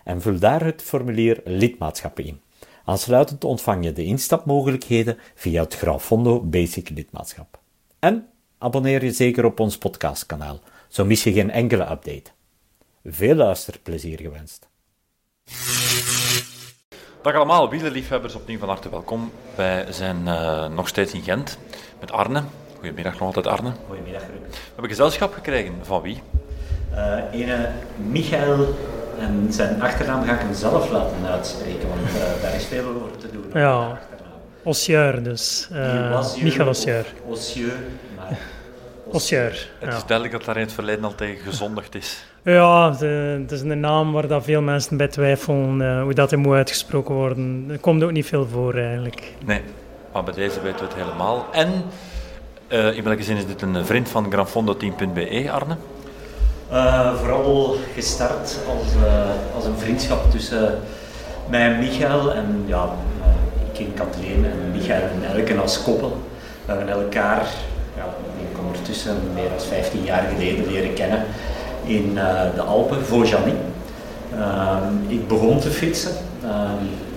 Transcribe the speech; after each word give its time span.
en 0.03 0.21
vul 0.21 0.39
daar 0.39 0.65
het 0.65 0.81
formulier 0.81 1.41
lidmaatschappen 1.45 2.25
in. 2.25 2.39
Aansluitend 2.85 3.43
ontvang 3.43 3.83
je 3.83 3.93
de 3.93 4.03
instapmogelijkheden 4.03 5.17
via 5.35 5.63
het 5.63 5.75
Grafondo 5.75 6.41
Basic 6.41 6.89
lidmaatschap. 6.89 7.59
En 7.99 8.27
abonneer 8.57 9.03
je 9.03 9.11
zeker 9.11 9.45
op 9.45 9.59
ons 9.59 9.77
podcastkanaal, 9.77 10.59
zo 10.87 11.05
mis 11.05 11.23
je 11.23 11.33
geen 11.33 11.51
enkele 11.51 11.91
update. 11.91 12.31
Veel 13.03 13.35
luisterplezier 13.35 14.19
gewenst. 14.21 14.67
Dag 17.21 17.35
allemaal, 17.35 17.69
wielerliefhebbers, 17.69 18.35
opnieuw 18.35 18.59
van 18.59 18.67
harte 18.67 18.89
welkom. 18.89 19.31
Wij 19.55 19.85
zijn 19.89 20.21
uh, 20.25 20.67
nog 20.67 20.87
steeds 20.87 21.13
in 21.13 21.21
Gent 21.21 21.57
met 21.99 22.11
Arne. 22.11 22.43
Goedemiddag 22.75 23.13
nog 23.13 23.21
altijd 23.21 23.47
Arne. 23.47 23.71
Goedemiddag 23.87 24.21
Ruud. 24.21 24.51
We 24.51 24.57
hebben 24.71 24.89
gezelschap 24.89 25.33
gekregen, 25.33 25.73
van 25.81 26.01
wie? 26.01 26.21
Uh, 26.93 27.15
ene 27.31 27.69
Michael, 27.95 28.75
en 29.19 29.53
zijn 29.53 29.81
achternaam 29.81 30.23
ga 30.25 30.33
ik 30.33 30.39
hem 30.39 30.53
zelf 30.53 30.91
laten 30.91 31.25
uitspreken, 31.25 31.89
want 31.89 32.01
uh, 32.01 32.41
daar 32.41 32.55
is 32.55 32.65
veel 32.65 32.87
over 32.87 33.17
te 33.17 33.31
doen. 33.31 33.45
Ja, 33.53 33.99
Ossieur 34.63 35.23
dus. 35.23 35.67
Michael 36.41 36.67
Ossieur. 36.67 37.05
Ossieur, 37.25 37.77
maar... 38.15 38.37
Ossieur, 39.05 39.69
Het 39.79 39.93
is 39.93 40.05
duidelijk 40.05 40.37
dat 40.37 40.45
daar 40.45 40.55
in 40.55 40.61
het 40.61 40.73
verleden 40.73 41.03
al 41.03 41.15
tegen 41.15 41.45
gezondigd 41.45 41.95
is. 41.95 42.23
Ja, 42.43 42.91
het 42.91 43.51
is 43.51 43.61
een 43.61 43.79
naam 43.79 44.11
waar 44.11 44.27
dat 44.27 44.43
veel 44.43 44.61
mensen 44.61 44.97
bij 44.97 45.07
twijfelen 45.07 45.81
uh, 45.81 46.01
hoe 46.01 46.13
dat 46.13 46.35
moet 46.35 46.55
uitgesproken 46.55 47.15
worden. 47.15 47.65
Er 47.69 47.79
komt 47.79 48.03
ook 48.03 48.11
niet 48.11 48.25
veel 48.25 48.47
voor 48.47 48.73
eigenlijk. 48.73 49.33
Nee, 49.45 49.61
maar 50.13 50.23
bij 50.23 50.33
deze 50.33 50.61
weten 50.61 50.79
we 50.79 50.85
het 50.85 51.03
helemaal. 51.03 51.45
En 51.51 51.69
uh, 52.67 52.97
in 52.97 53.03
welke 53.03 53.23
zin 53.23 53.37
is 53.37 53.47
dit 53.47 53.61
een 53.61 53.85
vriend 53.85 54.09
van 54.09 54.31
granfondoteam.be, 54.31 55.51
Arne? 55.51 55.75
Uh, 56.71 57.15
vooral 57.15 57.75
gestart 57.93 58.57
als, 58.67 58.87
als 59.55 59.65
een 59.65 59.77
vriendschap 59.77 60.31
tussen 60.31 60.79
mij 61.49 61.61
en 61.61 61.79
Michael. 61.79 62.33
En 62.33 62.63
ja, 62.65 62.89
ik 63.65 63.73
ken 63.73 63.93
Kathleen 63.93 64.45
en 64.45 64.71
Michael 64.71 65.01
en 65.01 65.37
Elke 65.37 65.55
als 65.55 65.83
koppel. 65.83 66.17
We 66.65 66.71
hebben 66.71 66.93
elkaar 66.93 67.47
ja, 67.95 68.05
ik 68.51 68.59
ondertussen 68.59 69.17
meer 69.33 69.49
dan 69.49 69.59
15 69.59 70.03
jaar 70.03 70.23
geleden 70.35 70.71
leren 70.71 70.93
kennen 70.93 71.23
in 71.89 72.11
uh, 72.15 72.41
de 72.55 72.61
Alpen, 72.61 73.05
Vosjani. 73.05 73.53
Uh, 74.33 74.77
ik 75.07 75.27
begon 75.27 75.59
te 75.59 75.69
fietsen. 75.69 76.11
Uh, 76.43 76.69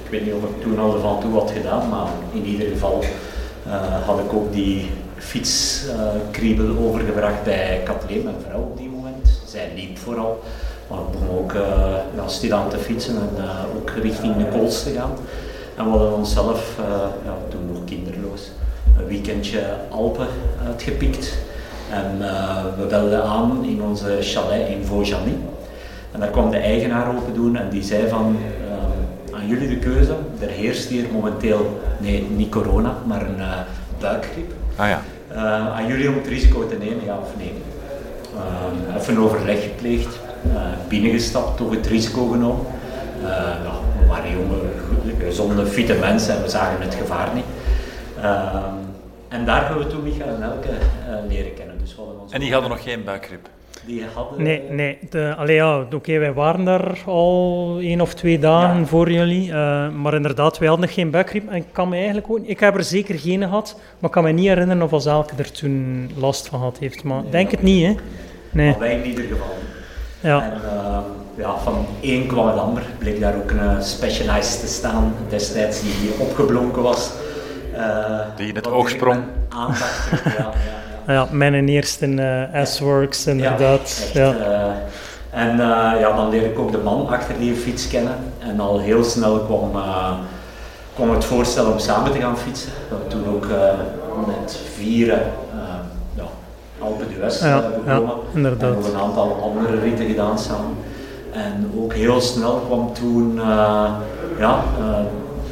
ik 0.05 0.11
weet 0.11 0.25
niet 0.25 0.34
of 0.34 0.42
ik 0.42 0.62
toen 0.62 0.79
al 0.79 1.01
van 1.01 1.20
toe 1.20 1.33
had 1.33 1.51
gedaan, 1.51 1.89
maar 1.89 2.06
in 2.33 2.45
ieder 2.45 2.69
geval 2.69 3.05
had 4.07 4.19
ik 4.19 4.33
ook 4.33 4.52
die 4.52 4.91
fietskriebel 5.17 6.77
overgebracht 6.79 7.45
bij 7.45 7.80
Kathleen, 7.85 8.23
mijn 8.23 8.36
vrouw 8.48 8.61
op 8.61 8.77
die 8.77 8.89
moment. 8.89 9.41
Zij 9.47 9.73
liep 9.74 9.98
vooral, 9.98 10.42
maar 10.91 10.98
ik 10.98 11.11
begon 11.11 11.39
ook 11.39 11.52
ja, 12.14 12.29
stilaan 12.29 12.68
te 12.68 12.79
fietsen 12.79 13.14
en 13.17 13.45
ook 13.77 13.91
richting 13.91 14.36
de 14.36 14.45
Kools 14.58 14.83
te 14.83 14.91
gaan. 14.91 15.11
En 15.77 15.85
we 15.85 15.91
hadden 15.91 16.14
onszelf, 16.14 16.77
ja, 17.24 17.36
toen 17.48 17.73
nog 17.73 17.85
kinderloos, 17.85 18.51
een 18.98 19.07
weekendje 19.07 19.63
Alpen 19.91 20.29
uitgepikt. 20.67 21.36
En 21.92 22.19
uh, 22.20 22.64
we 22.79 22.86
belden 22.86 23.25
aan 23.25 23.64
in 23.64 23.83
onze 23.83 24.19
chalet 24.20 24.69
in 24.69 24.85
Vosjani. 24.85 25.39
En 26.13 26.20
daar 26.20 26.29
kwam 26.29 26.51
de 26.51 26.57
eigenaar 26.57 27.17
open 27.17 27.35
doen 27.35 27.57
en 27.57 27.69
die 27.69 27.83
zei 27.83 28.08
van, 28.08 28.36
uh, 28.67 29.36
aan 29.36 29.47
jullie 29.47 29.69
de 29.69 29.79
keuze. 29.79 30.14
Er 30.41 30.48
heerst 30.48 30.89
hier 30.89 31.05
momenteel, 31.13 31.80
nee, 31.98 32.27
niet 32.36 32.51
corona, 32.51 32.95
maar 33.07 33.20
een 33.20 33.39
uh, 33.39 33.58
buikgriep. 34.01 34.53
Ah 34.77 34.89
ja. 34.89 35.01
aan 35.75 35.86
jullie 35.86 36.08
om 36.08 36.14
het 36.14 36.27
risico 36.27 36.67
te 36.67 36.77
nemen, 36.77 37.05
ja 37.05 37.17
of 37.19 37.30
nee. 37.36 37.53
even 38.97 39.19
overleg 39.19 39.63
gepleegd, 39.63 40.19
binnengestapt, 40.89 41.57
toch 41.57 41.70
het 41.70 41.86
risico 41.86 42.27
genomen. 42.27 42.67
Nou, 43.63 43.74
we 44.01 44.07
waren 44.09 44.30
jonge, 44.30 44.59
gezonde, 45.19 45.67
fitte 45.67 45.95
mensen 45.95 46.36
en 46.36 46.42
we 46.42 46.48
zagen 46.48 46.80
het 46.80 46.95
gevaar 46.95 47.29
niet. 47.35 47.45
en 49.29 49.45
daar 49.45 49.67
hebben 49.67 49.86
we 49.86 49.92
toen 49.92 50.03
Michael 50.03 50.35
en 50.35 50.42
Elke 50.42 50.70
leren 51.29 51.55
kennen. 51.55 51.72
Dus 51.83 51.97
en 52.31 52.41
die 52.41 52.53
hadden 52.53 52.70
nog 52.70 52.83
geen 52.83 53.05
buikgrip? 53.05 53.48
Die 53.87 54.05
hadden... 54.15 54.43
Nee, 54.43 54.63
nee. 54.70 54.98
De, 55.11 55.35
allee, 55.37 55.55
ja, 55.55 55.81
oké, 55.81 55.97
okay, 55.97 56.19
wij 56.19 56.33
waren 56.33 56.65
daar 56.65 56.98
al 57.07 57.79
één 57.81 58.01
of 58.01 58.15
twee 58.15 58.39
dagen 58.39 58.79
ja. 58.79 58.87
voor 58.87 59.11
jullie. 59.11 59.48
Uh, 59.48 59.89
maar 59.89 60.15
inderdaad, 60.15 60.59
wij 60.59 60.69
hadden 60.69 60.87
nog 60.87 60.95
geen 60.95 61.11
buikgrip. 61.11 61.48
En 61.48 61.57
ik 61.57 61.65
kan 61.73 61.89
me 61.89 61.97
eigenlijk 61.97 62.31
ook... 62.31 62.39
Ik 62.42 62.61
heb 62.61 62.77
er 62.77 62.85
zeker 62.85 63.19
geen 63.19 63.42
gehad, 63.42 63.75
maar 63.98 64.11
ik 64.11 64.11
kan 64.11 64.25
me 64.25 64.31
niet 64.31 64.47
herinneren 64.47 64.83
of 64.83 64.92
als 64.92 65.07
Elke 65.07 65.35
er 65.37 65.53
toen 65.53 66.11
last 66.17 66.48
van 66.48 66.61
had 66.61 66.79
heeft. 66.79 67.05
Maar 67.05 67.23
nee, 67.23 67.31
denk 67.31 67.51
het 67.51 67.63
niet, 67.63 67.87
hè. 67.87 67.95
Nee. 68.51 68.71
Maar 68.71 68.79
wij 68.79 68.95
in 68.95 69.05
ieder 69.05 69.25
geval. 69.25 69.55
Ja. 70.21 70.42
En, 70.42 70.61
uh, 70.65 70.98
ja, 71.37 71.59
van 71.59 71.87
één 72.01 72.27
kwam 72.27 72.47
het 72.47 72.57
ander. 72.57 72.83
Bleek 72.98 73.21
daar 73.21 73.35
ook 73.37 73.51
een 73.51 73.83
specialist 73.83 74.61
te 74.61 74.67
staan 74.67 75.15
destijds 75.29 75.81
die 75.81 76.13
opgeblonken 76.19 76.83
was. 76.83 77.13
Uh, 77.77 78.21
die 78.37 78.48
in 78.48 78.55
het 78.55 78.71
oog 78.71 78.91
sprong. 78.91 79.23
Aandacht, 79.48 80.11
ja, 80.25 80.31
ja. 80.39 80.82
Ja, 81.07 81.27
mijn 81.30 81.68
eerste 81.68 82.07
uh, 82.07 82.64
S-Works, 82.64 83.27
inderdaad. 83.27 84.11
Ja, 84.13 84.30
echt, 84.30 84.40
uh, 84.40 84.67
en 85.30 85.52
uh, 85.52 86.01
ja, 86.01 86.17
dan 86.17 86.29
leer 86.29 86.42
ik 86.42 86.58
ook 86.58 86.73
de 86.73 86.79
man 86.79 87.08
achter 87.08 87.39
die 87.39 87.55
fiets 87.55 87.89
kennen. 87.89 88.17
En 88.39 88.61
al 88.61 88.79
heel 88.79 89.05
snel 89.05 89.39
kwam, 89.39 89.70
kwam 90.95 91.11
het 91.11 91.24
voorstel 91.24 91.70
om 91.70 91.79
samen 91.79 92.12
te 92.12 92.18
gaan 92.18 92.39
fietsen. 92.39 92.73
Toen 93.08 93.24
ook 93.35 93.46
met 94.27 94.58
vieren 94.74 95.23
ja, 96.14 96.24
Alpe 96.79 97.05
d'Huez 97.08 97.42
ja, 97.42 97.62
begonnen. 97.85 98.14
Inderdaad. 98.35 98.70
En 98.70 98.77
nog 98.77 98.89
een 98.89 99.01
aantal 99.01 99.39
andere 99.42 99.80
ritten 99.80 100.07
gedaan 100.07 100.39
samen. 100.39 100.77
En 101.33 101.73
ook 101.79 101.95
heel 101.95 102.20
snel 102.20 102.62
kwam 102.67 102.92
toen 102.92 103.41
ja, 104.39 104.64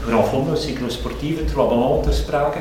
Grand 0.06 0.26
Fondo, 0.26 0.54
cyclosportieve, 0.54 1.44
Traballon 1.44 2.02
ter 2.02 2.12
sprake. 2.12 2.58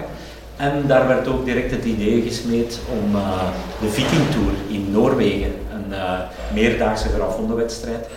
En 0.60 0.88
daar 0.88 1.08
werd 1.08 1.28
ook 1.28 1.46
direct 1.46 1.72
het 1.72 1.86
idee 1.86 2.22
gesmeed 2.22 2.80
om 2.92 3.16
uh, 3.16 3.44
de 3.82 3.90
Viking 3.90 4.30
Tour 4.32 4.52
in 4.68 4.92
Noorwegen, 4.92 5.54
een 5.74 5.90
uh, 5.90 6.20
meerdaagse 6.54 7.10
grafhondenwedstrijd, 7.10 8.10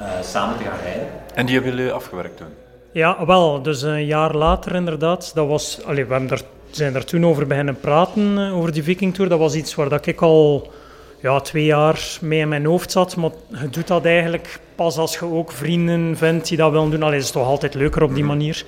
uh, 0.00 0.06
samen 0.22 0.58
te 0.58 0.64
gaan 0.64 0.78
rijden. 0.84 1.06
En 1.34 1.46
die 1.46 1.54
hebben 1.54 1.74
jullie 1.74 1.92
afgewerkt 1.92 2.36
toen? 2.36 2.46
Ja, 2.92 3.26
wel. 3.26 3.62
Dus 3.62 3.82
een 3.82 4.06
jaar 4.06 4.34
later 4.34 4.74
inderdaad. 4.74 5.34
Dat 5.34 5.46
was, 5.46 5.80
allee, 5.84 6.04
we 6.04 6.12
hebben 6.12 6.30
er, 6.30 6.42
zijn 6.70 6.92
daar 6.92 7.04
toen 7.04 7.26
over 7.26 7.46
beginnen 7.46 7.80
praten, 7.80 8.38
over 8.38 8.72
die 8.72 8.82
Viking 8.82 9.14
Tour. 9.14 9.30
Dat 9.30 9.38
was 9.38 9.54
iets 9.54 9.74
waar 9.74 9.88
dat 9.88 10.06
ik 10.06 10.22
al 10.22 10.72
ja, 11.20 11.40
twee 11.40 11.64
jaar 11.64 12.18
mee 12.20 12.40
in 12.40 12.48
mijn 12.48 12.64
hoofd 12.64 12.92
zat. 12.92 13.16
Maar 13.16 13.30
je 13.48 13.70
doet 13.70 13.86
dat 13.86 14.04
eigenlijk 14.04 14.60
pas 14.74 14.96
als 14.96 15.14
je 15.14 15.24
ook 15.24 15.52
vrienden 15.52 16.16
vindt 16.16 16.48
die 16.48 16.56
dat 16.56 16.70
willen 16.70 16.90
doen. 16.90 17.02
Allee, 17.02 17.14
het 17.14 17.24
is 17.24 17.30
toch 17.30 17.46
altijd 17.46 17.74
leuker 17.74 18.02
op 18.02 18.14
die 18.14 18.24
manier. 18.24 18.64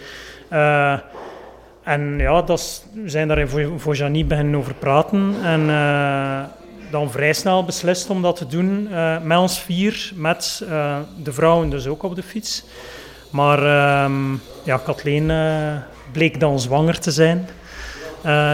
En 1.87 2.19
ja, 2.19 2.43
dat 2.43 2.85
we 2.93 3.09
zijn 3.09 3.29
daar 3.29 3.39
in 3.39 3.79
Vojani 3.79 4.25
beginnen 4.25 4.55
over 4.59 4.75
praten. 4.75 5.35
En 5.43 5.61
uh, 5.61 6.41
dan 6.91 7.11
vrij 7.11 7.33
snel 7.33 7.65
beslist 7.65 8.11
om 8.11 8.23
dat 8.23 8.37
te 8.37 8.47
doen. 8.47 8.89
Uh, 8.91 9.21
met 9.23 9.39
ons 9.39 9.61
vier, 9.61 10.13
met 10.15 10.63
uh, 10.69 10.97
de 11.23 11.33
vrouwen 11.33 11.71
dus 11.71 11.87
ook 11.87 12.03
op 12.03 12.15
de 12.15 12.23
fiets. 12.23 12.65
Maar 13.31 13.61
ja, 14.65 14.77
Kathleen 14.85 15.33
bleek 16.13 16.41
dan 16.41 16.61
zwanger 16.61 16.99
te 16.99 17.11
zijn. 17.11 17.49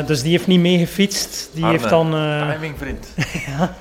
dus 0.06 0.23
die 0.23 0.31
heeft 0.31 0.46
niet 0.46 0.61
meegefietst. 0.61 1.50
Die 1.55 1.64
Arne, 1.64 1.79
heeft 1.79 1.90
dan... 1.90 2.11
timing, 2.52 2.75
vriend. 2.79 3.14
ja. 3.46 3.75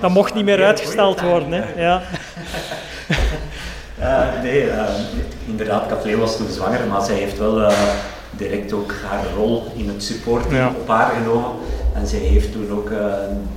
dat 0.00 0.10
mocht 0.10 0.34
niet 0.34 0.44
meer 0.44 0.64
uitgesteld 0.64 1.20
worden. 1.20 1.52
Hè. 1.52 1.82
Ja. 1.82 2.02
Uh, 4.04 4.42
nee, 4.42 4.64
uh, 4.66 4.82
inderdaad, 5.46 5.86
Kathleen 5.86 6.18
was 6.18 6.36
toen 6.36 6.48
zwanger, 6.48 6.86
maar 6.90 7.02
zij 7.02 7.14
heeft 7.14 7.38
wel 7.38 7.60
uh, 7.60 7.72
direct 8.30 8.72
ook 8.72 8.92
haar 9.10 9.24
rol 9.36 9.62
in 9.76 9.88
het 9.88 10.02
support 10.04 10.50
Ja. 10.50 10.68
op 10.80 10.88
haar 10.88 11.10
genomen. 11.14 11.50
En 11.94 12.06
zij 12.06 12.18
heeft 12.18 12.52
toen 12.52 12.70
ook 12.72 12.90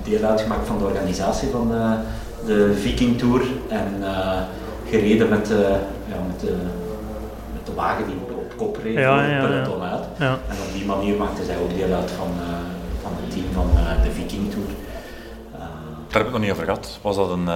deel 0.03 0.23
uitgemaakt 0.23 0.67
van 0.67 0.77
de 0.77 0.83
organisatie 0.83 1.49
van 1.49 1.71
de 2.45 2.73
Viking 2.81 3.17
Tour 3.17 3.41
en 3.69 4.03
gereden 4.89 5.29
met, 5.29 5.47
ja, 6.07 6.17
met, 6.27 6.39
de, 6.39 6.55
met 7.53 7.65
de 7.65 7.73
wagen 7.75 8.05
die 8.05 8.15
op 8.35 8.53
kop 8.57 8.77
reed, 8.83 8.93
Ja, 8.93 9.23
ja, 9.23 9.29
ja. 9.29 9.45
peloton 9.45 9.81
uit. 9.81 10.03
ja. 10.17 10.29
En 10.49 10.55
op 10.67 10.73
die 10.73 10.85
manier 10.85 11.15
maakte 11.17 11.43
zij 11.45 11.55
ook 11.57 11.75
deel 11.77 11.95
uit 11.95 12.11
van, 12.11 12.27
uh, 12.39 12.47
van 13.01 13.11
het 13.21 13.31
team 13.31 13.45
van 13.53 13.69
uh, 13.73 14.03
de 14.03 14.11
Viking 14.11 14.51
Tour. 14.51 14.67
Daar 15.57 15.67
heb 16.11 16.15
ik 16.21 16.23
het 16.23 16.31
nog 16.31 16.41
niet 16.41 16.51
over 16.51 16.63
gehad. 16.63 16.99
Was 17.01 17.15
dat 17.15 17.29
een 17.29 17.49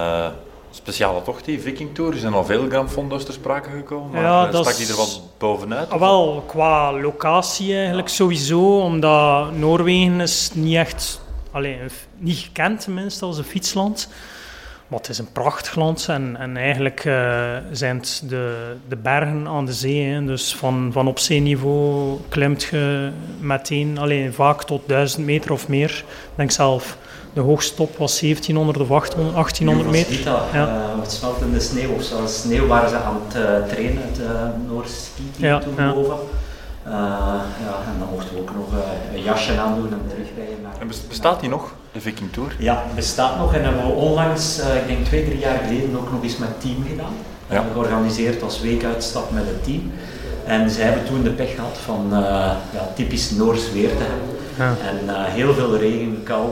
speciale 0.74 1.22
tocht, 1.22 1.44
die 1.44 1.60
Viking 1.60 1.94
Tour? 1.94 2.12
Er 2.12 2.18
zijn 2.18 2.32
al 2.32 2.44
veel 2.44 2.68
Gran 2.68 2.90
Fondo's 2.90 3.24
ter 3.24 3.34
sprake 3.34 3.70
gekomen, 3.70 4.10
maar 4.10 4.22
ja, 4.22 4.62
stak 4.62 4.76
die 4.76 4.88
er 4.88 4.96
wat 4.96 5.22
bovenuit? 5.38 5.90
Ah, 5.90 5.98
wel, 5.98 6.44
qua 6.46 6.92
locatie 6.92 7.74
eigenlijk 7.76 8.08
ja. 8.08 8.14
sowieso, 8.14 8.80
omdat 8.80 9.52
Noorwegen 9.52 10.20
is 10.20 10.50
niet 10.54 10.76
echt, 10.76 11.20
alleen, 11.50 11.78
niet 12.16 12.38
gekend 12.38 12.80
tenminste 12.80 13.24
als 13.24 13.38
een 13.38 13.44
fietsland. 13.44 14.08
Maar 14.92 15.00
het 15.00 15.10
is 15.10 15.18
een 15.18 15.32
prachtig 15.32 15.74
land 15.74 16.06
en, 16.08 16.36
en 16.36 16.56
eigenlijk 16.56 17.04
uh, 17.04 17.56
zijn 17.70 17.96
het 17.96 18.22
de, 18.28 18.76
de 18.88 18.96
bergen 18.96 19.48
aan 19.48 19.66
de 19.66 19.72
zee. 19.72 20.04
Hè. 20.04 20.24
Dus 20.24 20.54
van, 20.54 20.90
van 20.92 21.08
op 21.08 21.18
zeeniveau 21.18 22.18
klimt 22.28 22.62
je 22.62 23.10
meteen, 23.40 23.98
alleen 23.98 24.32
vaak 24.32 24.64
tot 24.64 24.82
1000 24.86 25.26
meter 25.26 25.52
of 25.52 25.68
meer. 25.68 26.04
Ik 26.08 26.32
denk 26.34 26.50
zelf 26.50 26.96
de 27.32 27.40
hoogste 27.40 27.74
top 27.74 27.96
was 27.96 28.20
1700 28.20 28.80
of 28.80 28.90
800, 28.90 29.34
1800 29.34 29.90
meter. 29.90 30.12
Niet 30.12 30.24
dat, 30.24 30.42
ja. 30.52 30.66
Uh, 30.66 31.00
het 31.00 31.12
smelt 31.12 31.40
in 31.40 31.52
de 31.52 31.60
sneeuw 31.60 31.90
of 31.90 32.02
zoals 32.02 32.40
sneeuw 32.40 32.66
waren 32.66 32.88
ze 32.88 32.96
aan 32.96 33.20
het 33.26 33.36
uh, 33.36 33.72
trainen, 33.72 34.02
het 34.02 34.18
uh, 34.18 34.26
Noord 34.68 34.88
Ski 34.88 35.46
ja, 35.46 35.58
toen 35.58 35.74
ja. 35.76 35.92
boven. 35.92 36.16
Uh, 36.86 36.92
ja, 37.64 37.74
en 37.92 37.98
dan 37.98 38.08
mochten 38.10 38.34
we 38.34 38.40
ook 38.40 38.54
nog 38.54 38.66
een 39.14 39.22
jasje 39.22 39.58
aandoen 39.58 39.92
en 39.92 40.00
terugrijden. 40.08 40.62
Naar, 40.62 40.72
en 40.80 40.90
bestaat 41.08 41.40
die 41.40 41.48
nog, 41.48 41.74
de 41.92 42.00
Viking 42.00 42.32
Tour? 42.32 42.56
Ja, 42.58 42.84
bestaat 42.94 43.38
nog 43.38 43.54
en 43.54 43.64
hebben 43.64 43.86
we 43.86 43.92
onlangs, 43.92 44.58
ik 44.58 44.86
denk 44.86 45.04
twee, 45.04 45.24
drie 45.24 45.38
jaar 45.38 45.58
geleden, 45.66 45.96
ook 45.96 46.12
nog 46.12 46.22
eens 46.22 46.36
met 46.36 46.48
het 46.48 46.60
team 46.60 46.84
gedaan. 46.88 47.14
Ja. 47.48 47.54
Uh, 47.54 47.72
georganiseerd 47.72 48.42
als 48.42 48.60
weekuitstap 48.60 49.30
met 49.30 49.46
het 49.46 49.64
team. 49.64 49.92
En 50.44 50.70
zij 50.70 50.84
hebben 50.84 51.04
toen 51.04 51.22
de 51.22 51.30
pech 51.30 51.54
gehad 51.54 51.78
van 51.84 52.06
ja, 52.72 52.88
typisch 52.94 53.30
Noors 53.30 53.72
weer 53.72 53.88
te 53.88 54.02
hebben. 54.02 54.28
Ja. 54.58 54.74
En 54.88 55.24
heel 55.32 55.54
veel 55.54 55.76
regen, 55.76 56.22
kou 56.24 56.50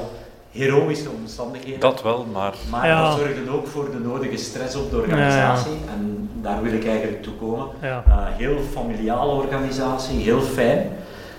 heroïsche 0.51 1.09
omstandigheden. 1.21 1.81
Dat 1.81 2.03
wel, 2.03 2.27
maar... 2.33 2.55
Maar 2.71 2.87
ja. 2.87 3.09
dat 3.09 3.19
zorgde 3.19 3.51
ook 3.51 3.67
voor 3.67 3.91
de 3.91 3.99
nodige 3.99 4.37
stress 4.37 4.77
op 4.77 4.91
de 4.91 4.97
organisatie. 4.97 5.73
Ja. 5.73 5.93
En 5.93 6.31
daar 6.35 6.63
wil 6.63 6.73
ik 6.73 6.87
eigenlijk 6.87 7.23
toe 7.23 7.35
komen. 7.35 7.67
Ja. 7.83 8.05
Uh, 8.09 8.15
heel 8.37 8.59
familiale 8.73 9.33
organisatie, 9.33 10.19
heel 10.19 10.41
fijn. 10.41 10.91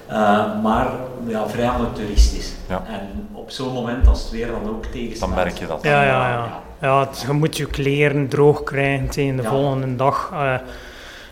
Uh, 0.09 0.61
maar 0.61 0.87
ja, 1.27 1.47
vrij 1.47 1.69
amateuristisch. 1.69 2.53
En 2.67 3.27
op 3.31 3.51
zo'n 3.51 3.73
moment, 3.73 4.07
als 4.07 4.21
het 4.21 4.31
weer 4.31 4.47
dan 4.47 4.69
ook 4.69 4.85
tegenstaat... 4.85 5.29
Dan 5.29 5.37
merk 5.37 5.57
je 5.57 5.67
dat. 5.67 5.79
Ja, 5.81 6.03
ja, 6.03 6.29
ja. 6.29 6.61
ja. 6.81 6.99
het, 6.99 7.23
je 7.27 7.33
moet 7.33 7.57
je 7.57 7.65
kleren 7.65 8.27
droog 8.27 8.63
krijgen 8.63 9.09
tegen 9.09 9.35
de 9.35 9.43
volgende 9.43 9.95
dag. 9.95 10.29
Uh, 10.33 10.53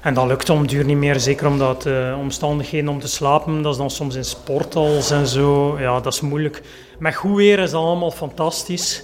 en 0.02 0.14
dat 0.14 0.28
lukt 0.28 0.50
om 0.50 0.68
duur 0.68 0.86
niet 0.86 0.98
meer, 0.98 1.20
zeker 1.20 1.48
omdat 1.48 1.82
de 1.82 2.16
omstandigheden 2.20 2.90
om 2.90 3.00
te 3.00 3.08
slapen, 3.08 3.62
dat 3.62 3.72
is 3.72 3.78
dan 3.78 3.90
soms 3.90 4.16
in 4.16 4.26
sportals 4.26 5.12
en 5.12 5.28
zo, 5.28 5.80
ja, 5.80 6.00
dat 6.00 6.14
is 6.14 6.22
moeilijk. 6.22 6.62
Met 7.00 7.16
goed 7.16 7.36
weer 7.36 7.60
is 7.60 7.72
dat 7.72 7.82
allemaal 7.82 8.12
fantastisch, 8.12 9.04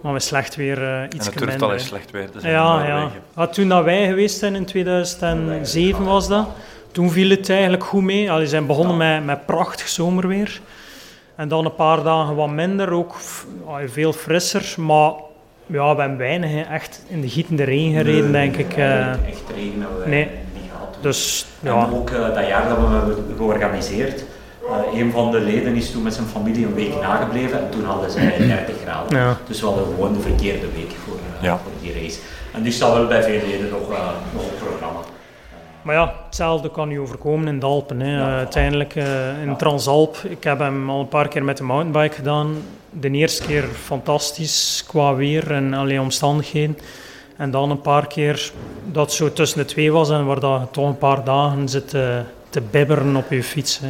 maar 0.00 0.12
met 0.12 0.22
slecht 0.22 0.56
weer 0.56 0.82
uh, 0.82 1.02
iets 1.04 1.28
minder. 1.28 1.42
En 1.42 1.48
het 1.48 1.48
turftal 1.48 1.74
is 1.74 1.86
slecht 1.86 2.10
weer, 2.10 2.28
dus 2.32 2.42
ja, 2.42 2.86
ja. 2.86 3.10
ja. 3.36 3.46
Toen 3.46 3.68
dat 3.68 3.84
wij 3.84 4.06
geweest 4.06 4.38
zijn 4.38 4.54
in 4.54 4.64
2007 4.64 6.04
was 6.04 6.28
dat, 6.28 6.46
toen 6.92 7.10
viel 7.10 7.30
het 7.30 7.50
eigenlijk 7.50 7.84
goed 7.84 8.02
mee. 8.02 8.30
Allee, 8.30 8.46
zijn 8.46 8.66
begonnen 8.66 8.96
met, 8.96 9.24
met 9.24 9.46
prachtig 9.46 9.88
zomerweer. 9.88 10.60
En 11.36 11.48
dan 11.48 11.64
een 11.64 11.74
paar 11.74 12.02
dagen 12.02 12.34
wat 12.34 12.50
minder, 12.50 12.90
ook 12.90 13.14
veel 13.86 14.12
frisser, 14.12 14.74
maar 14.76 15.12
ja, 15.66 15.94
we 15.94 16.00
hebben 16.00 16.18
weinig 16.18 16.68
echt 16.68 17.02
in 17.06 17.20
de 17.20 17.28
gietende 17.28 17.64
regen 17.64 17.92
gereden, 17.92 18.32
denk 18.32 18.56
ik. 18.56 18.76
Uh, 18.76 19.10
echt 19.10 19.42
regen 19.54 19.80
hebben 19.80 20.02
we 20.02 20.08
nee. 20.08 20.28
niet 20.54 20.70
gehad. 20.70 20.96
Dus, 21.00 21.46
ja. 21.60 21.86
En 21.86 21.94
ook 21.94 22.10
uh, 22.10 22.34
dat 22.34 22.46
jaar 22.46 22.68
dat 22.68 22.78
we 22.78 22.84
hebben 22.84 23.36
georganiseerd, 23.36 24.24
uh, 24.64 25.00
een 25.00 25.12
van 25.12 25.30
de 25.30 25.40
leden 25.40 25.74
is 25.74 25.90
toen 25.90 26.02
met 26.02 26.14
zijn 26.14 26.26
familie 26.26 26.66
een 26.66 26.74
week 26.74 27.00
nagebleven 27.00 27.58
en 27.58 27.70
toen 27.70 27.84
hadden 27.84 28.10
zij 28.10 28.36
30 28.46 28.74
graden. 28.84 29.18
Ja. 29.18 29.36
Dus 29.46 29.60
we 29.60 29.66
hadden 29.66 29.84
gewoon 29.84 30.12
de 30.12 30.20
verkeerde 30.20 30.66
week 30.74 30.92
voor, 31.04 31.16
ja. 31.40 31.58
voor 31.62 31.72
die 31.80 32.02
race. 32.02 32.18
En 32.52 32.62
nu 32.62 32.70
staat 32.70 32.92
wel 32.92 33.06
bij 33.06 33.22
veel 33.22 33.40
leden 33.48 33.70
nog, 33.70 33.88
nog 34.32 34.42
op 34.42 34.50
het 34.50 34.68
programma. 34.68 35.00
Maar 35.86 35.94
ja, 35.94 36.14
hetzelfde 36.24 36.70
kan 36.70 36.90
je 36.90 37.00
overkomen 37.00 37.48
in 37.48 37.58
de 37.58 37.66
Alpen. 37.66 38.00
Hè. 38.00 38.18
Ja, 38.18 38.36
uiteindelijk 38.36 38.94
in 39.42 39.56
Transalp, 39.56 40.16
ik 40.16 40.44
heb 40.44 40.58
hem 40.58 40.90
al 40.90 41.00
een 41.00 41.08
paar 41.08 41.28
keer 41.28 41.44
met 41.44 41.56
de 41.56 41.62
mountainbike 41.62 42.14
gedaan 42.14 42.56
de 42.90 43.10
eerste 43.10 43.46
keer 43.46 43.62
fantastisch 43.62 44.84
qua 44.86 45.14
weer 45.14 45.52
en 45.52 45.74
alle 45.74 46.00
omstandigheden. 46.00 46.78
En 47.36 47.50
dan 47.50 47.70
een 47.70 47.80
paar 47.80 48.06
keer 48.06 48.52
dat 48.84 49.12
zo 49.12 49.32
tussen 49.32 49.58
de 49.58 49.64
twee 49.64 49.92
was 49.92 50.10
en 50.10 50.24
waar 50.24 50.40
dat 50.40 50.72
toch 50.72 50.88
een 50.88 50.98
paar 50.98 51.24
dagen 51.24 51.68
zit 51.68 51.88
te, 51.88 52.22
te 52.48 52.60
bibberen 52.60 53.16
op 53.16 53.30
je 53.30 53.42
fiets. 53.42 53.80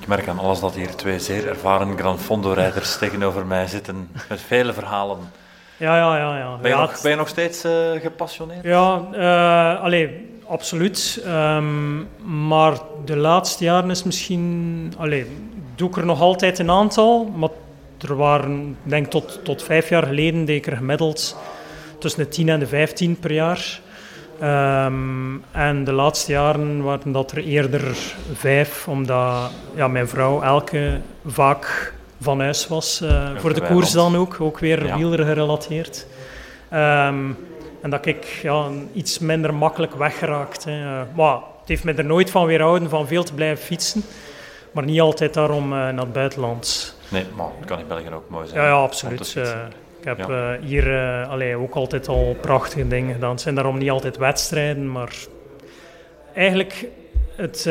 Ik 0.00 0.06
merk 0.06 0.28
aan 0.28 0.38
alles 0.38 0.60
dat 0.60 0.74
hier 0.74 0.94
twee 0.94 1.18
zeer 1.18 1.48
ervaren 1.48 1.98
Gran 1.98 2.18
Fondo-rijders 2.18 2.98
tegenover 2.98 3.46
mij 3.46 3.66
zitten 3.66 4.08
met 4.28 4.40
vele 4.40 4.72
verhalen. 4.72 5.18
Ja, 5.76 5.96
ja, 5.96 6.16
ja. 6.16 6.38
ja. 6.38 6.56
Ben, 6.56 6.70
je 6.70 6.76
ja, 6.76 6.80
nog, 6.80 7.02
ben 7.02 7.10
je 7.10 7.16
nog 7.16 7.28
steeds 7.28 7.64
uh, 7.64 7.72
gepassioneerd? 8.00 8.64
Ja, 8.64 9.00
uh, 9.14 9.82
allee, 9.82 10.30
absoluut. 10.52 11.22
Um, 11.26 12.08
maar 12.24 12.78
de 13.04 13.16
laatste 13.16 13.64
jaren 13.64 13.90
is 13.90 14.02
misschien... 14.02 14.92
Allee, 14.98 15.26
doe 15.74 15.88
ik 15.88 15.96
er 15.96 16.06
nog 16.06 16.20
altijd 16.20 16.58
een 16.58 16.70
aantal, 16.70 17.24
maar 17.36 17.48
er 18.00 18.16
waren, 18.16 18.76
denk 18.82 19.06
tot, 19.06 19.40
tot 19.44 19.62
vijf 19.62 19.88
jaar 19.88 20.06
geleden, 20.06 20.44
deed 20.44 20.56
ik 20.56 20.66
er 20.66 20.76
gemiddeld 20.76 21.36
tussen 21.98 22.22
de 22.22 22.28
10 22.28 22.48
en 22.48 22.58
de 22.58 22.66
15 22.66 23.18
per 23.18 23.32
jaar. 23.32 23.80
Um, 24.42 25.44
en 25.52 25.84
de 25.84 25.92
laatste 25.92 26.32
jaren 26.32 26.82
waren 26.82 27.12
dat 27.12 27.30
er 27.30 27.44
eerder 27.44 27.96
vijf, 28.32 28.88
omdat 28.88 29.50
ja, 29.74 29.88
mijn 29.88 30.08
vrouw 30.08 30.42
elke 30.42 31.00
vaak 31.26 31.94
van 32.20 32.40
huis 32.40 32.68
was. 32.68 33.00
Uh, 33.02 33.30
voor 33.36 33.54
de 33.54 33.62
koers 33.62 33.90
dan 33.90 34.16
ook, 34.16 34.40
ook 34.40 34.58
weer 34.58 34.86
ja. 34.86 34.96
wieler 34.96 35.24
gerelateerd. 35.24 36.06
Um, 36.72 37.36
en 37.82 37.90
dat 37.90 38.06
ik 38.06 38.24
ja, 38.24 38.68
iets 38.92 39.18
minder 39.18 39.54
makkelijk 39.54 39.94
weggeraakt. 39.94 40.64
Hè. 40.64 40.82
Uh, 40.82 41.00
maar 41.16 41.34
het 41.34 41.68
heeft 41.68 41.84
me 41.84 41.92
er 41.92 42.04
nooit 42.04 42.30
van 42.30 42.46
weerhouden 42.46 42.88
van 42.88 43.06
veel 43.06 43.24
te 43.24 43.34
blijven 43.34 43.64
fietsen. 43.64 44.02
Maar 44.72 44.84
niet 44.84 45.00
altijd 45.00 45.34
daarom 45.34 45.64
uh, 45.64 45.78
naar 45.78 45.96
het 45.96 46.12
buitenland. 46.12 46.96
Nee, 47.08 47.24
maar 47.36 47.46
dat 47.58 47.68
kan 47.68 47.78
in 47.78 47.86
België 47.86 48.10
ook 48.14 48.28
mooi 48.28 48.48
zijn. 48.48 48.60
Ja, 48.60 48.66
ja 48.66 48.74
absoluut. 48.74 49.34
Uh, 49.38 49.44
ik 49.98 50.04
heb 50.04 50.30
uh, 50.30 50.50
hier 50.60 50.96
allee, 51.26 51.56
ook 51.56 51.74
altijd 51.74 52.08
al 52.08 52.36
prachtige 52.40 52.88
dingen 52.88 53.14
gedaan. 53.14 53.30
Het 53.30 53.40
zijn 53.40 53.54
daarom 53.54 53.78
niet 53.78 53.90
altijd 53.90 54.16
wedstrijden, 54.16 54.92
maar 54.92 55.12
eigenlijk 56.34 56.86
het, 57.36 57.64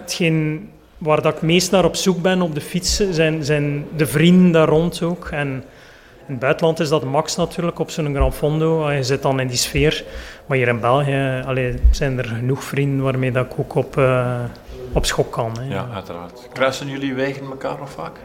hetgeen 0.00 0.70
waar 0.98 1.22
dat 1.22 1.34
ik 1.34 1.42
meest 1.42 1.70
naar 1.70 1.84
op 1.84 1.96
zoek 1.96 2.22
ben 2.22 2.42
op 2.42 2.54
de 2.54 2.60
fietsen, 2.60 3.14
zijn, 3.14 3.44
zijn 3.44 3.86
de 3.96 4.06
vrienden 4.06 4.52
daar 4.52 4.68
rond 4.68 5.02
ook. 5.02 5.28
En 5.30 5.64
in 6.26 6.32
het 6.32 6.38
buitenland 6.38 6.80
is 6.80 6.88
dat 6.88 7.04
max 7.04 7.36
natuurlijk 7.36 7.78
op 7.78 7.90
zo'n 7.90 8.14
Gran 8.14 8.32
Fondo. 8.32 8.90
Je 8.90 9.02
zit 9.02 9.22
dan 9.22 9.40
in 9.40 9.46
die 9.46 9.56
sfeer. 9.56 10.04
Maar 10.46 10.56
hier 10.56 10.68
in 10.68 10.80
België 10.80 11.42
allee, 11.46 11.74
zijn 11.90 12.18
er 12.18 12.24
genoeg 12.24 12.64
vrienden 12.64 13.04
waarmee 13.04 13.32
dat 13.32 13.44
ik 13.44 13.58
ook 13.58 13.74
op 13.74 13.96
op 14.96 15.04
schok 15.04 15.32
kan. 15.32 15.58
Hè. 15.60 15.74
Ja, 15.74 15.86
uiteraard. 15.94 16.48
Kruisen 16.52 16.88
jullie 16.88 17.14
wegen 17.14 17.46
elkaar 17.46 17.78
nog 17.78 17.90
vaak? 17.90 18.16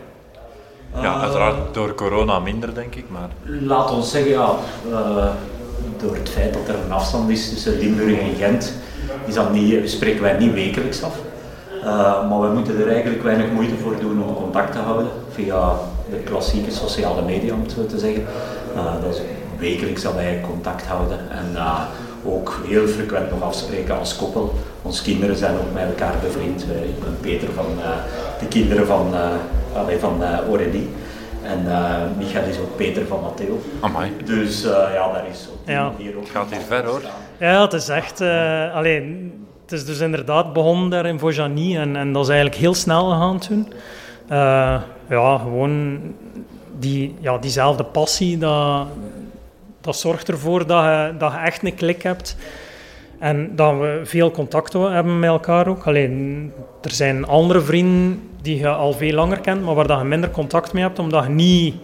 Ja, 0.93 1.15
eh, 1.15 1.21
uiteraard 1.21 1.73
door 1.73 1.95
corona 1.95 2.39
minder, 2.39 2.73
denk 2.73 2.95
ik. 2.95 3.05
Maar... 3.09 3.29
Laat 3.43 3.91
ons 3.91 4.11
zeggen, 4.11 4.31
ja, 4.31 4.55
uh, 4.89 5.29
door 5.97 6.15
het 6.15 6.29
feit 6.29 6.53
dat 6.53 6.67
er 6.67 6.75
een 6.85 6.91
afstand 6.91 7.29
is 7.29 7.49
tussen 7.49 7.77
Limburg 7.77 8.19
en 8.19 8.35
Gent, 8.35 8.73
is 9.25 9.33
dat 9.33 9.51
niet, 9.51 9.89
spreken 9.89 10.21
wij 10.21 10.37
niet 10.37 10.53
wekelijks 10.53 11.03
af. 11.03 11.15
Uh, 11.83 12.29
maar 12.29 12.41
we 12.41 12.47
moeten 12.47 12.79
er 12.79 12.91
eigenlijk 12.91 13.23
weinig 13.23 13.51
moeite 13.51 13.75
voor 13.75 13.99
doen 13.99 14.23
om 14.23 14.35
contact 14.35 14.71
te 14.71 14.77
houden 14.77 15.07
via 15.29 15.73
de 16.11 16.17
klassieke 16.17 16.71
sociale 16.71 17.21
media, 17.21 17.53
om 17.53 17.61
het 17.61 17.71
zo 17.71 17.85
te 17.85 17.99
zeggen. 17.99 18.25
dat 19.03 19.15
is 19.15 19.21
wekelijks 19.57 20.01
dat 20.01 20.13
wij 20.13 20.41
contact 20.47 20.85
houden. 20.85 21.19
En 21.29 21.57
ook 22.25 22.61
heel 22.67 22.87
frequent 22.87 23.29
nog 23.31 23.41
afspreken 23.41 23.99
als 23.99 24.15
koppel. 24.15 24.53
Onze 24.81 25.03
kinderen 25.03 25.35
zijn 25.35 25.55
ook 25.55 25.73
met 25.73 25.83
elkaar 25.83 26.13
bevriend. 26.21 26.61
Ik 26.61 26.99
ben 26.99 27.17
Peter 27.21 27.51
van 27.53 27.65
uh, 27.77 27.89
de 28.39 28.47
kinderen 28.47 28.87
van, 28.87 29.13
uh, 29.13 29.97
van 29.99 30.21
uh, 30.21 30.39
Aurélie. 30.39 30.89
En 31.43 31.63
uh, 31.65 31.95
Michael 32.17 32.47
is 32.47 32.59
ook 32.59 32.75
Peter 32.75 33.05
van 33.05 33.21
Matteo. 33.21 33.61
Amai. 33.79 34.11
Dus 34.25 34.61
ja, 34.61 35.11
daar 35.13 35.25
is 35.31 35.49
ja. 35.65 35.91
hier 35.97 36.17
ook. 36.17 36.27
Gaat 36.29 36.49
hier 36.49 36.61
ver 36.67 36.85
hoor. 36.85 37.01
Ja, 37.39 37.61
het 37.61 37.73
is 37.73 37.89
echt. 37.89 38.21
alleen, 38.73 39.33
het 39.63 39.71
is 39.71 39.85
dus 39.85 39.99
inderdaad 39.99 40.53
begonnen 40.53 40.89
daar 40.89 41.05
in 41.05 41.19
Vojani 41.19 41.77
en, 41.77 41.95
en 41.95 42.13
dat 42.13 42.23
is 42.23 42.29
eigenlijk 42.29 42.61
heel 42.61 42.73
snel 42.73 43.09
gegaan 43.09 43.39
toen. 43.39 43.73
Ja, 45.11 45.37
gewoon 45.37 45.99
die, 46.79 47.15
ja, 47.19 47.37
diezelfde 47.37 47.83
passie, 47.83 48.37
dat, 48.37 48.87
dat 49.81 49.97
zorgt 49.97 50.29
ervoor 50.29 50.67
dat 50.67 50.83
je, 50.83 51.13
dat 51.17 51.31
je 51.31 51.37
echt 51.37 51.63
een 51.63 51.75
klik 51.75 52.03
hebt. 52.03 52.35
En 53.19 53.55
dat 53.55 53.77
we 53.77 54.01
veel 54.03 54.31
contact 54.31 54.73
hebben 54.73 55.19
met 55.19 55.29
elkaar 55.29 55.67
ook. 55.67 55.87
Alleen, 55.87 56.51
er 56.81 56.91
zijn 56.91 57.25
andere 57.25 57.61
vrienden 57.61 58.29
die 58.41 58.57
je 58.57 58.67
al 58.67 58.93
veel 58.93 59.13
langer 59.13 59.39
kent, 59.39 59.63
maar 59.63 59.75
waar 59.75 59.87
dat 59.87 59.99
je 59.99 60.05
minder 60.05 60.29
contact 60.29 60.73
mee 60.73 60.83
hebt, 60.83 60.99
omdat 60.99 61.23
je 61.23 61.29
niet 61.29 61.75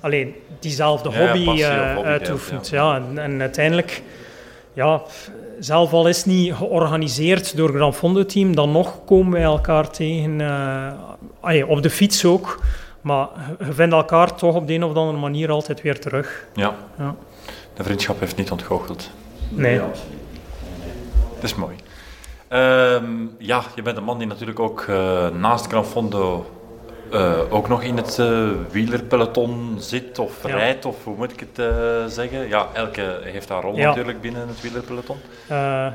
alleen 0.00 0.34
diezelfde 0.60 1.08
hobby, 1.08 1.60
uh, 1.60 1.96
uitoefent. 1.96 2.68
Ja, 2.68 2.96
en, 2.96 3.18
en, 3.18 3.40
uiteindelijk 3.40 4.02
ja, 4.72 5.02
zelf 5.58 5.92
al 5.92 6.08
is 6.08 6.24
niet 6.24 6.54
georganiseerd 6.54 7.56
door 7.56 7.68
Gran 7.68 7.94
Fondo 7.94 8.26
Team, 8.26 8.54
dan 8.54 8.72
nog 8.72 9.04
komen 9.04 9.32
wij 9.32 9.42
elkaar 9.42 9.90
tegen. 9.90 10.40
Uh, 10.40 11.70
op 11.70 11.82
de 11.82 11.90
fiets 11.90 12.24
ook. 12.24 12.60
Maar 13.00 13.28
je 13.58 13.72
vindt 13.72 13.94
elkaar 13.94 14.34
toch 14.34 14.54
op 14.54 14.66
de 14.66 14.74
een 14.74 14.84
of 14.84 14.94
andere 14.94 15.18
manier 15.18 15.50
altijd 15.50 15.82
weer 15.82 16.00
terug. 16.00 16.46
Ja. 16.54 16.74
ja. 16.98 17.14
De 17.74 17.82
vriendschap 17.82 18.20
heeft 18.20 18.36
niet 18.36 18.50
ontgoocheld. 18.50 19.10
Nee. 19.48 19.78
Dat 21.34 21.42
is 21.42 21.54
mooi. 21.54 21.76
Ehm, 22.48 23.04
ja, 23.38 23.62
je 23.74 23.82
bent 23.82 23.96
een 23.96 24.04
man 24.04 24.18
die 24.18 24.26
natuurlijk 24.26 24.60
ook 24.60 24.86
uh, 24.90 25.28
naast 25.28 25.66
Gran 25.66 25.84
Fondo 25.84 26.46
uh, 27.12 27.32
ook 27.50 27.68
nog 27.68 27.82
in 27.82 27.96
het 27.96 28.18
uh, 28.20 28.48
wielerpeloton 28.70 29.76
zit 29.78 30.18
of 30.18 30.44
rijdt, 30.44 30.84
of 30.84 31.04
hoe 31.04 31.16
moet 31.16 31.32
ik 31.32 31.40
het 31.40 31.58
uh, 31.58 31.66
zeggen? 32.06 32.48
Ja, 32.48 32.68
elke 32.72 33.18
heeft 33.22 33.48
haar 33.48 33.62
rol 33.62 33.76
ja. 33.76 33.88
natuurlijk 33.88 34.20
binnen 34.20 34.48
het 34.48 34.60
wielerpeloton. 34.60 35.16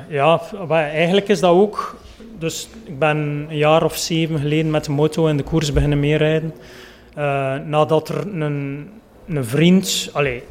ja, 0.10 0.42
eigenlijk 0.70 1.28
is 1.28 1.40
dat 1.40 1.52
ook... 1.52 1.96
Dus 2.40 2.70
ik 2.84 3.00
ben 3.00 3.18
een 3.50 3.58
jaar 3.58 3.84
of 3.84 3.98
zeven 3.98 4.40
geleden 4.40 4.72
met 4.72 4.86
de 4.86 4.92
moto 4.92 5.28
in 5.28 5.38
de 5.38 5.44
koers 5.44 5.74
beginnen 5.74 6.00
meerijden. 6.00 6.54
nadat 7.66 8.10
er 8.10 8.28
een, 8.28 8.90
een 9.28 9.46
vriend, 9.46 10.10
allez, 10.14 10.42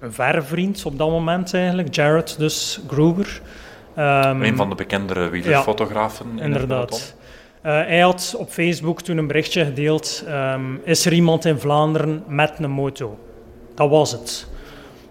een 0.00 0.12
verre 0.12 0.42
vriend 0.42 0.84
op 0.84 0.98
dat 0.98 1.08
moment 1.08 1.54
eigenlijk, 1.54 1.94
Jared 1.94 2.38
dus, 2.38 2.80
Gruber... 2.88 3.40
Um, 3.98 4.42
een 4.42 4.56
van 4.56 4.68
de 4.68 4.74
bekendere 4.74 5.28
wielerfotografen 5.28 6.26
ja, 6.26 6.32
in 6.32 6.44
inderdaad. 6.44 7.14
Uh, 7.66 7.70
hij 7.72 8.00
had 8.00 8.34
op 8.38 8.50
Facebook 8.50 9.02
toen 9.02 9.16
een 9.18 9.26
berichtje 9.26 9.64
gedeeld: 9.64 10.24
um, 10.28 10.80
Is 10.84 11.06
er 11.06 11.12
iemand 11.12 11.44
in 11.44 11.58
Vlaanderen 11.58 12.24
met 12.26 12.52
een 12.58 12.70
moto? 12.70 13.18
Dat 13.74 13.90
was 13.90 14.12
het. 14.12 14.46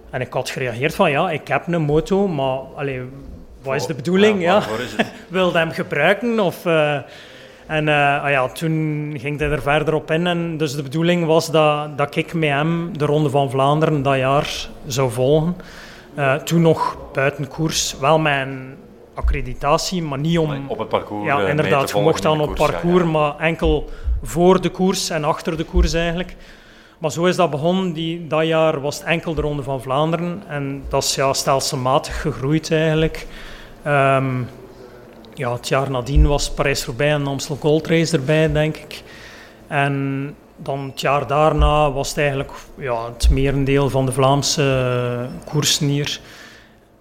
En 0.09 0.21
ik 0.21 0.33
had 0.33 0.49
gereageerd 0.49 0.95
van 0.95 1.11
ja, 1.11 1.31
ik 1.31 1.47
heb 1.47 1.67
een 1.67 1.81
moto, 1.81 2.27
maar 2.27 2.59
allee, 2.75 3.01
wat 3.61 3.75
is 3.75 3.85
de 3.85 3.93
bedoeling? 3.93 4.41
Ja, 4.41 4.63
ja. 4.97 5.05
Wilde 5.27 5.57
hem 5.57 5.71
gebruiken? 5.71 6.39
Of, 6.39 6.65
uh, 6.65 6.93
en 7.67 7.87
uh, 7.87 8.23
ah 8.23 8.29
ja, 8.29 8.47
toen 8.47 9.13
ging 9.17 9.39
hij 9.39 9.49
er 9.49 9.61
verder 9.61 9.93
op 9.93 10.11
in. 10.11 10.27
En 10.27 10.57
dus 10.57 10.75
de 10.75 10.83
bedoeling 10.83 11.25
was 11.25 11.51
dat, 11.51 11.97
dat 11.97 12.15
ik 12.15 12.33
met 12.33 12.49
hem 12.49 12.97
de 12.97 13.05
Ronde 13.05 13.29
van 13.29 13.49
Vlaanderen 13.49 14.01
dat 14.01 14.17
jaar 14.17 14.67
zou 14.87 15.11
volgen. 15.11 15.55
Uh, 16.17 16.35
toen 16.35 16.61
nog 16.61 16.97
buiten 17.13 17.47
koers, 17.47 17.95
wel 17.99 18.19
mijn 18.19 18.77
accreditatie, 19.13 20.01
maar 20.01 20.19
niet 20.19 20.37
om... 20.37 20.65
Op 20.67 20.79
het 20.79 20.89
parcours 20.89 21.25
Ja, 21.25 21.41
eh, 21.41 21.49
inderdaad. 21.49 21.89
Je 21.89 22.01
mocht 22.01 22.21
dan 22.21 22.41
op 22.41 22.47
het 22.47 22.57
parcours, 22.57 23.03
maar 23.03 23.37
enkel 23.37 23.89
voor 24.23 24.61
de 24.61 24.69
koers 24.69 25.09
en 25.09 25.23
achter 25.23 25.57
de 25.57 25.63
koers 25.63 25.93
eigenlijk. 25.93 26.35
Maar 26.97 27.11
zo 27.11 27.25
is 27.25 27.35
dat 27.35 27.49
begonnen. 27.49 27.93
Die, 27.93 28.27
dat 28.27 28.47
jaar 28.47 28.81
was 28.81 28.97
het 28.97 29.05
enkel 29.05 29.33
de 29.33 29.41
Ronde 29.41 29.63
van 29.63 29.81
Vlaanderen. 29.81 30.43
En 30.47 30.83
dat 30.89 31.03
is 31.03 31.15
ja, 31.15 31.33
stelselmatig 31.33 32.21
gegroeid 32.21 32.71
eigenlijk. 32.71 33.27
Um, 33.87 34.47
ja, 35.33 35.53
het 35.53 35.67
jaar 35.67 35.91
nadien 35.91 36.27
was 36.27 36.51
Parijs-Roubaix 36.51 37.13
en 37.13 37.27
Amstel 37.27 37.57
Gold 37.59 37.87
Race 37.87 38.17
erbij, 38.17 38.51
denk 38.51 38.77
ik. 38.77 39.03
En 39.67 40.35
dan 40.57 40.85
het 40.89 41.01
jaar 41.01 41.27
daarna 41.27 41.91
was 41.91 42.09
het 42.09 42.17
eigenlijk 42.17 42.51
ja, 42.77 43.05
het 43.13 43.29
merendeel 43.29 43.89
van 43.89 44.05
de 44.05 44.11
Vlaamse 44.11 45.27
koersen 45.45 45.87
hier. 45.87 46.19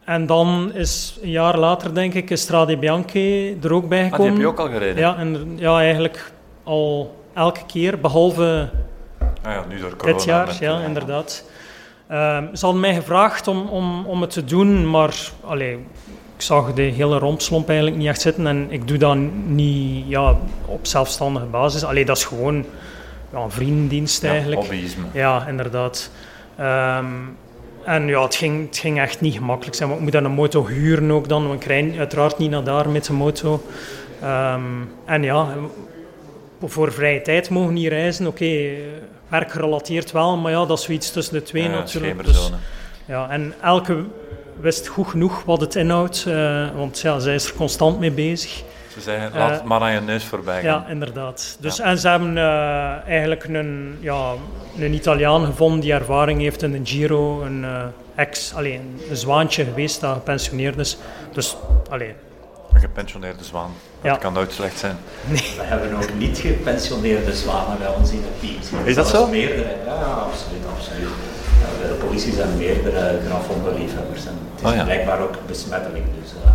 En 0.04 0.26
dan 0.26 0.70
is 0.74 1.18
een 1.22 1.30
jaar 1.30 1.58
later, 1.58 1.94
denk 1.94 2.14
ik, 2.14 2.36
Strade 2.36 2.76
Bianchi 2.76 3.58
er 3.62 3.72
ook 3.72 3.88
bij 3.88 4.04
gekomen. 4.04 4.32
Ah, 4.32 4.36
die 4.36 4.46
heb 4.46 4.56
je 4.56 4.62
ook 4.62 4.68
al 4.68 4.72
gereden? 4.72 5.02
Ja, 5.02 5.16
en, 5.16 5.52
ja 5.56 5.78
eigenlijk 5.78 6.32
al 6.62 7.14
elke 7.34 7.66
keer, 7.66 8.00
behalve 8.00 8.68
ah 9.42 9.52
ja, 9.52 9.64
nu 9.68 9.80
door 9.80 9.96
corona, 9.96 10.16
dit 10.16 10.24
jaar. 10.24 10.56
ja, 10.60 10.78
uh, 10.78 10.84
inderdaad. 10.84 11.44
Uh, 12.10 12.38
ze 12.52 12.64
hadden 12.64 12.80
mij 12.80 12.94
gevraagd 12.94 13.48
om, 13.48 13.66
om, 13.66 14.06
om 14.06 14.20
het 14.20 14.30
te 14.30 14.44
doen, 14.44 14.90
maar 14.90 15.14
allee, 15.44 15.72
ik 16.36 16.42
zag 16.42 16.72
de 16.72 16.82
hele 16.82 17.18
rompslomp 17.18 17.68
eigenlijk 17.68 17.98
niet 17.98 18.08
echt 18.08 18.20
zitten. 18.20 18.46
En 18.46 18.66
ik 18.70 18.88
doe 18.88 18.98
dat 18.98 19.16
niet 19.46 20.08
ja, 20.08 20.36
op 20.66 20.86
zelfstandige 20.86 21.46
basis. 21.46 21.84
Allee, 21.84 22.04
dat 22.04 22.16
is 22.16 22.24
gewoon 22.24 22.64
ja, 23.32 23.38
een 23.38 23.50
vriendendienst 23.50 24.24
eigenlijk. 24.24 24.60
Ja, 24.62 24.68
hobbyisme. 24.68 25.04
Ja, 25.12 25.46
inderdaad. 25.46 26.10
Um, 26.60 27.36
en 27.84 28.06
ja, 28.06 28.22
het 28.22 28.34
ging, 28.34 28.66
het 28.66 28.78
ging 28.78 28.98
echt 28.98 29.20
niet 29.20 29.34
gemakkelijk 29.34 29.76
zijn. 29.76 29.88
Want 29.88 30.00
ik 30.00 30.06
moet 30.06 30.14
dan 30.14 30.24
een 30.24 30.36
moto 30.36 30.66
huren 30.66 31.10
ook 31.10 31.28
dan. 31.28 31.48
Want 31.48 31.62
ik 31.62 31.66
rijd 31.66 31.98
uiteraard 31.98 32.38
niet 32.38 32.50
naar 32.50 32.64
daar 32.64 32.88
met 32.88 33.04
de 33.04 33.12
moto. 33.12 33.62
Um, 34.22 34.90
en 35.04 35.22
ja, 35.22 35.54
voor 36.64 36.92
vrije 36.92 37.22
tijd 37.22 37.50
mogen 37.50 37.74
niet 37.74 37.88
reizen. 37.88 38.26
Oké, 38.26 38.44
okay, 38.44 38.78
werkgerelateerd 39.28 40.12
wel, 40.12 40.36
maar 40.36 40.52
ja, 40.52 40.66
dat 40.66 40.78
is 40.78 40.84
zoiets 40.84 41.10
tussen 41.10 41.34
de 41.34 41.42
twee 41.42 41.62
ja, 41.62 41.70
natuurlijk. 41.70 42.24
Dus, 42.24 42.52
ja, 43.06 43.30
en 43.30 43.54
elke 43.62 44.04
wist 44.60 44.86
goed 44.86 45.08
genoeg 45.08 45.42
wat 45.44 45.60
het 45.60 45.74
inhoudt, 45.74 46.24
uh, 46.28 46.68
want 46.76 47.00
ja, 47.00 47.18
zij 47.18 47.34
is 47.34 47.46
er 47.46 47.54
constant 47.54 47.98
mee 47.98 48.10
bezig. 48.10 48.62
Ze 48.92 49.00
zeggen, 49.00 49.30
laat 49.38 49.50
het 49.50 49.64
maar 49.64 49.80
aan 49.80 49.92
je 49.92 50.00
neus 50.00 50.24
voorbij 50.24 50.62
gaan. 50.62 50.70
Ja, 50.70 50.86
inderdaad. 50.88 51.56
Dus, 51.60 51.76
ja. 51.76 51.84
En 51.84 51.98
ze 51.98 52.08
hebben 52.08 52.36
uh, 52.36 53.06
eigenlijk 53.06 53.44
een, 53.44 53.96
ja, 54.00 54.32
een 54.78 54.94
Italiaan 54.94 55.44
gevonden 55.44 55.80
die 55.80 55.92
ervaring 55.92 56.40
heeft 56.40 56.62
in 56.62 56.74
een 56.74 56.86
Giro, 56.86 57.42
een 57.42 57.62
uh, 57.62 57.84
ex, 58.14 58.54
alleen 58.54 59.00
een 59.10 59.16
zwaantje 59.16 59.64
geweest 59.64 60.00
dat 60.00 60.12
gepensioneerd 60.12 60.78
is. 60.78 60.98
Dus, 61.32 61.56
alleen. 61.90 62.14
Een 62.72 62.80
gepensioneerde 62.80 63.44
zwaan, 63.44 63.70
dat 64.00 64.12
ja. 64.12 64.16
kan 64.16 64.32
nooit 64.32 64.52
slecht 64.52 64.78
zijn. 64.78 64.96
Nee. 65.28 65.52
We 65.56 65.64
hebben 65.64 65.94
ook 65.96 66.14
niet 66.14 66.38
gepensioneerde 66.38 67.34
zwanen 67.34 67.78
bij 67.78 67.88
ons 67.88 68.10
in 68.10 68.22
het 68.24 68.60
team. 68.70 68.86
Is 68.86 68.94
dat 68.94 69.08
zo? 69.08 69.26
Meerdere, 69.26 69.76
ja, 69.86 69.92
absoluut, 69.92 70.62
absoluut. 70.76 71.08
Ja, 71.60 71.66
bij 71.80 71.88
de 71.88 72.04
politie 72.04 72.32
zijn 72.32 72.56
meerdere 72.56 73.20
grafhondenliefhebbers 73.26 74.26
en 74.26 74.38
het 74.54 74.64
is 74.64 74.70
oh, 74.70 74.76
ja. 74.76 74.84
blijkbaar 74.84 75.20
ook 75.20 75.34
besmettelijk. 75.46 76.04
Dus, 76.22 76.32
uh, 76.44 76.50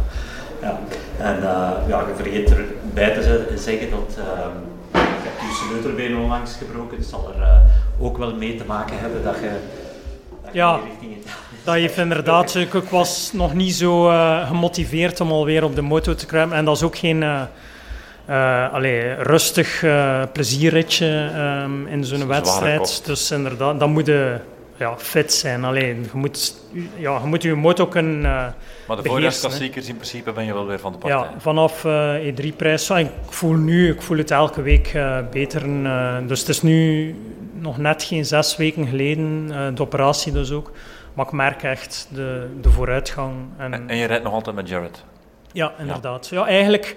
ja. 0.61 0.79
En 1.19 1.37
uh, 1.37 1.71
ja, 1.87 1.99
je 1.99 2.13
vergeet 2.15 2.49
erbij 2.49 3.13
te 3.13 3.53
zeggen 3.55 3.89
dat 3.89 4.17
uh, 4.19 5.01
je 5.39 5.67
sleutelbeen 5.67 6.17
onlangs 6.17 6.55
gebroken, 6.55 6.97
het 6.97 7.07
zal 7.07 7.33
er 7.33 7.41
uh, 7.41 8.05
ook 8.05 8.17
wel 8.17 8.35
mee 8.35 8.55
te 8.55 8.65
maken 8.65 8.99
hebben 8.99 9.23
dat 9.23 9.35
je, 9.35 9.49
dat 10.43 10.51
je 10.53 10.57
ja, 10.57 10.79
dat 11.63 11.75
heeft 11.75 11.97
inderdaad, 11.97 12.55
ik 12.55 12.73
was 12.73 13.31
nog 13.33 13.53
niet 13.53 13.73
zo 13.73 14.09
uh, 14.09 14.47
gemotiveerd 14.47 15.19
om 15.19 15.31
alweer 15.31 15.63
op 15.63 15.75
de 15.75 15.81
moto 15.81 16.15
te 16.15 16.25
kruipen. 16.25 16.57
En 16.57 16.65
dat 16.65 16.75
is 16.75 16.83
ook 16.83 16.97
geen 16.97 17.21
uh, 17.21 18.73
allee, 18.73 19.13
rustig 19.13 19.85
plezierritje 20.31 21.31
um, 21.63 21.87
in 21.87 22.05
zo'n 22.05 22.27
wedstrijd. 22.27 23.05
Dus 23.05 23.31
inderdaad, 23.31 23.79
dan 23.79 23.89
moet 23.89 24.05
je 24.05 24.39
ja, 24.77 24.97
fit 24.97 25.33
zijn. 25.33 25.63
Alleen, 25.63 26.07
je 26.11 26.17
moet, 26.17 26.55
ja, 26.95 27.19
je 27.21 27.27
moet 27.27 27.43
je 27.43 27.55
motor 27.55 27.87
kunnen 27.87 28.17
uh, 28.17 28.47
Maar 28.87 28.97
de 28.97 29.03
voorjaarsklassiekers 29.03 29.87
in 29.87 29.95
principe 29.95 30.31
ben 30.31 30.45
je 30.45 30.53
wel 30.53 30.65
weer 30.65 30.79
van 30.79 30.91
de 30.91 30.97
partij? 30.97 31.19
Ja, 31.19 31.33
vanaf 31.37 31.83
uh, 31.83 32.33
E3-prijs. 32.33 32.89
ik 32.89 33.11
voel 33.29 33.53
nu, 33.53 33.91
ik 33.91 34.01
voel 34.01 34.17
het 34.17 34.31
elke 34.31 34.61
week 34.61 34.93
uh, 34.93 35.19
beter. 35.31 35.61
dus 36.27 36.39
het 36.39 36.49
is 36.49 36.61
nu 36.61 37.15
nog 37.53 37.77
net 37.77 38.03
geen 38.03 38.25
zes 38.25 38.57
weken 38.57 38.87
geleden, 38.87 39.47
de 39.75 39.81
operatie 39.81 40.31
dus 40.31 40.51
ook. 40.51 40.71
Maar 41.13 41.25
ik 41.25 41.31
merk 41.31 41.63
echt 41.63 42.07
de, 42.13 42.47
de 42.61 42.69
vooruitgang. 42.69 43.33
En, 43.57 43.73
en, 43.73 43.89
en 43.89 43.97
je 43.97 44.05
rijdt 44.05 44.23
nog 44.23 44.33
altijd 44.33 44.55
met 44.55 44.69
Jared? 44.69 45.03
Ja, 45.51 45.73
inderdaad. 45.79 46.27
Ja, 46.27 46.39
ja 46.39 46.47
eigenlijk 46.47 46.95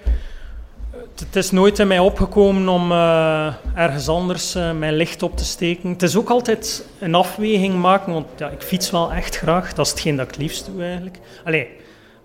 het 1.19 1.35
is 1.35 1.51
nooit 1.51 1.79
in 1.79 1.87
mij 1.87 1.99
opgekomen 1.99 2.67
om 2.67 2.91
uh, 2.91 3.53
ergens 3.75 4.07
anders 4.07 4.55
uh, 4.55 4.71
mijn 4.71 4.93
licht 4.93 5.23
op 5.23 5.37
te 5.37 5.45
steken. 5.45 5.89
Het 5.89 6.01
is 6.01 6.15
ook 6.15 6.29
altijd 6.29 6.85
een 6.99 7.15
afweging 7.15 7.75
maken, 7.75 8.13
want 8.13 8.27
ja, 8.37 8.49
ik 8.49 8.61
fiets 8.61 8.91
wel 8.91 9.13
echt 9.13 9.37
graag. 9.37 9.73
Dat 9.73 9.85
is 9.85 9.91
hetgeen 9.91 10.15
dat 10.15 10.25
ik 10.25 10.31
het 10.31 10.41
liefst 10.41 10.65
doe 10.65 10.83
eigenlijk. 10.83 11.19
Allee, 11.43 11.67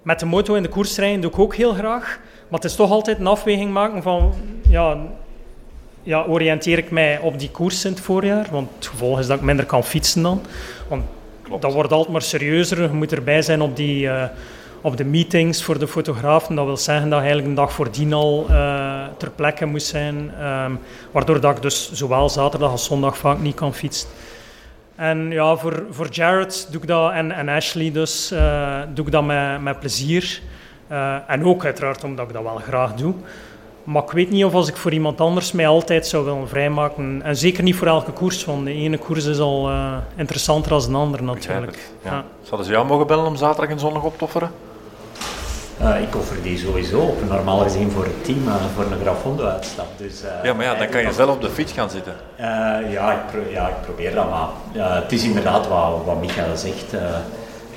met 0.03 0.21
de 0.21 0.27
moto 0.27 0.55
in 0.55 0.63
de 0.63 0.69
koers 0.69 0.97
rijden 0.97 1.21
doe 1.21 1.31
ik 1.31 1.39
ook 1.39 1.55
heel 1.55 1.73
graag. 1.73 2.19
Maar 2.49 2.61
het 2.61 2.71
is 2.71 2.77
toch 2.77 2.91
altijd 2.91 3.19
een 3.19 3.27
afweging 3.27 3.73
maken 3.73 4.03
van... 4.03 4.35
Ja, 4.69 4.99
ja, 6.03 6.25
oriënteer 6.25 6.79
ik 6.79 6.91
mij 6.91 7.19
op 7.19 7.39
die 7.39 7.51
koers 7.51 7.85
in 7.85 7.91
het 7.91 8.01
voorjaar? 8.01 8.47
Want 8.51 8.69
het 8.77 8.87
gevolg 8.87 9.19
is 9.19 9.27
dat 9.27 9.39
ik 9.39 9.45
minder 9.45 9.67
kan 9.67 9.85
fietsen 9.85 10.23
dan. 10.23 10.43
Want 10.89 11.05
Klopt. 11.43 11.63
dat 11.63 11.73
wordt 11.73 11.93
altijd 11.93 12.13
maar 12.13 12.23
serieuzer. 12.23 12.83
Je 12.83 12.89
moet 12.89 13.13
erbij 13.13 13.43
zijn 13.43 13.61
op 13.61 13.77
die... 13.77 14.05
Uh, 14.05 14.25
op 14.87 14.97
de 14.97 15.05
meetings 15.05 15.63
voor 15.63 15.79
de 15.79 15.89
fotografen. 15.89 16.55
Dat 16.55 16.65
wil 16.65 16.77
zeggen 16.77 17.09
dat 17.09 17.19
je 17.19 17.25
eigenlijk 17.25 17.49
een 17.49 17.65
dag 17.65 17.73
voordien 17.73 18.13
al 18.13 18.47
uh, 18.51 19.05
ter 19.17 19.31
plekke 19.31 19.67
moest 19.67 19.87
zijn. 19.87 20.33
Um, 20.45 20.79
waardoor 21.11 21.41
dat 21.41 21.57
ik 21.57 21.63
dus 21.63 21.93
zowel 21.93 22.29
zaterdag 22.29 22.71
als 22.71 22.85
zondag 22.85 23.17
vaak 23.17 23.39
niet 23.39 23.55
kan 23.55 23.75
fietsen. 23.75 24.09
En 24.97 25.31
ja, 25.31 25.57
voor, 25.57 25.85
voor 25.91 26.09
Jared 26.11 26.69
doe 26.71 26.81
ik 26.81 26.87
dat, 26.87 27.13
en, 27.13 27.33
en 27.33 27.49
Ashley 27.49 27.93
dus, 27.93 28.33
uh, 28.33 28.79
doe 28.95 29.07
ik 29.07 29.13
dat 29.13 29.25
met, 29.25 29.63
met 29.63 29.81
plezier. 29.81 30.41
Uh, 30.91 31.17
en 31.27 31.45
ook 31.45 31.65
uiteraard 31.65 32.05
omdat 32.05 32.29
ik 32.29 32.33
dat 32.33 32.43
wel 32.43 32.57
graag 32.57 32.95
doe. 32.95 33.15
Maar 33.85 34.03
ik 34.03 34.11
weet 34.11 34.31
niet 34.31 34.45
of 34.45 34.55
als 34.55 34.69
ik 34.69 34.77
voor 34.77 34.93
iemand 34.93 35.21
anders 35.21 35.53
mij 35.53 35.67
altijd 35.67 36.07
zou 36.07 36.25
willen 36.25 36.49
vrijmaken. 36.49 37.23
En 37.23 37.37
zeker 37.37 37.63
niet 37.63 37.77
voor 37.77 37.87
elke 37.87 38.13
koers, 38.13 38.45
want 38.45 38.65
de 38.65 38.73
ene 38.73 38.99
koers 38.99 39.25
is 39.25 39.39
al 39.39 39.71
uh, 39.71 39.97
interessanter 40.17 40.71
dan 40.71 40.93
de 40.93 40.97
andere 40.97 41.23
natuurlijk. 41.23 41.91
Ja. 42.05 42.11
Ja. 42.11 42.25
Zouden 42.43 42.67
ze 42.67 42.73
jou 42.73 42.87
mogen 42.87 43.07
bellen 43.07 43.27
om 43.27 43.37
zaterdag 43.37 43.71
en 43.71 43.79
zondag 43.79 44.03
op 44.03 44.19
te 44.19 44.25
offeren? 44.25 44.51
Uh, 45.83 46.01
ik 46.03 46.17
offer 46.17 46.43
die 46.43 46.59
sowieso 46.59 47.01
op, 47.01 47.29
normaal 47.29 47.59
gezien 47.59 47.91
voor 47.91 48.05
het 48.05 48.25
team, 48.25 48.47
uh, 48.47 48.55
voor 48.75 48.85
een 48.85 49.01
Grafondo-uitstap. 49.01 49.87
Dus, 49.97 50.23
uh, 50.23 50.29
ja, 50.43 50.55
maar 50.55 50.65
ja, 50.65 50.75
dan 50.75 50.89
kan 50.89 51.03
je 51.03 51.13
zelf 51.13 51.35
op 51.35 51.41
de 51.41 51.51
fiets 51.51 51.73
gaan 51.73 51.91
zitten. 51.91 52.15
ja, 52.91 53.13
ik 53.13 53.51
ja, 53.51 53.69
ik 53.69 53.81
probeer 53.83 54.15
dat, 54.15 54.31
maar 54.31 54.49
het 55.03 55.13
is 55.13 55.25
inderdaad 55.25 55.69
wat, 55.69 56.05
wat 56.05 56.21
Michael 56.21 56.57
zegt. 56.57 56.91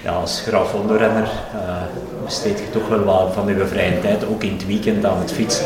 ja, 0.02 0.12
als 0.12 0.42
grafondo-renner 0.48 1.28
besteed 2.26 2.60
je 2.60 2.70
toch 2.70 2.88
wel 2.88 3.04
wat 3.04 3.34
van 3.34 3.48
je 3.48 3.68
vrije 3.68 4.00
tijd, 4.00 4.26
ook 4.28 4.44
in 4.44 4.54
het 4.54 4.66
weekend 4.66 5.06
aan 5.06 5.20
het 5.20 5.32
fietsen. 5.32 5.66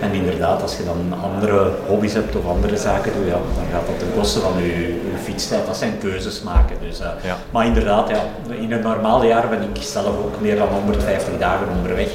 En 0.00 0.12
inderdaad, 0.12 0.62
als 0.62 0.76
je 0.76 0.84
dan 0.84 1.14
andere 1.22 1.70
hobby's 1.86 2.12
hebt 2.12 2.36
of 2.36 2.46
andere 2.46 2.76
zaken 2.76 3.12
doet, 3.16 3.26
ja, 3.26 3.32
dan 3.32 3.66
gaat 3.72 3.86
dat 3.86 3.98
ten 3.98 4.08
koste 4.16 4.40
van 4.40 4.52
je, 4.62 4.76
je 4.86 5.18
fietstijd. 5.22 5.66
Dat 5.66 5.76
zijn 5.76 5.98
keuzes 5.98 6.42
maken. 6.42 6.76
Dus, 6.80 7.00
uh, 7.00 7.06
Ja. 7.22 7.36
Maar 7.50 7.66
inderdaad, 7.66 8.08
ja, 8.08 8.20
in 8.60 8.72
een 8.72 8.82
normale 8.82 9.26
jaar 9.26 9.48
ben 9.48 9.62
ik 9.62 9.82
zelf 9.82 10.06
ook 10.06 10.40
meer 10.40 10.56
dan 10.56 10.68
150 10.68 11.38
dagen 11.38 11.66
onderweg. 11.76 12.08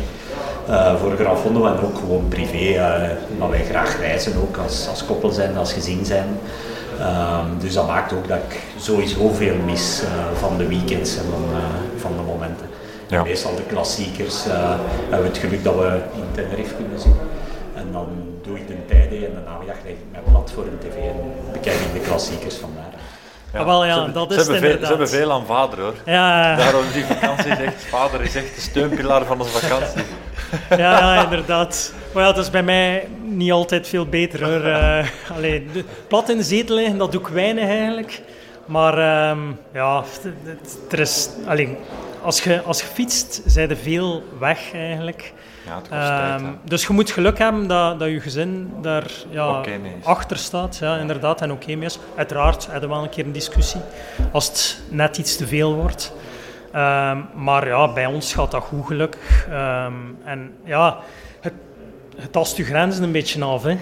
eh, 0.70 0.96
voor 0.96 1.12
Gran 1.20 1.38
Fondo 1.38 1.66
en 1.66 1.80
ook 1.84 1.98
gewoon 1.98 2.26
privé, 2.28 2.78
eh 2.80 3.10
omdat 3.34 3.50
wij 3.50 3.66
graag 3.70 4.00
reizen 4.00 4.34
ook 4.42 4.58
als, 4.58 4.88
als 4.90 5.06
koppel 5.06 5.30
zijn, 5.30 5.58
als 5.58 5.74
gezin 5.74 6.06
zijn. 6.06 6.28
Ehm, 7.00 7.46
dus 7.60 7.74
dat 7.74 7.88
maakt 7.88 8.14
ook 8.14 8.28
dat 8.28 8.38
ik 8.50 8.60
sowieso 8.78 9.30
veel 9.30 9.56
mis 9.66 10.02
eh, 10.04 10.10
van 10.40 10.58
de 10.58 10.68
weekends 10.68 11.18
en 11.18 11.24
van, 11.32 11.44
eh, 11.58 12.02
van 12.02 12.12
de 12.18 12.22
momenten. 12.32 12.66
Ja. 13.08 13.24
Meestal 13.24 13.56
de 13.56 13.62
klassiekers 13.68 14.48
uh, 14.48 14.54
hebben 15.10 15.22
we 15.22 15.28
het 15.28 15.38
geluk 15.38 15.64
dat 15.64 15.76
we 15.76 16.00
in 16.16 16.24
Tenerife 16.32 16.74
kunnen 16.76 17.00
zitten. 17.00 17.22
En 17.92 17.98
dan 17.98 18.40
doe 18.44 18.58
ik 18.58 18.68
de 18.68 18.86
tijden 18.88 19.18
en 19.28 19.34
de 19.34 19.40
namiddag 19.46 19.76
leg 19.84 19.92
ik 19.94 19.98
mijn 20.12 20.24
blad 20.32 20.52
voor 20.56 20.64
een 20.64 20.78
tv 20.80 20.96
en 20.96 21.34
bekijk 21.52 21.76
ik 21.80 21.94
de 21.94 22.00
klassiekers 22.00 22.56
vandaar. 22.56 22.94
Ah, 23.54 23.66
wel, 23.66 23.86
ja, 23.86 24.06
ze, 24.06 24.12
dat 24.12 24.34
ze 24.34 24.40
is 24.40 24.48
hebben 24.48 24.70
veel, 24.70 24.80
ze 24.80 24.86
hebben 24.86 25.10
veel 25.10 25.32
aan 25.32 25.46
vader 25.46 25.80
hoor. 25.80 25.94
Ja, 26.06 26.56
Daarom 26.56 26.84
die 26.94 27.04
vakantie 27.06 27.52
is 27.52 27.60
echt, 27.60 27.84
vader 27.84 28.22
is 28.22 28.36
echt 28.36 28.56
de 28.56 28.62
steunpilaar 28.62 29.26
van 29.26 29.42
onze 29.42 29.52
vakantie. 29.60 30.04
ja, 30.70 31.16
ja, 31.16 31.24
inderdaad. 31.24 31.94
Maar 32.14 32.24
ja, 32.24 32.32
dat 32.32 32.44
is 32.44 32.50
bij 32.50 32.64
mij 32.64 33.08
niet 33.24 33.52
altijd 33.52 33.88
veel 33.88 34.06
beter 34.06 34.44
hoor. 34.46 34.64
Eh, 34.66 35.08
allee, 35.36 35.66
de- 35.74 35.84
plat 36.08 36.30
in 36.30 36.38
de 36.38 36.44
zetel 36.44 36.76
liggen, 36.76 36.98
dat 36.98 37.12
doe 37.12 37.22
ik 37.22 37.28
weinig 37.28 37.68
eigenlijk. 37.70 38.22
Maar 38.66 38.94
ehm, 38.98 39.40
ja, 39.74 40.04
het- 40.12 40.34
het- 40.44 40.78
er 40.90 41.00
is, 41.00 41.30
allee, 41.48 41.78
als, 42.24 42.44
je, 42.44 42.62
als 42.62 42.80
je 42.82 42.88
fietst, 42.88 43.42
zijn 43.46 43.70
er 43.70 43.78
veel 43.78 44.24
weg 44.40 44.74
eigenlijk. 44.74 45.34
Ja. 45.66 46.36
Ehm, 46.36 46.46
dus 46.64 46.86
je 46.88 46.94
moet 46.94 47.12
geluk 47.12 47.38
hebben 47.38 47.68
dat, 47.68 48.00
dat 48.00 48.10
je 48.10 48.20
gezin 48.20 48.74
daar 48.82 49.12
ja, 49.30 49.64
achter 50.04 50.38
staat. 50.38 50.78
Ja, 50.78 50.98
inderdaad, 50.98 51.42
en 51.42 51.52
oké 51.52 51.76
mee 51.76 51.86
is. 51.86 52.00
Uiteraard 52.16 52.66
hebben 52.66 52.90
we 52.90 52.96
wel 52.96 53.04
een 53.04 53.10
keer 53.10 53.26
een 53.26 53.32
discussie 53.32 53.82
als 54.32 54.48
het 54.48 54.82
net 54.90 55.18
iets 55.18 55.38
te 55.38 55.48
veel 55.48 55.74
wordt. 55.76 56.14
Ehm, 56.72 57.18
maar 57.36 57.68
ja, 57.68 57.94
bij 57.94 58.06
ons 58.06 58.34
gaat 58.34 58.52
dat 58.52 58.64
goed 58.64 58.86
gelukkig. 58.86 59.48
Ehm, 59.50 59.94
en 60.24 60.54
ja, 60.64 60.98
het, 62.18 62.32
tast 62.32 62.58
je 62.58 62.64
grenzen 62.64 63.04
een 63.04 63.12
beetje 63.12 63.44
af. 63.44 63.64
Hè. 63.64 63.76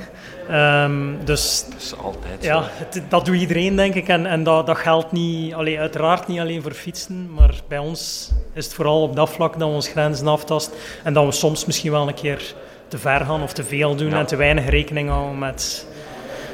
Ehm, 0.49 1.25
dus 1.25 1.65
Dat 1.69 1.79
is 1.81 1.93
altijd 2.03 2.43
ja, 2.43 2.63
het- 2.67 3.01
dat 3.09 3.25
doet 3.25 3.35
iedereen, 3.35 3.75
denk 3.75 3.93
ik. 3.93 4.07
En, 4.07 4.25
en 4.25 4.43
dat, 4.43 4.65
dat 4.67 4.77
geldt 4.77 5.11
niet, 5.11 5.53
allee, 5.53 5.79
uiteraard 5.79 6.27
niet 6.27 6.39
alleen 6.39 6.61
voor 6.61 6.71
fietsen, 6.71 7.33
maar 7.33 7.53
bij 7.67 7.77
ons 7.77 8.31
is 8.53 8.65
het 8.65 8.73
vooral 8.73 9.01
op 9.01 9.15
dat 9.15 9.29
vlak 9.29 9.59
dat 9.59 9.67
we 9.67 9.73
ons 9.73 9.87
grenzen 9.87 10.27
aftasten. 10.27 10.73
En 11.03 11.13
dat 11.13 11.25
we 11.25 11.31
soms 11.31 11.65
misschien 11.65 11.91
wel 11.91 12.07
een 12.07 12.13
keer 12.13 12.53
te 12.87 12.97
ver 12.97 13.19
gaan 13.25 13.43
of 13.43 13.53
te 13.53 13.63
veel 13.63 13.95
doen 13.95 14.09
Ja. 14.09 14.19
en 14.19 14.25
te 14.25 14.35
weinig 14.35 14.69
rekening 14.69 15.09
houden 15.09 15.39
met, 15.39 15.85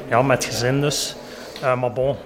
ja, 0.08 0.22
met 0.22 0.44
gezin. 0.44 0.80
Dus. 0.80 1.16
Eh, 1.62 1.74
maar 1.80 1.92
bon, 1.92 2.16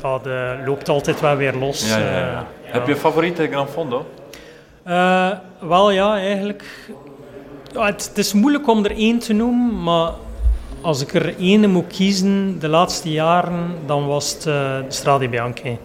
dat 0.00 0.26
eh, 0.26 0.50
loopt 0.66 0.88
altijd 0.88 1.20
wel 1.20 1.36
weer 1.36 1.54
los. 1.54 1.88
Ja, 1.88 1.98
ja, 1.98 2.30
eh. 2.32 2.72
Heb 2.72 2.86
je 2.86 2.96
favoriete 2.96 3.48
Gran 3.50 3.68
Fondo? 3.68 4.06
Wel 5.60 5.90
ja, 5.90 6.16
eigenlijk. 6.16 6.64
Ja, 7.72 7.84
het, 7.86 8.08
het 8.08 8.18
is 8.18 8.32
moeilijk 8.32 8.68
om 8.68 8.84
er 8.84 8.96
één 8.96 9.18
te 9.18 9.32
noemen, 9.32 9.82
maar 9.82 10.12
als 10.80 11.00
ik 11.00 11.14
er 11.14 11.38
één 11.38 11.70
moet 11.70 11.86
kiezen 11.86 12.58
de 12.58 12.68
laatste 12.68 13.10
jaren, 13.10 13.74
dan 13.86 14.06
was 14.06 14.32
het 14.32 14.46
eh 14.46 14.76
Strade 14.88 15.28
Bianchi. 15.28 15.78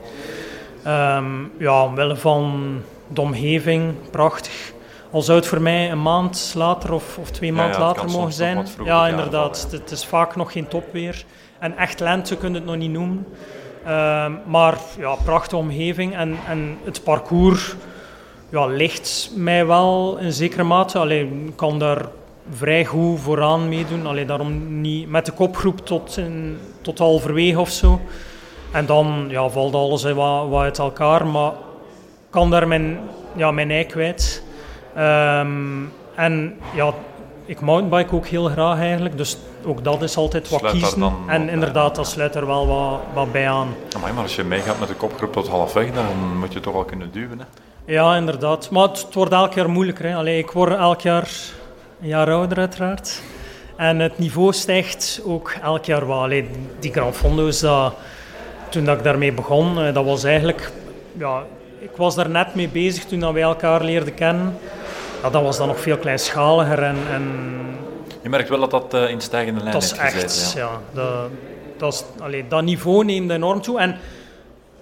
Ehm, 0.84 1.26
ja, 1.58 1.84
omwille 1.84 2.16
van 2.16 2.62
de 3.08 3.22
omgeving, 3.22 3.94
prachtig. 4.12 4.72
Al 5.12 5.22
zou 5.22 5.38
het 5.38 5.48
voor 5.48 5.62
mij 5.62 5.92
een 5.92 6.02
maand 6.02 6.54
later 6.58 6.94
of, 6.94 7.18
of 7.18 7.32
twee 7.32 7.50
Ja, 7.50 7.56
maanden 7.56 7.80
ja, 7.80 7.86
later 7.86 8.10
mogen 8.10 8.34
zijn. 8.34 8.68
Ja, 8.84 9.08
inderdaad. 9.08 9.68
het 9.72 9.92
is 9.92 10.06
vaak 10.06 10.36
nog 10.36 10.52
geen 10.52 10.68
topweer. 10.68 11.26
En 11.60 11.78
echt 11.78 12.00
lente 12.00 12.38
kun 12.38 12.50
je 12.50 12.56
het 12.56 12.66
nog 12.66 12.76
niet 12.76 12.92
noemen. 12.92 13.26
Ehm, 13.86 14.32
maar 14.46 14.78
ja, 14.98 15.16
prachtige 15.24 15.56
omgeving 15.58 16.16
en, 16.16 16.38
en 16.48 16.78
het 16.84 17.04
parcours 17.04 17.76
ja, 18.54 18.66
ligt 18.66 19.32
mij 19.36 19.66
wel 19.66 20.18
in 20.18 20.32
zekere 20.32 20.64
mate. 20.64 20.98
Alleen 20.98 21.46
ik 21.48 21.56
kan 21.56 21.80
daar 21.80 22.06
vrij 22.50 22.86
goed 22.86 23.20
vooraan 23.20 23.70
meedoen. 23.70 24.06
Allee, 24.06 24.26
daarom 24.26 24.82
niet 24.82 25.10
met 25.10 25.26
de 25.26 25.32
kopgroep 25.32 25.86
tot, 25.86 26.18
in, 26.18 26.58
tot 26.82 27.00
halverwege 27.00 27.60
of 27.60 27.70
zo. 27.70 28.00
En 28.72 28.86
dan 28.86 29.26
ja, 29.30 29.50
valt 29.50 29.74
alles 29.74 30.04
wat, 30.04 30.48
wat 30.50 30.62
uit 30.62 30.78
elkaar, 30.78 31.28
maar 31.28 31.52
ik 31.52 32.30
kan 32.30 32.50
daar 32.50 32.68
mijn, 32.68 33.00
ja, 33.36 33.52
mijn 33.52 33.72
ei 33.72 33.86
kwijt. 33.86 34.44
Ehm, 34.96 35.84
en 36.16 36.58
ja, 36.76 36.94
ik 37.46 37.62
mountainbike 37.62 38.16
ook 38.16 38.28
heel 38.28 38.46
graag 38.46 38.80
eigenlijk, 38.80 39.18
dus 39.18 39.38
ook 39.66 39.84
dat 39.84 40.02
is 40.02 40.18
altijd 40.18 40.50
wat 40.50 40.60
Sluit 40.60 40.76
kiezen. 40.76 41.00
dan 41.00 41.16
En 41.28 41.50
inderdaad, 41.50 41.96
dat 41.96 42.08
sluit 42.08 42.36
er 42.36 42.48
wel 42.48 42.68
wat, 42.68 43.00
wat 43.14 43.32
bij 43.32 43.50
aan. 43.50 43.68
Amai, 43.96 44.14
maar 44.14 44.24
als 44.24 44.36
je 44.36 44.44
meegaat 44.44 44.80
met 44.80 44.88
de 44.88 44.96
kopgroep 44.96 45.34
tot 45.34 45.48
halfweg, 45.48 45.94
dan 45.94 46.38
moet 46.40 46.54
je 46.54 46.60
toch 46.60 46.74
wel 46.74 46.86
kunnen 46.86 47.12
duwen. 47.12 47.40
Hè? 47.40 47.46
Ja, 47.86 48.16
inderdaad. 48.16 48.70
Maar 48.70 48.88
het, 48.88 49.02
het 49.02 49.14
wordt 49.14 49.32
elk 49.32 49.54
jaar 49.54 49.70
moeilijker. 49.70 50.06
Hè. 50.06 50.16
Allee, 50.16 50.38
ik 50.38 50.52
word 50.52 50.78
elk 50.78 51.02
jaar 51.02 51.30
een 52.02 52.08
jaar 52.08 52.32
ouder, 52.32 52.58
uiteraard. 52.58 53.22
En 53.76 54.00
het 54.00 54.20
niveau 54.20 54.54
stijgt 54.54 55.22
ook 55.26 55.56
elk 55.62 55.86
jaar 55.86 56.08
wel. 56.08 56.22
Allee, 56.22 56.50
die 56.80 56.92
Grand 56.92 57.16
Fondo's, 57.16 57.60
dat, 57.60 57.94
toen 58.70 58.86
dat 58.86 58.98
ik 58.98 59.04
daarmee 59.04 59.34
begon, 59.34 59.80
eh, 59.82 59.94
dat 59.94 60.06
was 60.06 60.24
eigenlijk... 60.24 60.72
Ja, 61.18 61.44
ik 61.80 61.92
was 61.96 62.16
daar 62.16 62.30
net 62.30 62.56
mee 62.56 62.70
bezig 62.70 63.06
toen 63.06 63.20
dat 63.20 63.34
wij 63.34 63.42
elkaar 63.42 63.84
leerden 63.84 64.14
kennen. 64.14 64.58
Ja, 65.22 65.30
dat 65.30 65.42
was 65.42 65.58
dan 65.58 65.68
nog 65.68 65.80
veel 65.80 65.98
kleinschaliger 65.98 66.84
en, 66.84 66.98
en 67.12 67.24
Je 68.22 68.30
merkt 68.30 68.50
wel 68.50 68.60
dat 68.60 68.72
dat 68.72 68.94
eh, 68.94 69.10
in 69.10 69.22
stijgende 69.22 69.60
lijn 69.60 69.74
dat 69.74 69.84
is 69.84 69.92
heeft 69.92 70.14
gezeten. 70.14 70.44
echt, 70.44 70.54
ja. 70.54 70.60
ja. 70.60 70.80
dat, 70.94 71.30
dat, 71.78 71.94
is, 71.94 72.24
allee, 72.24 72.46
dat 72.48 72.64
niveau 72.64 73.06
neemt 73.06 73.32
enorm 73.32 73.62
toe. 73.62 73.80
En 73.80 73.98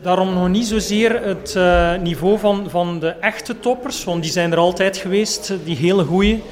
daarom 0.02 0.34
nog 0.34 0.48
niet 0.48 0.66
zozeer 0.68 1.24
het 1.24 1.56
eh, 1.56 1.96
niveau 1.96 2.40
van, 2.40 2.66
van 2.70 3.00
de 3.00 3.08
echte 3.10 3.60
toppers, 3.60 4.04
want 4.04 4.22
die 4.24 4.32
zijn 4.32 4.52
er 4.52 4.58
altijd 4.58 4.98
geweest, 4.98 5.54
die 5.64 5.76
hele 5.76 6.04
goeie. 6.04 6.44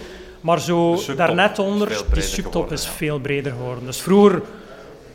Maar 0.41 0.59
zo 0.59 0.99
daarnet 1.15 1.59
onder, 1.59 1.87
die 2.13 2.21
subtop 2.21 2.51
geworden, 2.51 2.77
is 2.77 2.83
ja. 2.85 2.89
veel 2.91 3.19
breder 3.19 3.51
geworden. 3.51 3.85
Dus 3.85 4.01
vroeger 4.01 4.41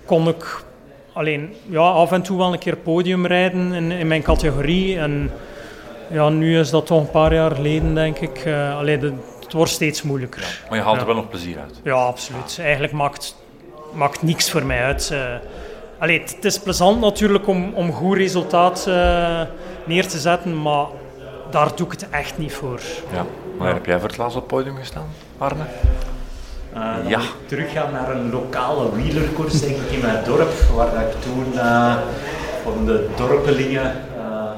kon 0.05 0.29
ik 0.29 0.65
alleen 1.13 1.55
ja, 1.69 1.81
af 1.81 2.13
en 2.13 2.23
toe 2.23 2.39
wel 2.39 2.53
een 2.53 2.59
keer 2.59 2.77
podium 2.77 3.27
rijden 3.27 3.73
in, 3.73 3.93
in 3.93 4.07
mijn 4.07 4.23
categorie. 4.23 4.99
En 4.99 5.31
ja, 6.11 6.29
nu 6.29 6.59
is 6.59 6.71
dat 6.71 6.87
toch 6.87 7.01
een 7.01 7.11
paar 7.11 7.35
jaar 7.35 7.55
geleden, 7.55 7.95
denk 7.95 8.19
ik. 8.19 8.39
Eh 8.39 8.77
allee, 8.77 8.99
de, 8.99 9.13
het 9.43 9.53
wordt 9.53 9.71
steeds 9.71 10.03
moeilijker. 10.03 10.61
Maar 10.69 10.79
je 10.79 10.85
haalt 10.85 10.95
Ja. 10.95 11.01
er 11.01 11.07
wel 11.07 11.15
nog 11.17 11.29
plezier 11.29 11.59
uit. 11.59 11.81
Ja, 11.85 11.93
absoluut. 11.95 12.59
Eigenlijk 12.61 12.93
maakt, 12.93 13.37
maakt 13.93 14.23
niks 14.23 14.51
voor 14.51 14.65
mij 14.65 14.83
uit. 14.83 15.11
eh. 15.13 15.35
Allee, 15.99 16.21
het, 16.21 16.45
is 16.45 16.59
plezant 16.59 17.01
natuurlijk 17.01 17.47
om, 17.49 17.73
om 17.75 17.93
goed 17.93 18.17
resultaat 18.17 18.87
eh, 18.87 19.41
neer 19.85 20.09
te 20.09 20.19
zetten, 20.19 20.63
maar 20.63 20.87
daar 21.51 21.77
doe 21.77 21.87
ik 21.87 21.93
het 21.93 22.09
echt 22.11 22.39
niet 22.39 22.53
voor. 22.53 22.81
Ja. 23.13 23.27
Maar 23.59 23.73
heb 23.75 23.87
jij 23.87 23.99
voor 23.99 24.09
het 24.09 24.19
laatst 24.19 24.37
op 24.37 24.43
het 24.43 24.51
podium 24.51 24.77
gestaan, 24.77 25.07
Arne? 25.39 25.63
Eh, 26.73 26.95
dan 26.97 27.09
Ja. 27.09 27.21
teruggaan 27.47 27.93
naar 27.93 28.11
een 28.11 28.31
lokale 28.31 28.95
wielerkoers 28.95 29.61
denk 29.61 29.77
ik, 29.77 29.91
in 29.91 30.01
mijn 30.01 30.25
dorp, 30.25 30.51
waar 30.75 30.91
dat 30.91 31.01
ik 31.01 31.21
toen 31.23 31.59
eh, 31.59 31.95
van 32.63 32.85
de 32.87 33.09
dorpelingen... 33.17 33.83
eh, 34.19 34.51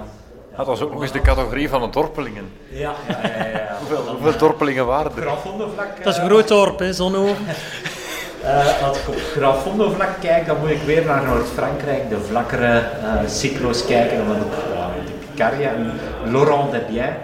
Dat 0.57 0.67
was 0.67 0.81
ook 0.81 0.93
nog 0.93 1.03
eens 1.03 1.13
de 1.13 1.21
categorie 1.21 1.69
van 1.69 1.81
de 1.81 1.91
dorpelingen. 1.91 2.53
ja, 2.71 2.93
ja, 3.09 3.19
ja, 3.23 3.47
ja. 3.47 3.77
Hoeveel, 3.79 4.05
hoeveel 4.15 4.39
dorpelingen 4.39 4.87
waren 4.87 5.13
er? 5.17 5.23
Grafondevlak, 5.23 6.05
Dat 6.05 6.15
is 6.15 6.21
een 6.21 6.29
groot 6.29 6.49
dorp, 6.49 6.79
hè. 6.79 6.93
Eh, 8.47 8.89
als 8.89 8.99
ik 8.99 9.09
op 9.09 9.17
Grafondevlak 9.33 10.09
kijk, 10.21 10.47
dan 10.47 10.57
moet 10.61 10.71
ik 10.71 10.83
weer 10.83 11.05
naar 11.05 11.23
Noord-Frankrijk, 11.23 12.09
de 12.09 12.19
vlakkere 12.19 12.79
eh, 12.79 13.29
cyclo's 13.29 13.87
kijken. 13.87 14.17
Dan 14.17 14.27
ja, 14.27 14.91
de 15.07 15.13
Picardia 15.31 15.71
en 15.71 15.93
Laurent 16.33 16.71
Debiens. 16.71 17.17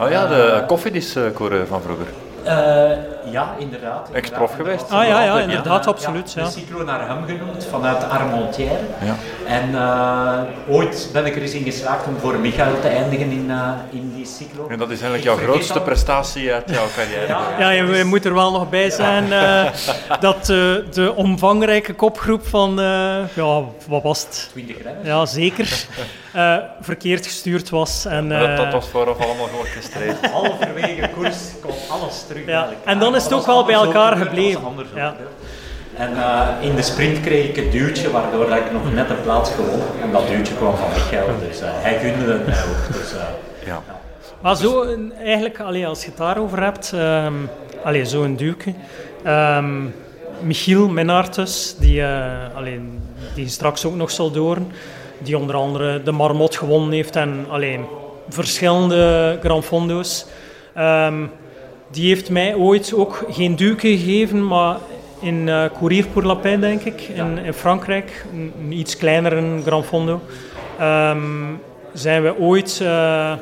Oh 0.00 0.10
ja, 0.10 0.26
de 0.26 0.62
koffiediscoureur 0.66 1.66
van 1.66 1.82
vroeger. 1.82 2.06
Ja, 3.30 3.54
inderdaad. 3.58 4.08
Ex-prof 4.12 4.50
inderdaad. 4.50 4.78
geweest? 4.80 4.90
Ah 4.92 5.06
ja, 5.06 5.22
ja, 5.24 5.40
inderdaad, 5.40 5.84
ja, 5.84 5.90
absoluut. 5.90 6.32
Ja. 6.32 6.44
De 6.44 6.50
cyclo 6.50 6.84
naar 6.84 7.08
hem 7.08 7.24
genoemd, 7.26 7.66
vanuit 7.70 8.08
Armentières. 8.08 8.78
Ja. 9.04 9.14
En 9.46 9.74
eh, 9.74 10.74
ooit 10.74 11.08
ben 11.12 11.26
ik 11.26 11.36
er 11.36 11.42
eens 11.42 11.52
in 11.52 11.64
geslaagd 11.64 12.06
om 12.06 12.16
voor 12.18 12.38
Michael 12.38 12.80
te 12.80 12.88
eindigen 12.88 13.30
in, 13.30 13.50
eh, 13.50 13.68
in 13.90 14.12
die 14.14 14.26
cyclo. 14.26 14.66
En 14.68 14.78
dat 14.78 14.90
is 14.90 15.00
eigenlijk 15.00 15.36
Ik 15.36 15.40
jouw 15.42 15.48
grootste 15.52 15.78
al- 15.78 15.84
prestatie 15.84 16.52
uit 16.52 16.70
jouw 16.70 16.86
carrière. 16.96 17.26
Ja, 17.26 17.40
Ja, 17.58 17.70
je, 17.70 17.96
je 17.96 18.04
moet 18.04 18.24
er 18.24 18.34
wel 18.34 18.52
nog 18.52 18.70
bij 18.70 18.90
zijn 18.90 19.32
eh, 19.32 19.64
dat 20.20 20.36
eh, 20.40 20.46
de 20.92 21.12
omvangrijke 21.16 21.94
kopgroep 21.94 22.46
van, 22.46 22.80
eh, 22.80 23.16
ja, 23.34 23.62
wat 23.88 24.02
was 24.02 24.20
het? 24.22 24.48
20 24.52 24.82
renners. 24.82 25.06
Ja, 25.06 25.26
zeker. 25.26 25.86
eh, 26.32 26.56
verkeerd 26.80 27.26
gestuurd 27.26 27.70
was. 27.70 28.04
En, 28.04 28.26
Maar 28.26 28.46
dat, 28.46 28.56
dat 28.56 28.72
was 28.72 28.88
vooraf 28.88 29.18
allemaal 29.24 29.46
georchestreerd. 29.46 30.30
Halverwege 30.30 31.08
koers 31.16 31.36
komt 31.62 31.74
alles 31.90 32.24
terug. 32.26 32.46
Ja, 32.46 32.52
eigenlijk. 32.52 32.84
en 32.86 32.98
dan 32.98 33.13
is 33.14 33.22
het 33.24 33.32
ook 33.32 33.46
wel 33.46 33.64
bij 33.64 33.74
elkaar 33.74 34.16
gebleven. 34.16 34.60
Ja. 34.94 35.14
En 35.96 36.16
eh, 36.16 36.48
in 36.68 36.74
de 36.76 36.82
sprint 36.82 37.20
kreeg 37.20 37.48
ik 37.48 37.56
een 37.56 37.70
duwtje, 37.70 38.10
waardoor 38.10 38.48
dat 38.48 38.58
ik 38.58 38.72
nog 38.72 38.92
net 38.92 39.10
een 39.10 39.22
plaats 39.22 39.50
gewonnen. 39.50 39.86
En 40.02 40.12
dat 40.12 40.28
duwtje 40.28 40.54
kwam 40.54 40.76
van 40.76 40.88
Michael, 40.88 41.26
dus 41.48 41.60
eh, 41.60 41.68
hij 41.72 41.98
gunde 41.98 42.32
het 42.32 42.46
mij 42.46 42.58
ook. 42.58 42.92
Dus, 42.92 43.12
eh, 43.12 43.22
Ja. 43.66 43.82
Maar 44.40 44.56
zo, 44.56 44.82
een- 44.82 45.12
eigenlijk, 45.24 45.60
allee, 45.60 45.86
als 45.86 46.00
je 46.02 46.08
het 46.08 46.16
daarover 46.16 46.62
hebt, 46.62 46.92
ehm 46.94 47.32
allee, 47.84 48.04
zo 48.04 48.22
een 48.22 48.36
duwke. 48.36 48.74
Ehm, 49.24 49.82
Michiel 50.40 50.88
Minnaertus, 50.88 51.76
die, 51.78 52.02
eh, 52.02 52.56
allee, 52.56 52.80
die 53.34 53.48
straks 53.48 53.84
ook 53.84 53.94
nog 53.94 54.10
zal 54.10 54.30
doren, 54.30 54.72
die 55.18 55.38
onder 55.38 55.54
andere 55.54 56.02
de 56.02 56.12
Marmot 56.12 56.56
gewonnen 56.56 56.92
heeft 56.92 57.16
en 57.16 57.46
allee, 57.50 57.80
verschillende 58.28 59.38
Grand 59.42 59.64
Fondo's. 59.64 60.26
Ehm, 60.74 61.14
die 61.90 62.08
heeft 62.08 62.30
mij 62.30 62.54
ooit 62.54 62.94
ook 62.94 63.24
geen 63.30 63.56
duwke 63.56 63.88
gegeven, 63.98 64.46
maar 64.46 64.76
in 65.20 65.50
Courir 65.78 66.06
pour 66.06 66.24
la 66.24 66.34
Paix, 66.34 66.60
denk 66.60 66.82
ik, 66.82 67.00
in, 67.00 67.38
in 67.38 67.52
Frankrijk, 67.52 68.24
een, 68.32 68.52
een 68.60 68.72
iets 68.72 68.96
kleinere 68.96 69.60
Grand 69.64 69.84
Fondo, 69.84 70.20
ehm, 70.78 71.52
zijn 71.92 72.22
we 72.22 72.38
ooit 72.38 72.80
eh, 72.82 73.32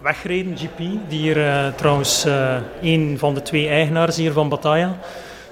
weggereden, 0.00 0.56
GP, 0.56 0.78
die 0.78 1.18
hier 1.20 1.46
eh, 1.46 1.66
trouwens 1.76 2.26
een 2.82 3.16
van 3.18 3.34
de 3.34 3.42
twee 3.42 3.68
eigenaars 3.68 4.16
hier 4.16 4.32
van 4.32 4.48
Bataya, 4.48 4.98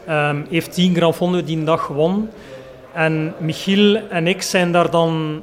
ehm, 0.06 0.42
heeft 0.50 0.74
die 0.74 0.94
Grand 0.94 1.14
Fondo 1.14 1.44
die 1.44 1.64
dag 1.64 1.84
gewonnen. 1.84 2.30
En 2.92 3.34
Michiel 3.38 4.00
en 4.08 4.26
ik 4.26 4.42
zijn 4.42 4.72
daar 4.72 4.90
dan 4.90 5.42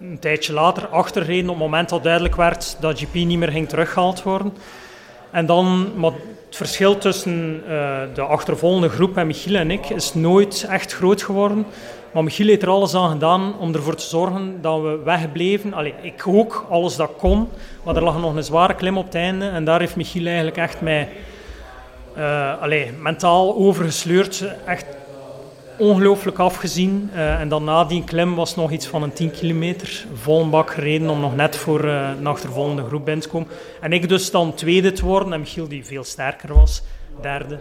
een 0.00 0.18
tijdje 0.18 0.52
later 0.52 0.86
achter 0.88 1.22
gereden 1.22 1.50
op 1.50 1.56
het 1.56 1.64
moment 1.64 1.88
dat 1.88 2.02
duidelijk 2.02 2.36
werd 2.36 2.76
dat 2.80 2.98
GP 2.98 3.14
niet 3.14 3.38
meer 3.38 3.50
ging 3.50 3.68
teruggehaald 3.68 4.22
worden. 4.22 4.52
En 5.34 5.46
dan, 5.46 5.92
maar 5.96 6.10
het 6.46 6.56
verschil 6.56 6.98
tussen 6.98 7.62
eh, 7.68 8.00
de 8.14 8.22
achtervolgende 8.22 8.88
groep 8.88 9.16
en 9.16 9.26
Michiel 9.26 9.54
en 9.54 9.70
ik 9.70 9.88
is 9.88 10.14
nooit 10.14 10.66
echt 10.70 10.92
groot 10.92 11.22
geworden. 11.22 11.66
Maar 12.12 12.24
Michiel 12.24 12.46
heeft 12.46 12.62
er 12.62 12.68
alles 12.68 12.94
aan 12.94 13.10
gedaan 13.10 13.58
om 13.58 13.74
ervoor 13.74 13.94
te 13.94 14.06
zorgen 14.06 14.58
dat 14.60 14.80
we 14.80 15.00
wegbleven. 15.04 15.74
Allee, 15.74 15.94
ik 16.02 16.22
ook, 16.26 16.66
alles 16.70 16.96
dat 16.96 17.10
kon. 17.18 17.48
Maar 17.84 17.96
er 17.96 18.02
lag 18.02 18.20
nog 18.20 18.34
een 18.34 18.44
zware 18.44 18.74
klim 18.74 18.98
op 18.98 19.04
het 19.04 19.14
einde. 19.14 19.48
En 19.48 19.64
daar 19.64 19.80
heeft 19.80 19.96
Michiel 19.96 20.26
eigenlijk 20.26 20.56
echt 20.56 20.80
mij 20.80 21.08
eh, 22.14 22.62
allee, 22.62 22.92
mentaal 23.00 23.56
overgesleurd. 23.56 24.44
Echt 24.64 24.86
ongelooflijk 25.78 26.38
afgezien. 26.38 27.10
Eh, 27.14 27.40
en 27.40 27.48
dan 27.48 27.64
na 27.64 27.84
die 27.84 28.04
klim 28.04 28.34
was 28.34 28.56
nog 28.56 28.70
iets 28.70 28.86
van 28.86 29.02
een 29.02 29.12
10 29.12 29.30
kilometer. 29.30 30.04
Vol 30.14 30.40
een 30.40 30.50
bak 30.50 30.70
gereden 30.70 31.08
om 31.08 31.20
nog 31.20 31.36
net 31.36 31.56
voor 31.56 31.84
eh 31.84 32.10
een 32.18 32.26
achtervolgende 32.26 32.84
groep 32.84 33.04
binnen 33.04 33.22
te 33.22 33.28
komen. 33.28 33.48
En 33.80 33.92
ik 33.92 34.08
dus 34.08 34.30
dan 34.30 34.54
tweede 34.54 34.92
te 34.92 35.04
worden. 35.04 35.32
En 35.32 35.40
Michiel 35.40 35.68
die 35.68 35.84
veel 35.84 36.04
sterker 36.04 36.54
was, 36.54 36.82
derde. 37.20 37.58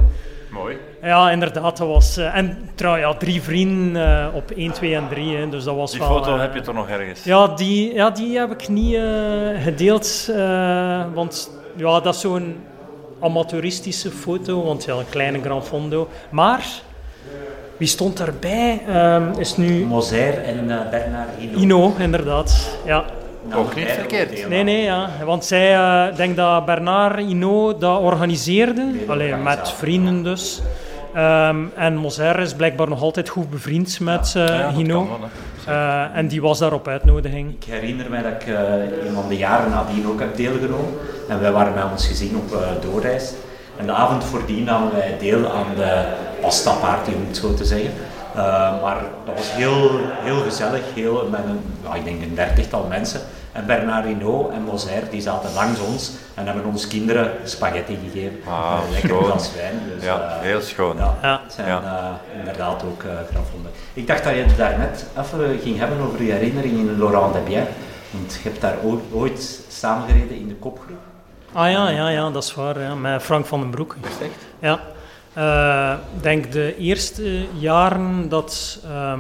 Mooi. 0.52 0.78
Ja, 1.02 1.32
inderdaad. 1.32 1.78
Dat 1.78 1.88
was, 1.88 2.18
eh, 2.18 2.36
en 2.36 2.70
trouw, 2.76 2.96
ja, 2.96 3.14
drie 3.14 3.42
vrienden 3.42 4.34
op 4.34 4.52
1, 4.52 4.72
2 4.72 4.96
en 4.96 5.08
3. 5.10 5.36
Hè, 5.36 5.50
dus 5.50 5.64
dat 5.64 5.76
was 5.76 5.92
Die 5.92 6.00
wel, 6.00 6.10
foto 6.10 6.38
heb 6.38 6.54
je 6.54 6.62
toch 6.62 6.76
nog 6.76 6.90
ergens? 6.90 7.24
ja, 7.24 7.48
die, 7.48 7.94
ja, 7.94 8.10
die 8.10 8.38
heb 8.38 8.52
ik 8.52 8.70
niet 8.70 8.98
gedeeld. 9.64 10.32
want 11.14 11.50
ja, 11.76 12.00
dat 12.00 12.16
is 12.16 12.22
zo'n 12.22 12.56
amateuristische 13.20 14.12
foto. 14.12 14.64
Want 14.64 14.84
ja, 14.84 14.94
een 14.94 15.10
kleine 15.10 15.42
Grand 15.42 15.64
Fondo. 15.66 16.08
Maar 16.30 16.66
wie 17.78 17.88
stond 17.88 18.18
daarbij? 18.18 18.82
Ehm, 18.88 19.40
is 19.40 19.58
nu 19.58 19.86
Moser 19.86 20.44
en 20.44 20.72
eh, 20.72 20.90
Bernard 20.90 21.30
Hinault. 21.38 21.62
Ino, 21.62 21.94
inderdaad. 21.98 22.78
Ja. 22.86 23.06
Ook 23.56 23.76
niet 23.76 23.90
verkeerd. 23.90 24.50
Nee, 24.50 24.64
nee, 24.64 24.84
ja. 24.84 25.10
Want 25.26 25.46
zij, 25.46 25.76
eh, 25.76 26.08
ik 26.10 26.16
denk 26.16 26.36
dat 26.36 26.66
Bernard 26.66 27.18
Hinault 27.18 27.82
dat 27.82 28.00
organiseerde. 28.00 28.92
Allee, 29.08 29.36
met 29.36 29.70
vrienden 29.70 30.24
dus. 30.24 30.62
Ehm, 31.14 31.58
en 31.76 31.96
Moser 31.96 32.40
is 32.40 32.54
blijkbaar 32.54 32.90
nog 32.90 33.02
altijd 33.02 33.30
goed 33.30 33.50
bevriend 33.50 34.00
met 34.00 34.34
eh 34.36 34.46
Ja, 34.46 34.86
wel. 34.86 35.08
Eh, 35.66 36.18
en 36.18 36.28
die 36.28 36.42
was 36.42 36.60
daar 36.60 36.74
op 36.74 36.88
uitnodiging. 36.88 37.56
Ik 37.60 37.64
herinner 37.64 38.10
mij 38.10 38.22
dat 38.22 38.32
ik 38.32 38.48
eh, 38.48 39.08
een 39.08 39.14
van 39.14 39.28
de 39.28 39.38
jaren 39.38 39.70
nadien 39.70 40.08
ook 40.08 40.20
heb 40.20 40.36
deelgenomen. 40.36 40.94
En 41.30 41.42
wij 41.42 41.52
waren 41.52 41.74
met 41.74 41.84
ons 41.92 42.08
gezin 42.08 42.36
op 42.36 42.54
eh, 42.54 42.68
doorreis. 42.82 43.34
En 43.78 43.86
de 43.86 43.92
avond 43.92 44.24
voordien 44.24 44.64
namen 44.64 44.92
wij 44.94 45.16
deel 45.20 45.52
aan 45.52 45.68
de 45.76 46.04
pasta-party, 46.44 47.12
om 47.16 47.26
het 47.28 47.38
zo 47.38 47.54
te 47.54 47.66
zeggen. 47.66 47.92
Eh, 48.36 48.82
maar 48.82 48.98
dat 49.26 49.36
was 49.38 49.52
heel, 49.52 49.90
heel 50.24 50.42
gezellig, 50.42 50.82
heel, 50.94 51.28
met 51.32 51.40
een, 51.46 51.60
ja, 51.84 51.94
ik 51.96 52.04
denk 52.04 52.22
een 52.22 52.36
dertigtal 52.36 52.86
mensen. 52.90 53.20
En 53.52 53.66
Bernard 53.66 54.06
Hinault 54.06 54.52
en 54.54 54.62
Moser 54.62 55.04
die 55.10 55.22
zaten 55.22 55.54
langs 55.54 55.80
ons 55.80 56.12
en 56.34 56.46
hebben 56.46 56.66
ons 56.66 56.88
kinderen 56.88 57.32
spaghetti 57.44 57.98
gegeven. 58.12 58.38
Ah, 58.48 58.78
Een 58.86 58.92
lekker 58.92 59.10
schoon. 59.10 59.24
glas 59.24 59.50
wijn. 59.56 59.80
Dus, 59.96 60.04
Ja, 60.04 60.16
eh, 60.22 60.42
heel 60.42 60.62
schoon. 60.62 60.98
ja, 61.22 61.42
zijn 61.48 61.68
Ja. 61.68 61.82
eh, 62.32 62.40
inderdaad 62.40 62.84
ook 62.84 63.04
uh, 63.04 63.12
grafvonden. 63.32 63.72
Ik 63.94 64.08
dacht 64.08 64.24
dat 64.24 64.34
je 64.34 64.40
het 64.44 64.58
daarnet 64.58 65.06
even 65.20 65.60
ging 65.64 65.78
hebben 65.80 65.98
over 66.08 66.24
je 66.24 66.32
herinnering 66.32 66.78
in 66.78 66.98
Laurent 66.98 67.34
Debier. 67.34 67.64
Want 68.12 68.34
je 68.44 68.50
hebt 68.50 68.62
daar 68.62 68.76
ooit, 68.84 69.00
ooit 69.12 69.60
samengereden 69.70 70.38
in 70.38 70.48
de 70.48 70.56
kopgroep. 70.56 70.98
Ah 71.54 71.72
ja, 71.72 71.90
ja, 71.90 72.10
ja, 72.10 72.30
dat 72.30 72.44
is 72.44 72.54
waar. 72.56 72.80
Ja, 72.82 72.96
met 72.96 73.22
Frank 73.22 73.46
van 73.46 73.60
den 73.60 73.70
Broek. 73.70 73.96
Ja. 74.60 74.80
Eh, 75.34 75.94
Ik 76.18 76.24
denk 76.24 76.52
de 76.52 76.76
eerste 76.78 77.46
jaren 77.60 78.30
dat, 78.30 78.80
ehm 78.86 79.20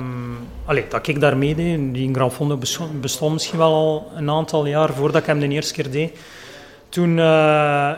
allee, 0.65 0.85
dat 0.89 1.07
ik 1.07 1.19
daar 1.19 1.37
meedeed, 1.37 1.93
die 1.93 2.13
Grand 2.13 2.33
Fondo 2.33 2.57
besto- 2.57 2.89
bestond 3.01 3.33
misschien 3.33 3.57
wel 3.57 3.73
al 3.73 4.11
een 4.15 4.29
aantal 4.29 4.65
jaar 4.65 4.93
voordat 4.93 5.21
ik 5.21 5.27
hem 5.27 5.39
de 5.39 5.47
eerste 5.47 5.73
keer 5.73 5.91
deed. 5.91 6.17
Toen, 6.89 7.09
eh, 7.19 7.25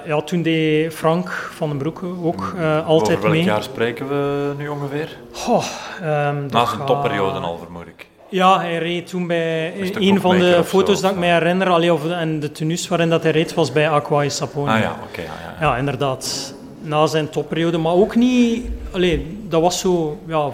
ja, 0.06 0.22
toen 0.26 0.42
deed 0.42 0.94
Frank 0.94 1.30
van 1.56 1.70
den 1.70 1.78
Broek 1.78 2.04
ook 2.24 2.54
eh, 2.60 2.88
altijd 2.88 3.18
Over 3.18 3.22
welk 3.22 3.34
mee. 3.34 3.44
jaar 3.44 3.64
spreken 3.64 4.08
we 4.08 4.52
nu 4.58 4.68
ongeveer? 4.68 5.18
Goh, 5.32 5.66
ehm, 6.02 6.42
dat 6.42 6.52
Na 6.52 6.66
zijn 6.66 6.86
topperiode 6.86 7.40
al, 7.40 7.58
vermoed 7.58 7.88
ik. 7.88 8.08
Ja, 8.30 8.60
hij 8.60 8.78
reed 8.78 9.08
toen 9.08 9.28
bij 9.28 9.74
een 9.96 10.22
van 10.22 10.38
de 10.38 10.52
zo, 10.52 10.64
foto's 10.64 11.02
dat 11.02 11.12
ik 11.12 11.18
mij 11.18 11.32
herinner, 11.34 11.70
allee, 11.70 11.94
of, 11.94 12.10
en 12.10 12.40
de 12.40 12.52
tenues 12.52 12.88
waarin 12.88 13.10
dat 13.10 13.24
hij 13.24 13.32
reed, 13.32 13.54
was 13.54 13.72
bij 13.72 13.90
Aqua 13.90 14.30
Sapone. 14.30 14.72
Ah 14.72 14.80
ja, 14.80 14.96
oké. 15.10 15.22
ja, 15.22 15.28
ja, 15.28 15.56
ja. 15.60 15.68
Ja, 15.68 15.78
inderdaad. 15.78 16.54
Na 16.86 17.06
zijn 17.08 17.30
topperiode, 17.30 17.78
maar 17.78 17.94
ook 17.94 18.16
niet... 18.16 18.66
Allee, 18.92 19.38
dat 19.50 19.62
was 19.62 19.80
zo 19.80 20.18
ja, 20.28 20.50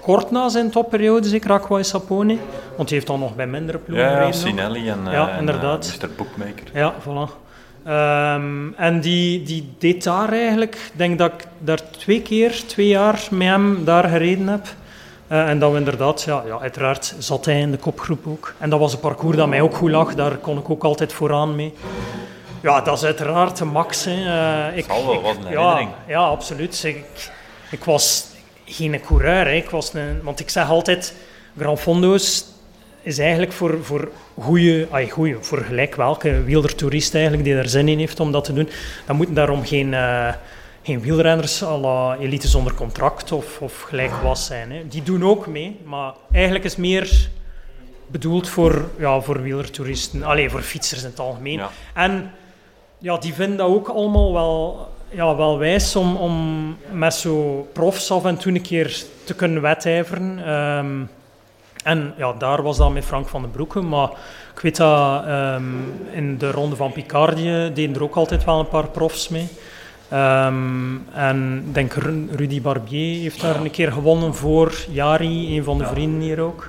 kort 0.00 0.30
na 0.30 0.48
zijn 0.48 0.70
topperiode, 0.70 1.28
zeker 1.28 1.52
Aqua 1.52 1.78
e 1.78 1.82
Sapone. 1.82 2.36
Want 2.76 2.88
hij 2.88 2.98
heeft 2.98 3.06
dan 3.06 3.20
nog 3.20 3.34
bij 3.36 3.46
mindere 3.46 3.78
ploegen 3.78 4.06
Ja, 4.10 4.20
ja. 4.22 4.32
Sinelli 4.32 4.88
en, 4.88 5.06
eh, 5.06 5.12
Ja, 5.12 5.28
en, 5.30 5.38
inderdaad. 5.38 5.96
eh, 6.00 6.08
Mr. 6.08 6.14
Bookmaker. 6.16 6.66
Ja, 6.72 6.94
voilà. 7.02 7.48
Ehm, 7.84 8.72
en 8.76 9.00
die, 9.00 9.42
die 9.42 9.72
deed 9.78 10.04
daar 10.04 10.32
eigenlijk... 10.32 10.74
Ik 10.74 10.92
denk 10.98 11.18
dat 11.18 11.32
ik 11.32 11.46
daar 11.58 11.90
twee 11.90 12.22
keer, 12.22 12.62
twee 12.66 12.86
jaar 12.88 13.26
met 13.30 13.48
hem 13.48 13.84
daar 13.84 14.04
gereden 14.08 14.48
heb. 14.48 14.66
Eh, 15.26 15.48
en 15.48 15.58
dat 15.58 15.72
we 15.72 15.78
inderdaad, 15.78 16.22
ja, 16.22 16.42
ja, 16.46 16.58
uiteraard 16.60 17.14
zat 17.18 17.44
hij 17.44 17.60
in 17.60 17.70
de 17.70 17.76
kopgroep 17.76 18.26
ook. 18.26 18.54
En 18.58 18.70
dat 18.70 18.78
was 18.78 18.92
een 18.92 19.00
parcours 19.00 19.36
dat 19.36 19.48
mij 19.48 19.60
ook 19.60 19.74
goed 19.74 19.90
lag, 19.90 20.14
daar 20.14 20.36
kon 20.36 20.58
ik 20.58 20.70
ook 20.70 20.84
altijd 20.84 21.12
vooraan 21.12 21.56
mee. 21.56 21.72
Ja, 22.62 22.80
dat 22.80 22.96
is 22.96 23.04
uiteraard 23.04 23.56
de 23.56 23.64
max. 23.64 24.04
Hè. 24.04 24.12
Eh, 24.70 24.76
ik, 24.76 24.84
Zal 24.88 25.06
wel, 25.06 25.14
ik- 25.14 25.20
was 25.20 25.36
een 25.44 25.50
ja, 25.50 25.88
ja, 26.06 26.20
absoluut. 26.20 26.84
Ik, 26.84 27.30
ik 27.70 27.84
was 27.84 28.26
geen 28.64 29.00
coureur, 29.00 29.44
hè. 29.44 29.52
Ik 29.52 29.70
was 29.70 29.94
een, 29.94 30.22
want 30.22 30.40
ik 30.40 30.50
zeg 30.50 30.68
altijd, 30.68 31.14
Grand 31.58 31.80
Fondo's 31.80 32.44
is 33.02 33.18
eigenlijk 33.18 33.52
voor, 33.52 33.78
voor 33.84 34.10
goede, 34.40 34.88
goeie, 35.10 35.36
voor 35.40 35.58
gelijk 35.58 35.94
welke 35.94 36.42
wielertoerist 36.42 37.14
eigenlijk 37.14 37.44
die 37.44 37.54
er 37.54 37.68
zin 37.68 37.88
in 37.88 37.98
heeft 37.98 38.20
om 38.20 38.32
dat 38.32 38.44
te 38.44 38.52
doen. 38.52 38.68
Dan 39.06 39.16
moeten 39.16 39.34
daarom 39.34 39.64
geen, 39.64 39.94
eh, 39.94 40.28
geen 40.82 41.00
wielrenners 41.00 41.62
à 41.62 41.76
la 41.78 42.16
elite 42.16 42.48
zonder 42.48 42.74
contract 42.74 43.32
of, 43.32 43.60
of 43.60 43.80
gelijk 43.80 44.12
was 44.22 44.46
zijn. 44.46 44.72
Hè. 44.72 44.88
Die 44.88 45.02
doen 45.02 45.24
ook 45.24 45.46
mee, 45.46 45.80
maar 45.84 46.12
eigenlijk 46.32 46.64
is 46.64 46.76
meer 46.76 47.28
bedoeld 48.06 48.48
voor, 48.48 48.88
ja, 48.98 49.20
voor 49.20 49.42
wielertoeristen, 49.42 50.22
alleen 50.22 50.50
voor 50.50 50.62
fietsers 50.62 51.02
in 51.02 51.08
het 51.10 51.18
algemeen. 51.20 51.58
Ja. 51.58 51.70
En 51.94 52.30
ja, 53.00 53.16
die 53.16 53.34
vinden 53.34 53.56
dat 53.56 53.68
ook 53.68 53.88
allemaal 53.88 54.32
wel, 54.32 54.88
ja, 55.08 55.36
wel 55.36 55.58
wijs 55.58 55.96
om, 55.96 56.16
om 56.16 56.76
met 56.92 57.14
zo 57.14 57.66
profs 57.72 58.10
af 58.10 58.24
en 58.24 58.36
toe 58.36 58.52
een 58.54 58.62
keer 58.62 59.04
te 59.24 59.34
kunnen 59.34 59.62
wedijveren. 59.62 60.38
Ehm, 60.46 61.00
en 61.84 62.14
ja, 62.16 62.32
daar 62.32 62.62
was 62.62 62.76
dat 62.76 62.92
met 62.92 63.04
Frank 63.04 63.28
van 63.28 63.42
den 63.42 63.50
Broeke. 63.50 63.80
Maar 63.80 64.10
ik 64.54 64.60
weet 64.60 64.76
dat 64.76 65.24
ehm, 65.24 65.64
in 66.10 66.38
de 66.38 66.50
ronde 66.50 66.76
van 66.76 66.92
Picardie 66.92 67.72
deden 67.72 67.94
er 67.94 68.02
ook 68.02 68.14
altijd 68.16 68.44
wel 68.44 68.58
een 68.60 68.68
paar 68.68 68.88
profs 68.88 69.28
mee. 69.28 69.48
Ehm, 70.08 70.96
en 71.12 71.62
ik 71.66 71.74
denk 71.74 71.92
Ru- 71.94 72.28
Rudy 72.30 72.62
Barbier 72.62 73.20
heeft 73.22 73.40
daar 73.40 73.56
een 73.60 73.70
keer 73.70 73.92
gewonnen 73.92 74.34
voor 74.34 74.74
Jari, 74.90 75.56
een 75.56 75.64
van 75.64 75.78
de 75.78 75.86
vrienden 75.86 76.20
hier 76.20 76.40
ook. 76.40 76.68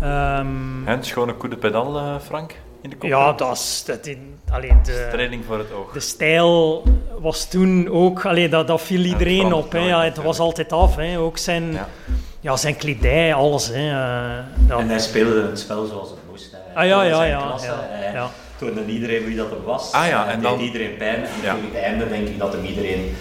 Ehm, 0.00 0.86
En 0.88 1.04
schone 1.04 1.36
coup 1.36 1.50
de 1.50 1.56
pedal, 1.58 1.96
eh, 1.96 2.14
Frank, 2.24 2.54
in 2.82 2.90
de 2.90 2.96
kop. 2.96 3.08
ja, 3.08 3.32
dat 3.32 3.52
is... 3.52 3.82
Dat 3.86 4.06
in, 4.06 4.38
alleen 4.54 4.80
de, 4.82 5.08
Training 5.12 5.44
voor 5.44 5.58
het 5.58 5.72
oog. 5.72 5.92
de 5.92 6.00
stijl 6.00 6.82
was 7.20 7.48
toen 7.48 7.88
ook, 7.88 8.26
allee, 8.26 8.48
dat, 8.48 8.66
dat 8.66 8.80
viel 8.82 9.00
iedereen 9.04 9.52
op. 9.52 9.72
Hè. 9.72 9.78
Ja, 9.78 10.02
het 10.04 10.16
was 10.16 10.38
altijd 10.38 10.72
af. 10.72 10.96
Hè. 10.96 11.18
Ook 11.18 11.38
zijn, 11.38 11.72
Ja. 11.72 11.88
ja. 12.40 12.56
zijn 12.56 12.76
kledij, 12.76 13.34
alles. 13.34 13.68
Hè. 13.68 13.74
Eh, 13.74 14.44
ja. 14.68 14.78
En 14.78 14.88
hij 14.88 14.98
speelde 14.98 15.42
het 15.46 15.58
spel 15.58 15.84
zoals 15.86 16.10
het 16.10 16.18
moest. 16.30 16.50
Hij 16.52 16.82
Ah, 16.82 16.88
ja, 16.88 17.02
ja, 17.02 17.24
ja, 17.24 17.40
klasse, 17.46 17.72
ja, 18.12 18.28
toonde 18.58 18.84
iedereen 18.86 19.24
wie 19.24 19.36
dat 19.36 19.50
er 19.50 19.64
was. 19.64 19.92
Ah, 19.92 20.06
ja, 20.08 20.26
en 20.28 20.40
deed 20.40 20.42
dan- 20.50 20.58
iedereen 20.60 20.96
pijn. 20.96 21.14
En 21.14 21.28
Ja. 21.42 21.54
tegen 21.54 21.68
het 21.72 21.82
einde 21.82 22.08
denk 22.08 22.28
ik 22.28 22.38
dat 22.38 22.52
hem 22.52 22.64
iedereen 22.64 23.16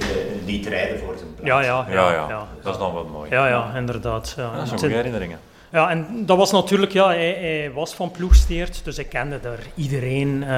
eh, 0.00 0.06
liet 0.46 0.66
rijden 0.66 0.98
voor 0.98 1.14
zijn 1.16 1.34
plaats. 1.34 1.48
Ja, 1.48 1.60
ja, 1.60 1.86
Ja, 1.90 2.12
ja, 2.12 2.28
ja. 2.28 2.46
dat 2.62 2.72
is 2.72 2.78
dan 2.78 2.94
wel 2.94 3.04
mooi. 3.12 3.30
Ja, 3.30 3.48
ja, 3.48 3.72
inderdaad. 3.76 4.34
Ja. 4.36 4.50
Dat 4.56 4.66
zijn 4.68 4.78
goede 4.80 4.94
herinneringen. 4.94 5.38
Ja, 5.76 5.90
en 5.90 6.06
dat 6.26 6.36
was 6.36 6.52
natuurlijk, 6.52 6.92
ja, 6.92 7.06
hij, 7.06 7.36
hij 7.40 7.70
was 7.74 7.94
van 7.94 8.10
ploegsteert, 8.10 8.80
dus 8.84 8.98
ik 8.98 9.08
kende 9.08 9.40
daar 9.40 9.58
iedereen. 9.74 10.42
Uh, 10.42 10.48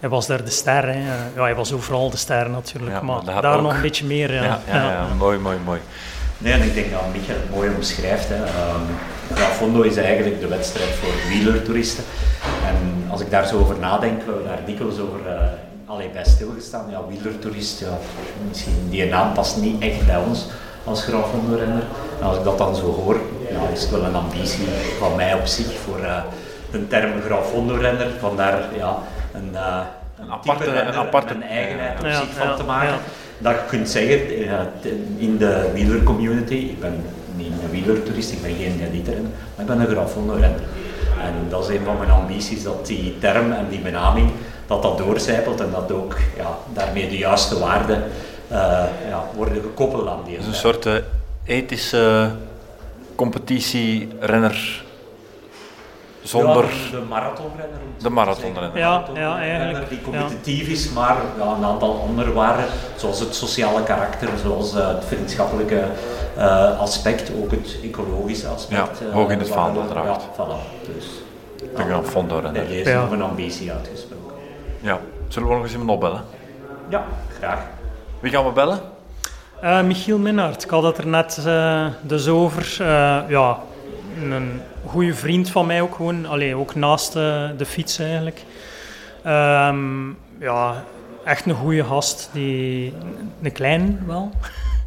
hij 0.00 0.08
was 0.08 0.26
daar 0.26 0.44
de 0.44 0.50
ster, 0.50 0.84
hè. 0.86 0.98
ja, 1.34 1.42
hij 1.42 1.54
was 1.54 1.72
overal 1.72 2.10
de 2.10 2.16
ster 2.16 2.50
natuurlijk, 2.50 2.92
ja, 2.92 3.02
maar, 3.02 3.24
maar 3.24 3.42
daar, 3.42 3.62
nog 3.62 3.74
een 3.74 3.80
beetje 3.80 4.06
meer. 4.06 4.34
Ja, 4.34 4.60
ja, 4.66 4.90
ja, 4.90 5.06
mooi, 5.18 5.38
mooi, 5.38 5.58
mooi. 5.64 5.80
Nee, 6.38 6.52
en 6.52 6.62
ik 6.62 6.74
denk 6.74 6.90
dat 6.90 7.00
Michael 7.12 7.38
het 7.38 7.50
mooi 7.50 7.70
omschrijft. 7.74 8.28
Hè. 8.28 8.36
Um, 8.36 8.86
Fondo 9.36 9.82
is 9.82 9.96
eigenlijk 9.96 10.40
de 10.40 10.48
wedstrijd 10.48 10.90
voor 10.90 11.28
wielertoeristen. 11.28 12.04
En 12.66 13.04
als 13.10 13.20
ik 13.20 13.30
daar 13.30 13.46
zo 13.46 13.58
over 13.58 13.78
nadenk, 13.78 14.18
we 14.18 14.24
hebben 14.24 14.44
daar 14.44 14.64
dikwijls 14.66 14.98
over 14.98 15.20
uh, 15.26 15.42
allee, 15.86 16.08
bij 16.08 16.24
stilgestaan. 16.24 16.90
Ja, 16.90 17.00
wielertoerist, 17.08 17.80
ja, 17.80 17.98
misschien 18.48 18.86
die 18.90 19.04
naam 19.04 19.32
past 19.32 19.56
niet 19.56 19.82
echt 19.82 20.06
bij 20.06 20.16
ons 20.16 20.46
als 20.84 21.02
Grafondo-renner. 21.04 21.82
En 22.20 22.26
als 22.26 22.36
ik 22.36 22.44
dat 22.44 22.58
dan 22.58 22.76
zo 22.76 22.84
hoor, 22.84 23.20
ja, 23.50 23.68
is 23.72 23.80
het 23.80 23.90
wel 23.90 24.04
een 24.04 24.14
ambitie 24.14 24.66
van 24.98 25.16
mij 25.16 25.34
op 25.34 25.46
zich 25.46 25.78
voor 25.84 25.98
uh, 25.98 26.22
de 26.70 26.88
term 26.88 27.12
Grafondo-renner. 27.24 28.10
Vandaar 28.20 28.62
ja, 28.76 28.98
een, 29.34 29.50
uh, 29.52 29.80
een, 30.20 30.30
aparte, 30.30 30.64
renner, 30.64 30.86
een 30.86 30.94
aparte 30.94 31.34
een 31.34 31.42
eigenheid 31.42 32.00
op 32.00 32.06
zich 32.06 32.34
van 32.36 32.56
te 32.56 32.64
maken. 32.64 32.94
Dat 33.38 33.52
je 33.52 33.60
kunt 33.68 33.88
zeggen 33.88 34.20
in 35.16 35.36
de 35.38 35.70
wielercommunity, 35.72 36.54
ik 36.54 36.80
ben 36.80 37.04
niet 37.36 37.52
een 37.64 37.70
wielertoerist, 37.70 38.32
ik 38.32 38.42
ben 38.42 38.54
geen 38.54 38.88
elite-renner, 38.90 39.30
maar 39.54 39.64
ik 39.64 39.66
ben 39.66 39.80
een 39.80 39.86
Grafondo-renner. 39.86 40.60
En 41.22 41.48
dat 41.48 41.68
is 41.68 41.76
een 41.76 41.84
van 41.84 41.98
mijn 41.98 42.10
ambities, 42.10 42.62
dat 42.62 42.86
die 42.86 43.16
term 43.18 43.52
en 43.52 43.66
die 43.70 43.80
benaming, 43.80 44.30
dat 44.66 44.82
dat 44.82 44.98
doorcijpelt 44.98 45.60
en 45.60 45.70
dat 45.72 45.92
ook 45.92 46.16
ja, 46.36 46.58
daarmee 46.72 47.08
de 47.08 47.18
juiste 47.18 47.58
waarden 47.58 47.96
uh, 47.96 48.04
ja, 49.08 49.24
worden 49.34 49.62
gekoppeld 49.62 50.08
aan 50.08 50.20
die. 50.24 50.36
Het 50.36 50.42
is 50.42 50.48
een 50.48 50.54
soort 50.54 50.86
uh, 50.86 50.94
ethische 51.44 52.30
competitierenner 53.14 54.84
zonder... 56.22 56.64
Ja, 56.64 56.90
de 56.90 57.04
marathonrenner. 57.08 57.78
De 58.02 58.10
marathonrenner. 58.10 58.78
Ja, 58.78 59.04
ja, 59.14 59.38
eigenlijk. 59.38 59.88
Die 59.88 60.02
competitief 60.02 60.68
is, 60.68 60.92
maar 60.92 61.16
ja, 61.38 61.54
een 61.56 61.64
aantal 61.64 62.00
andere 62.08 62.32
waarden, 62.32 62.64
zoals 62.96 63.20
het 63.20 63.34
sociale 63.34 63.82
karakter, 63.82 64.28
zoals 64.42 64.74
uh, 64.74 64.88
het 64.88 65.04
vriendschappelijke 65.04 65.84
uh, 66.38 66.80
aspect, 66.80 67.30
ook 67.42 67.50
het 67.50 67.76
ecologische 67.82 68.48
aspect. 68.48 68.98
Ja, 68.98 69.10
hoog 69.12 69.30
in 69.30 69.38
het 69.38 69.48
vaandel 69.48 69.86
draagt. 69.86 70.22
Ja, 70.36 70.44
voilà. 70.44 70.86
Dus, 70.94 71.06
de 71.58 71.82
Grand 71.82 72.32
renner. 72.32 72.70
Is 72.70 72.94
nog 72.94 73.10
een 73.10 73.22
ambitie 73.22 73.72
uitgesproken. 73.72 74.36
Ja, 74.80 74.98
zullen 75.28 75.48
we 75.48 75.54
nog 75.54 75.62
eens 75.62 75.72
iemand 75.72 75.90
opbellen? 75.90 76.24
Ja, 76.88 77.04
graag. 77.38 77.66
Wie 78.22 78.30
gaan 78.30 78.44
we 78.44 78.52
bellen? 78.52 78.80
Uh, 79.64 79.82
Michiel 79.82 80.18
Minnaert. 80.18 80.64
Ik 80.64 80.70
had 80.70 80.82
het 80.82 80.98
er 80.98 81.06
net 81.06 81.42
uh, 81.46 81.86
dus 82.02 82.28
over. 82.28 82.76
Uh, 82.80 83.18
ja, 83.28 83.58
een 84.22 84.60
goede 84.86 85.14
vriend 85.14 85.50
van 85.50 85.66
mij 85.66 85.80
ook 85.80 85.94
gewoon. 85.94 86.26
Allee, 86.26 86.56
ook 86.56 86.74
naast 86.74 87.12
de 87.12 87.64
fiets 87.66 87.98
eigenlijk. 87.98 88.44
Um, 89.26 90.18
ja, 90.40 90.84
echt 91.24 91.46
een 91.46 91.54
goede 91.54 91.84
gast. 91.84 92.30
Die, 92.32 92.94
een 93.42 93.52
klein 93.52 94.02
wel. 94.06 94.30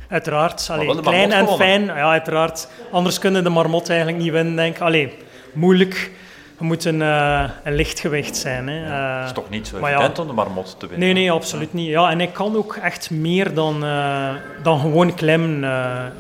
Uiteraard. 0.10 0.68
Allee, 0.72 1.02
klein 1.02 1.32
en 1.32 1.48
fijn. 1.48 1.86
Ja, 1.86 2.10
uiteraard. 2.10 2.68
Anders 2.92 3.20
kunnen 3.20 3.44
de 3.44 3.50
marmot 3.50 3.90
eigenlijk 3.90 4.20
niet 4.20 4.32
winnen, 4.32 4.56
denk 4.56 4.76
ik. 4.76 4.82
Allee, 4.82 5.14
moeilijk 5.54 6.12
moet 6.62 6.86
een, 6.86 7.02
uh, 7.02 7.44
een 7.64 7.76
lichtgewicht 7.76 8.38
zijn. 8.38 8.68
Hè. 8.68 8.86
Uh, 8.86 9.18
het 9.18 9.26
is 9.26 9.34
toch 9.34 9.50
niet 9.50 9.68
zo 9.68 9.78
evident 9.78 10.18
ja, 10.18 10.22
om 10.22 10.28
de 10.28 10.34
marmot 10.34 10.76
te 10.80 10.88
winnen? 10.88 11.00
Nee, 11.00 11.14
nee, 11.14 11.32
absoluut 11.32 11.74
niet. 11.74 11.88
Ja, 11.88 12.10
en 12.10 12.22
ik 12.22 12.34
kan 12.34 12.56
ook 12.56 12.76
echt 12.76 13.10
meer 13.10 13.54
dan, 13.54 13.84
uh, 13.84 14.30
dan 14.64 14.80
gewoon 14.80 15.14
klimmen. 15.14 15.62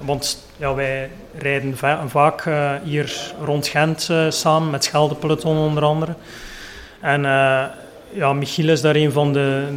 want 0.01 0.43
ja, 0.57 0.73
wij 0.73 1.09
rijden 1.37 1.77
va 1.77 2.07
vaak 2.07 2.49
hier 2.83 3.33
rond 3.43 3.67
Gent 3.67 4.09
samen, 4.29 4.69
met 4.69 4.83
Scheldepeloton 4.83 5.57
onder 5.57 5.83
andere. 5.83 6.13
En 6.99 7.21
ja, 8.11 8.33
Michiel 8.33 8.69
is 8.69 8.81
daar 8.81 8.95
een 8.95 9.11
van 9.11 9.33
de, 9.33 9.67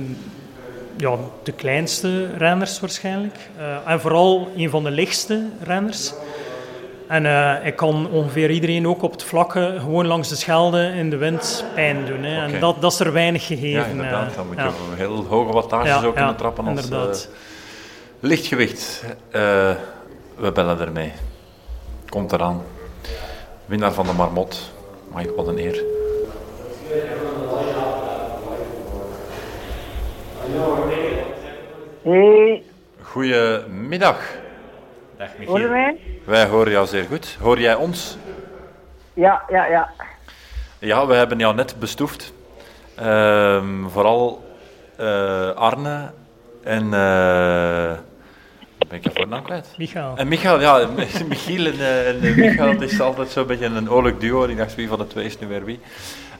ja, 0.96 1.16
de 1.42 1.52
kleinste 1.52 2.36
renners 2.36 2.80
waarschijnlijk. 2.80 3.36
en 3.86 4.00
vooral 4.00 4.52
een 4.56 4.70
van 4.70 4.84
de 4.84 4.90
lichtste 4.90 5.46
renners. 5.62 6.12
En 7.08 7.24
uh, 7.24 7.66
ik 7.66 7.76
kan 7.76 8.08
ongeveer 8.10 8.50
iedereen 8.50 8.88
ook 8.88 9.02
op 9.02 9.12
het 9.12 9.22
vlakke, 9.22 9.76
gewoon 9.78 10.06
langs 10.06 10.28
de 10.28 10.36
Schelde 10.36 10.92
in 10.96 11.10
de 11.10 11.16
wind 11.16 11.64
pijn 11.74 12.04
doen. 12.04 12.22
Hè. 12.22 12.36
Okay. 12.36 12.54
En 12.54 12.60
dat, 12.60 12.80
dat 12.80 12.92
is 12.92 13.00
er 13.00 13.12
weinig 13.12 13.46
gegeven. 13.46 13.80
Ja, 13.80 13.84
inderdaad. 13.84 14.34
Dan 14.34 14.46
moet 14.46 14.56
je 14.56 14.62
ja. 14.62 14.72
heel 14.96 15.24
hoge 15.24 15.52
wattages 15.52 15.88
ja, 15.88 16.04
ook 16.04 16.14
kunnen 16.14 16.36
trappen 16.36 16.66
als 16.66 16.82
inderdaad. 16.82 17.28
Uh, 17.30 18.28
lichtgewicht. 18.28 19.04
Uh, 19.32 19.70
we 20.36 20.52
bellen 20.52 20.80
ermee. 20.80 21.12
Komt 22.08 22.32
eraan. 22.32 22.62
Winnaar 23.66 23.92
van 23.92 24.06
de 24.06 24.12
Marmot. 24.12 24.72
Mike, 25.14 25.34
wat 25.34 25.48
een 25.48 25.58
eer. 25.58 25.84
Hey. 32.02 32.62
Goedemiddag. 33.02 34.46
Dag 35.18 35.38
Michiel. 35.38 35.58
Hoor 35.58 35.68
mij? 35.68 35.96
Wij 36.24 36.46
horen 36.46 36.72
jou 36.72 36.86
zeer 36.86 37.04
goed. 37.04 37.36
Hoor 37.40 37.60
jij 37.60 37.74
ons? 37.74 38.16
Ja, 39.14 39.42
ja, 39.48 39.66
ja. 39.66 39.90
Ja, 40.78 41.06
we 41.06 41.14
hebben 41.14 41.38
jou 41.38 41.54
net 41.54 41.78
bestoefd. 41.78 42.32
Uh, 43.00 43.62
vooral 43.86 44.44
uh, 45.00 45.50
Arne 45.50 46.10
en... 46.62 46.84
Uh, 46.84 47.92
ben 48.88 48.98
ik 48.98 49.04
je 49.04 49.10
voornaam 49.14 49.42
kwijt? 49.42 49.74
Michael. 49.78 50.16
En 50.16 50.28
Michael, 50.28 50.60
ja. 50.60 50.88
Michiel 51.28 51.66
en, 51.66 51.74
uh, 51.74 52.08
en 52.08 52.34
Michael, 52.34 52.68
het 52.68 52.82
is 52.82 53.00
altijd 53.00 53.28
zo'n 53.28 53.46
beetje 53.46 53.66
een 53.66 53.90
oorlijk 53.90 54.20
duo. 54.20 54.44
Ik 54.44 54.56
dacht, 54.56 54.74
wie 54.74 54.88
van 54.88 54.98
de 54.98 55.06
twee 55.06 55.24
is 55.24 55.38
nu 55.38 55.46
weer 55.46 55.64
wie? 55.64 55.80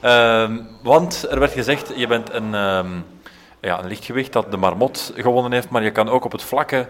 Uh, 0.03 0.49
want 0.83 1.27
er 1.29 1.39
werd 1.39 1.51
gezegd, 1.51 1.91
je 1.95 2.07
bent 2.07 2.33
een, 2.33 2.53
um, 2.53 3.05
ja, 3.61 3.79
een 3.79 3.87
lichtgewicht 3.87 4.33
dat 4.33 4.51
de 4.51 4.57
marmot 4.57 5.13
gewonnen 5.15 5.51
heeft, 5.51 5.69
maar 5.69 5.83
je 5.83 5.91
kan 5.91 6.09
ook 6.09 6.25
op 6.25 6.31
het 6.31 6.43
vlakke 6.43 6.87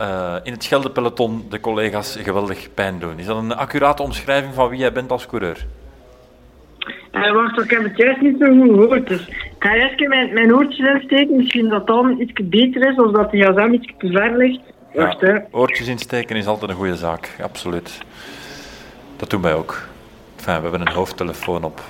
uh, 0.00 0.34
in 0.42 0.52
het 0.52 0.64
Scheldepeloton 0.64 1.46
de 1.48 1.60
collega's 1.60 2.16
geweldig 2.22 2.74
pijn 2.74 2.98
doen. 2.98 3.18
Is 3.18 3.26
dat 3.26 3.36
een 3.36 3.56
accurate 3.56 4.02
omschrijving 4.02 4.54
van 4.54 4.68
wie 4.68 4.78
jij 4.78 4.92
bent 4.92 5.10
als 5.10 5.26
coureur? 5.26 5.66
Uh, 7.12 7.32
wacht, 7.32 7.58
ik 7.58 7.70
heb 7.70 7.82
het 7.82 7.96
juist 7.96 8.20
niet 8.20 8.36
zo 8.38 8.46
goed 8.46 8.68
gehoord. 8.68 9.08
Dus 9.08 9.28
ik 9.28 9.54
ga 9.58 9.74
eerst 9.74 10.08
mijn, 10.08 10.32
mijn 10.32 10.54
oortjes 10.54 10.88
insteken. 10.88 11.36
Misschien 11.36 11.68
dat 11.68 11.86
dan 11.86 12.20
iets 12.20 12.32
beter 12.44 12.90
is, 12.90 12.96
of 12.96 13.12
dat 13.12 13.30
de 13.30 13.38
gsm 13.38 13.72
iets 13.72 13.92
te 13.98 14.10
ver 14.10 14.36
ligt. 14.36 14.60
Wacht, 14.94 15.20
ja, 15.20 15.46
oortjes 15.50 15.88
insteken 15.88 16.36
is 16.36 16.46
altijd 16.46 16.70
een 16.70 16.76
goede 16.76 16.96
zaak, 16.96 17.36
absoluut. 17.42 17.98
Dat 19.16 19.30
doen 19.30 19.42
wij 19.42 19.54
ook. 19.54 19.82
Enfin, 20.36 20.54
we 20.56 20.62
hebben 20.62 20.80
een 20.80 20.92
hoofdtelefoon 20.92 21.64
op. 21.64 21.80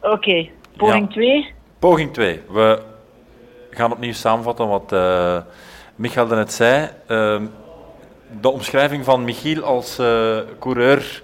Oké, 0.00 0.12
okay. 0.12 0.50
poging 0.76 1.10
2. 1.10 1.36
Ja. 1.36 1.44
Poging 1.78 2.12
2. 2.12 2.40
We 2.50 2.82
gaan 3.70 3.92
opnieuw 3.92 4.12
samenvatten 4.12 4.68
wat... 4.68 4.92
Uh, 4.92 5.38
Michael 5.96 6.26
net 6.26 6.52
zei, 6.52 6.88
uh, 7.08 7.40
de 8.40 8.48
omschrijving 8.48 9.04
van 9.04 9.24
Michiel 9.24 9.62
als 9.62 9.98
uh, 9.98 10.38
coureur, 10.58 11.22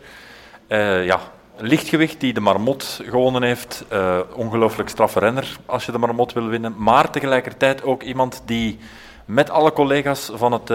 uh, 0.69 1.05
ja, 1.05 1.21
lichtgewicht 1.57 2.21
die 2.21 2.33
de 2.33 2.41
marmot 2.41 3.01
gewonnen 3.05 3.43
heeft, 3.43 3.85
uh, 3.93 4.19
ongelooflijk 4.35 4.89
straffe 4.89 5.19
renner 5.19 5.57
als 5.67 5.87
je 5.87 5.93
de 5.93 5.99
marmot 5.99 6.33
wil 6.33 6.47
winnen, 6.47 6.75
maar 6.79 7.11
tegelijkertijd 7.11 7.83
ook 7.83 8.03
iemand 8.03 8.43
die 8.45 8.79
met 9.25 9.51
alle 9.51 9.73
collega's 9.73 10.31
van 10.35 10.53
het 10.53 10.73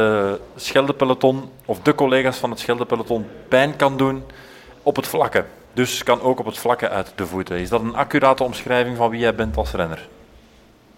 Scheldepeloton, 0.55 1.51
of 1.65 1.79
de 1.81 1.95
collega's 1.95 2.38
van 2.38 2.49
het 2.49 2.60
Scheldepeloton, 2.60 3.25
pijn 3.47 3.75
kan 3.75 3.97
doen 3.97 4.23
op 4.83 4.95
het 4.95 5.07
vlakke. 5.07 5.45
Dus 5.73 6.03
kan 6.03 6.21
ook 6.21 6.39
op 6.39 6.45
het 6.45 6.57
vlakke 6.57 6.89
uit 6.89 7.12
de 7.15 7.27
voeten. 7.27 7.60
Is 7.60 7.69
dat 7.69 7.81
een 7.81 7.95
accurate 7.95 8.43
omschrijving 8.43 8.97
van 8.97 9.10
wie 9.10 9.19
jij 9.19 9.36
bent 9.36 9.57
als 9.57 9.71
renner? 9.71 10.07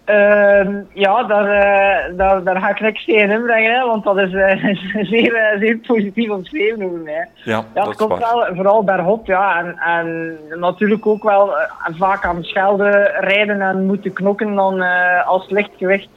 Uh, 0.06 0.66
ja, 0.92 1.22
daar, 1.22 1.44
uh, 1.44 2.18
daar, 2.18 2.42
daar 2.42 2.60
ga 2.60 2.68
ik 2.68 2.80
niks 2.80 3.04
tegen 3.04 3.30
inbrengen, 3.30 3.74
hè, 3.74 3.86
want 3.86 4.04
dat 4.04 4.18
is 4.18 4.32
uh, 4.42 4.74
zeer, 5.04 5.32
uh, 5.32 5.60
zeer 5.60 5.78
positief 5.86 6.30
omschreven 6.30 6.82
over 6.82 6.98
mij. 6.98 7.28
Ja, 7.34 7.64
ja 7.74 7.86
het 7.86 7.96
komt 7.96 8.18
wel 8.18 8.46
vooral 8.54 8.84
bergop, 8.84 9.26
ja. 9.26 9.58
En, 9.58 9.78
en 9.78 10.36
natuurlijk 10.60 11.06
ook 11.06 11.22
wel 11.22 11.54
vaak 11.98 12.24
aan 12.24 12.44
schelden 12.44 13.04
rijden 13.20 13.60
en 13.60 13.86
moeten 13.86 14.12
knokken 14.12 14.54
dan 14.54 14.80
als 15.24 15.50
lichtgewicht 15.50 16.08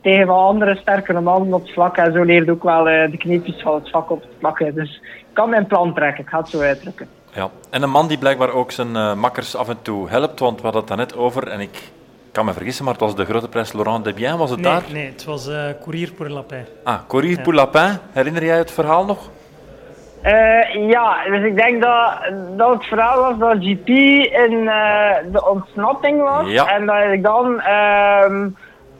tegen 0.00 0.26
wat 0.26 0.38
andere 0.38 0.76
sterkere 0.76 1.20
mannen 1.20 1.54
op 1.54 1.62
het 1.62 1.72
vlak. 1.72 1.96
En 1.96 2.12
zo 2.12 2.22
leert 2.22 2.50
ook 2.50 2.62
wel 2.62 2.84
de 2.84 3.16
kneepjes 3.18 3.62
van 3.62 3.74
het 3.74 3.90
vak 3.90 4.10
op 4.10 4.20
het 4.20 4.30
vlak. 4.38 4.74
Dus 4.74 5.00
ik 5.02 5.24
kan 5.32 5.50
mijn 5.50 5.66
plan 5.66 5.94
trekken, 5.94 6.24
ik 6.24 6.30
ga 6.30 6.38
het 6.38 6.48
zo 6.48 6.60
uitdrukken. 6.60 7.08
Ja, 7.34 7.50
en 7.70 7.82
een 7.82 7.90
man 7.90 8.08
die 8.08 8.18
blijkbaar 8.18 8.52
ook 8.52 8.70
zijn 8.70 9.18
makkers 9.18 9.56
af 9.56 9.68
en 9.68 9.82
toe 9.82 10.08
helpt, 10.08 10.40
want 10.40 10.56
we 10.56 10.62
hadden 10.62 10.80
het 10.80 10.88
daarnet 10.88 11.16
over 11.16 11.48
en 11.48 11.60
ik 11.60 11.92
kan 12.32 12.44
me 12.44 12.52
vergissen, 12.52 12.84
maar 12.84 12.92
het 12.92 13.02
was 13.02 13.14
de 13.14 13.24
grote 13.24 13.48
prijs 13.48 13.72
Laurent 13.72 14.04
Debian, 14.04 14.38
was 14.38 14.50
het 14.50 14.60
nee, 14.60 14.72
daar? 14.72 14.82
Nee, 14.92 15.06
het 15.06 15.24
was 15.24 15.48
uh, 15.48 15.64
Courrier 15.82 16.12
pour 16.12 16.30
Lapin. 16.30 16.64
Ah, 16.84 16.98
Courrier 17.08 17.36
ja. 17.36 17.42
pour 17.42 17.54
Lapin. 17.54 17.98
Herinner 18.12 18.44
jij 18.44 18.56
het 18.56 18.70
verhaal 18.70 19.04
nog? 19.04 19.30
Uh, 20.24 20.88
ja, 20.90 21.24
dus 21.24 21.44
ik 21.44 21.56
denk 21.56 21.82
dat, 21.82 22.18
dat 22.56 22.74
het 22.74 22.84
verhaal 22.84 23.20
was 23.20 23.38
dat 23.38 23.64
GP 23.64 23.88
in 23.88 24.52
uh, 24.52 25.10
de 25.32 25.48
ontsnapping 25.50 26.20
was. 26.22 26.50
Ja. 26.50 26.66
En 26.66 26.86
dat 26.86 26.96
ik 27.12 27.22
dan 27.22 27.46
um, 27.46 28.56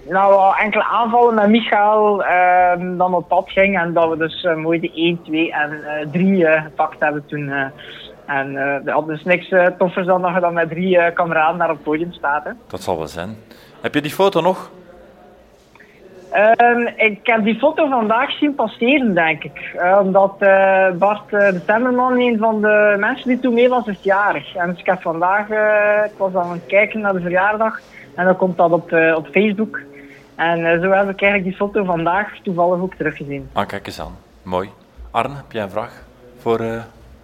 nou, 0.09 0.57
enkele 0.59 0.85
aanvallen 0.85 1.35
met 1.35 1.49
Michael 1.49 2.25
ehm, 2.25 2.97
dan 2.97 3.15
op 3.15 3.29
pad 3.29 3.51
ging. 3.51 3.79
En 3.79 3.93
dat 3.93 4.09
we 4.09 4.17
dus 4.17 4.43
uh, 4.43 4.55
mooi 4.55 4.81
de 4.81 4.93
1, 4.95 5.23
2 5.23 5.53
en 5.53 5.71
uh, 5.73 6.11
3 6.13 6.47
gepakt 6.47 7.01
hebben 7.01 7.25
toen. 7.27 7.53
En 8.37 8.53
uh, 8.53 8.95
had 8.95 9.07
dus 9.07 9.25
niks 9.25 9.55
toffers 9.79 10.07
dan 10.07 10.23
dat 10.23 10.35
je 10.35 10.41
dan 10.41 10.53
met 10.53 10.69
drie 10.69 11.13
kameraden 11.13 11.57
naar 11.57 11.69
het 11.69 11.83
podium 11.83 12.13
staat. 12.13 12.45
Hè. 12.45 12.51
Dat 12.67 12.83
zal 12.83 12.99
wel 12.99 13.09
zijn. 13.09 13.37
Heb 13.81 13.95
je 13.95 14.01
die 14.01 14.11
foto 14.11 14.41
nog? 14.41 14.71
Um, 16.57 16.87
ik 16.97 17.21
heb 17.23 17.45
die 17.45 17.59
foto 17.59 17.89
vandaag 17.89 18.31
zien 18.31 18.55
passeren, 18.55 19.15
denk 19.15 19.45
ik. 19.45 19.75
Uh, 19.77 19.99
omdat 20.03 20.35
uh, 20.39 20.91
Bart 20.91 21.31
de 21.31 21.61
Temmerman, 21.67 22.21
een 22.21 22.39
van 22.39 22.61
de 22.61 22.97
mensen 22.99 23.29
die 23.29 23.41
toen 23.41 23.55
mee 23.55 23.69
was, 23.69 23.87
is 23.87 24.03
jarig. 24.03 24.55
En 24.55 24.71
dus 24.71 24.79
ik 24.79 24.87
heb 24.87 25.03
vandaag, 25.03 25.47
ik 26.05 26.17
was 26.17 26.35
aan 26.35 26.51
het 26.51 26.67
kijken 26.67 27.01
naar 27.01 27.13
de 27.13 27.21
verjaardag. 27.21 27.81
En 28.15 28.25
dan 28.25 28.37
komt 28.37 28.57
dat 28.57 28.71
op, 28.71 28.93
op 29.15 29.29
Facebook. 29.33 29.81
En 30.35 30.81
zo 30.81 30.91
heb 30.91 31.09
ik 31.09 31.23
eigenlijk 31.23 31.45
die 31.45 31.57
foto 31.57 31.85
vandaag 31.85 32.39
toevallig 32.43 32.81
ook 32.81 32.95
teruggezien. 32.95 33.49
Ah, 33.53 33.67
kijk 33.67 33.87
eens 33.87 34.01
aan. 34.01 34.17
Mooi. 34.43 34.71
Arne, 35.11 35.35
heb 35.35 35.53
jij 35.53 35.63
een 35.63 35.71
vraag 35.71 36.03
voor 36.39 36.61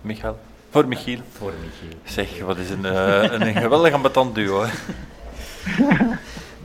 Michael? 0.00 0.36
Voor 0.78 0.88
Michiel. 0.88 1.18
Voor 1.32 1.52
Michiel. 1.64 1.98
Zeg, 2.04 2.44
wat 2.44 2.58
is 2.58 2.70
een, 2.70 2.84
een, 2.84 3.46
een 3.46 3.54
geweldig 3.54 3.92
ambetant 3.92 4.34
duo. 4.34 4.64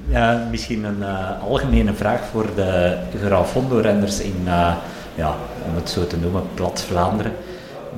Ja, 0.07 0.47
misschien 0.51 0.83
een 0.83 0.99
uh, 0.99 1.43
algemene 1.43 1.93
vraag 1.93 2.21
voor 2.21 2.45
de 2.55 2.97
Grafondo-renners 3.23 4.21
in, 4.21 4.41
uh, 4.45 4.75
ja, 5.15 5.35
om 5.67 5.75
het 5.75 5.89
zo 5.89 6.07
te 6.07 6.17
noemen, 6.17 6.43
plat 6.53 6.83
Vlaanderen. 6.83 7.31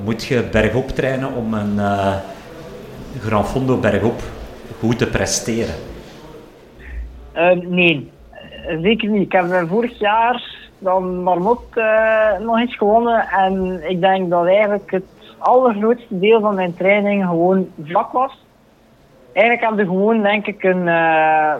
Moet 0.04 0.24
je 0.24 0.42
bergop 0.50 0.88
trainen 0.88 1.34
om 1.34 1.54
een 1.54 1.74
uh, 1.74 2.14
Grafondo 3.20 3.76
bergop 3.76 4.22
goed 4.78 4.98
te 4.98 5.06
presteren? 5.06 5.74
nee, 7.68 8.10
zeker 8.82 9.08
niet. 9.08 9.22
Ik 9.22 9.32
heb 9.32 9.66
vorig 9.68 9.98
jaar 9.98 10.68
dan 10.78 11.22
Marmot 11.22 11.62
nog 12.40 12.58
eens 12.58 12.76
gewonnen 12.76 13.28
en 13.28 13.80
ik 13.88 14.00
denk 14.00 14.30
dat 14.30 14.46
eigenlijk 14.46 14.90
het 14.90 15.15
allergrootste 15.38 16.18
deel 16.18 16.40
van 16.40 16.54
mijn 16.54 16.76
training 16.76 17.24
gewoon 17.24 17.68
vlak 17.82 18.12
was 18.12 18.44
eigenlijk 19.36 19.70
heb 19.70 19.78
je 19.78 19.84
gewoon, 19.84 20.22
denk 20.22 20.46
ik, 20.46 20.62
een, 20.62 20.86
uh, 20.86 21.54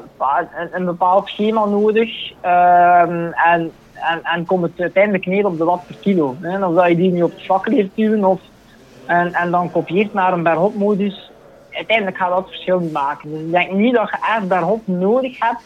een, 0.59 0.69
een, 0.73 0.85
bepaald 0.85 1.29
schema 1.29 1.65
nodig. 1.65 2.33
Uh, 2.45 3.01
en, 3.01 3.73
en, 3.95 4.21
en 4.23 4.47
komt 4.47 4.63
het 4.63 4.81
uiteindelijk 4.81 5.27
neer 5.27 5.47
op 5.47 5.59
de 5.59 5.65
watt 5.65 5.87
per 5.87 5.97
kilo. 6.01 6.37
Hè. 6.41 6.67
Of 6.67 6.89
je 6.89 6.97
die 6.97 7.13
nu 7.13 7.23
op 7.23 7.31
het 7.31 7.45
vlak 7.45 7.67
leert 7.67 8.25
of, 8.25 8.41
en, 9.07 9.33
en 9.33 9.51
dan 9.51 9.71
kopieert 9.71 10.13
naar 10.13 10.33
een 10.33 10.43
bergop-modus. 10.43 11.31
Uiteindelijk 11.71 12.17
gaat 12.17 12.31
dat 12.31 12.47
verschil 12.47 12.79
niet 12.79 12.93
maken. 12.93 13.31
Dus 13.31 13.41
ik 13.41 13.51
denk 13.51 13.71
niet 13.73 13.95
dat 13.95 14.11
je 14.11 14.17
echt 14.37 14.49
bergop 14.49 14.87
nodig 14.87 15.39
hebt 15.39 15.63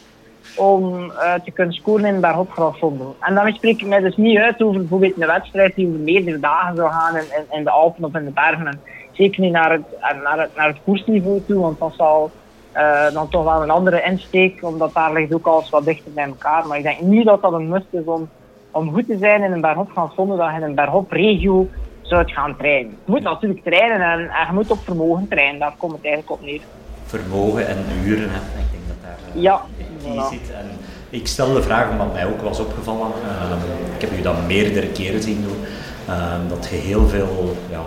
om 0.56 1.04
uh, 1.04 1.34
te 1.44 1.50
kunnen 1.50 1.74
scoren 1.74 2.04
in 2.04 2.20
bergop 2.20 2.50
grafzonde. 2.50 3.04
En 3.20 3.34
dan 3.34 3.52
spreek 3.52 3.80
ik 3.80 3.86
mij 3.86 4.00
dus 4.00 4.16
niet 4.16 4.38
uit 4.38 4.62
over 4.62 4.80
bijvoorbeeld 4.80 5.20
een 5.20 5.26
wedstrijd 5.26 5.74
die 5.74 5.86
over 5.86 6.00
meerdere 6.00 6.40
dagen 6.40 6.76
zou 6.76 6.90
gaan 6.90 7.16
in, 7.16 7.24
in, 7.50 7.64
de 7.64 7.70
Alpen 7.70 8.04
of 8.04 8.14
in 8.14 8.24
de 8.24 8.30
bergen 8.30 8.80
zeker 9.12 9.40
niet 9.40 9.52
naar 9.52 9.72
het, 9.72 9.82
naar 10.22 10.38
het, 10.38 10.56
naar 10.56 10.66
het 10.66 10.78
koersniveau 10.84 11.42
toe, 11.46 11.60
want 11.60 11.78
dat 11.78 11.92
zal 11.96 12.30
uh, 12.76 13.12
dan 13.12 13.28
toch 13.28 13.44
wel 13.44 13.62
een 13.62 13.70
andere 13.70 14.02
insteek, 14.02 14.58
omdat 14.62 14.94
daar 14.94 15.12
ligt 15.12 15.34
ook 15.34 15.46
alles 15.46 15.70
wat 15.70 15.84
dichter 15.84 16.12
bij 16.12 16.24
elkaar. 16.24 16.66
Maar 16.66 16.76
ik 16.76 16.82
denk 16.82 17.00
niet 17.00 17.26
dat 17.26 17.42
dat 17.42 17.52
een 17.52 17.68
must 17.68 17.86
is 17.90 18.04
om, 18.04 18.28
om 18.70 18.92
goed 18.92 19.06
te 19.06 19.18
zijn 19.18 19.42
in 19.42 19.52
een 19.52 19.60
bergop 19.60 19.90
dat 19.94 20.12
je 20.16 20.56
in 20.56 20.62
een 20.62 20.74
bergop 20.74 21.10
regio 21.10 21.68
zou 22.02 22.28
gaan 22.28 22.56
trainen. 22.56 22.90
Je 23.04 23.10
moet 23.10 23.22
natuurlijk 23.22 23.62
trainen 23.62 24.00
en, 24.00 24.18
en, 24.18 24.46
je 24.46 24.52
moet 24.52 24.70
op 24.70 24.78
vermogen 24.78 25.28
trainen, 25.28 25.60
daar 25.60 25.74
komt 25.76 25.92
het 25.92 26.04
eigenlijk 26.04 26.32
op 26.32 26.42
neer. 26.42 26.60
Vermogen 27.04 27.68
en 27.68 27.84
uren, 28.04 28.30
hè. 28.30 28.78
Daar 29.32 29.42
ja, 29.42 29.60
voilà. 29.98 30.28
zit. 30.30 30.50
En 30.50 30.70
ik 31.10 31.26
stel 31.26 31.52
de 31.52 31.62
vraag 31.62 31.90
omdat 31.90 32.12
mij 32.12 32.26
ook 32.26 32.40
was 32.40 32.58
opgevallen, 32.58 33.08
uh, 33.08 33.94
ik 33.94 34.00
heb 34.00 34.18
u 34.18 34.22
dat 34.22 34.46
meerdere 34.46 34.86
keren 34.86 35.22
zien 35.22 35.42
doen, 35.42 35.64
Ehm, 36.10 36.48
dat 36.48 36.68
je 36.68 36.76
heel 36.76 37.06
veel 37.06 37.56
ja, 37.70 37.80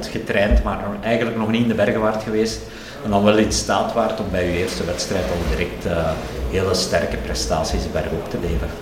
getraind, 0.00 0.62
maar 0.62 0.78
eigenlijk 1.02 1.36
nog 1.36 1.50
niet 1.50 1.62
in 1.62 1.68
de 1.68 1.74
bergen 1.74 2.00
waard 2.00 2.22
geweest. 2.22 2.70
En 3.04 3.10
dan 3.10 3.24
wel 3.24 3.36
in 3.36 3.52
staat 3.52 3.92
waard 3.92 4.20
om 4.20 4.30
bij 4.30 4.44
je 4.44 4.58
eerste 4.58 4.84
wedstrijd 4.84 5.24
al 5.24 5.56
direct 5.56 5.86
uh, 5.86 6.10
hele 6.50 6.74
sterke 6.74 7.16
prestaties 7.16 7.92
bergop 7.92 8.28
te 8.28 8.38
leveren. 8.38 8.74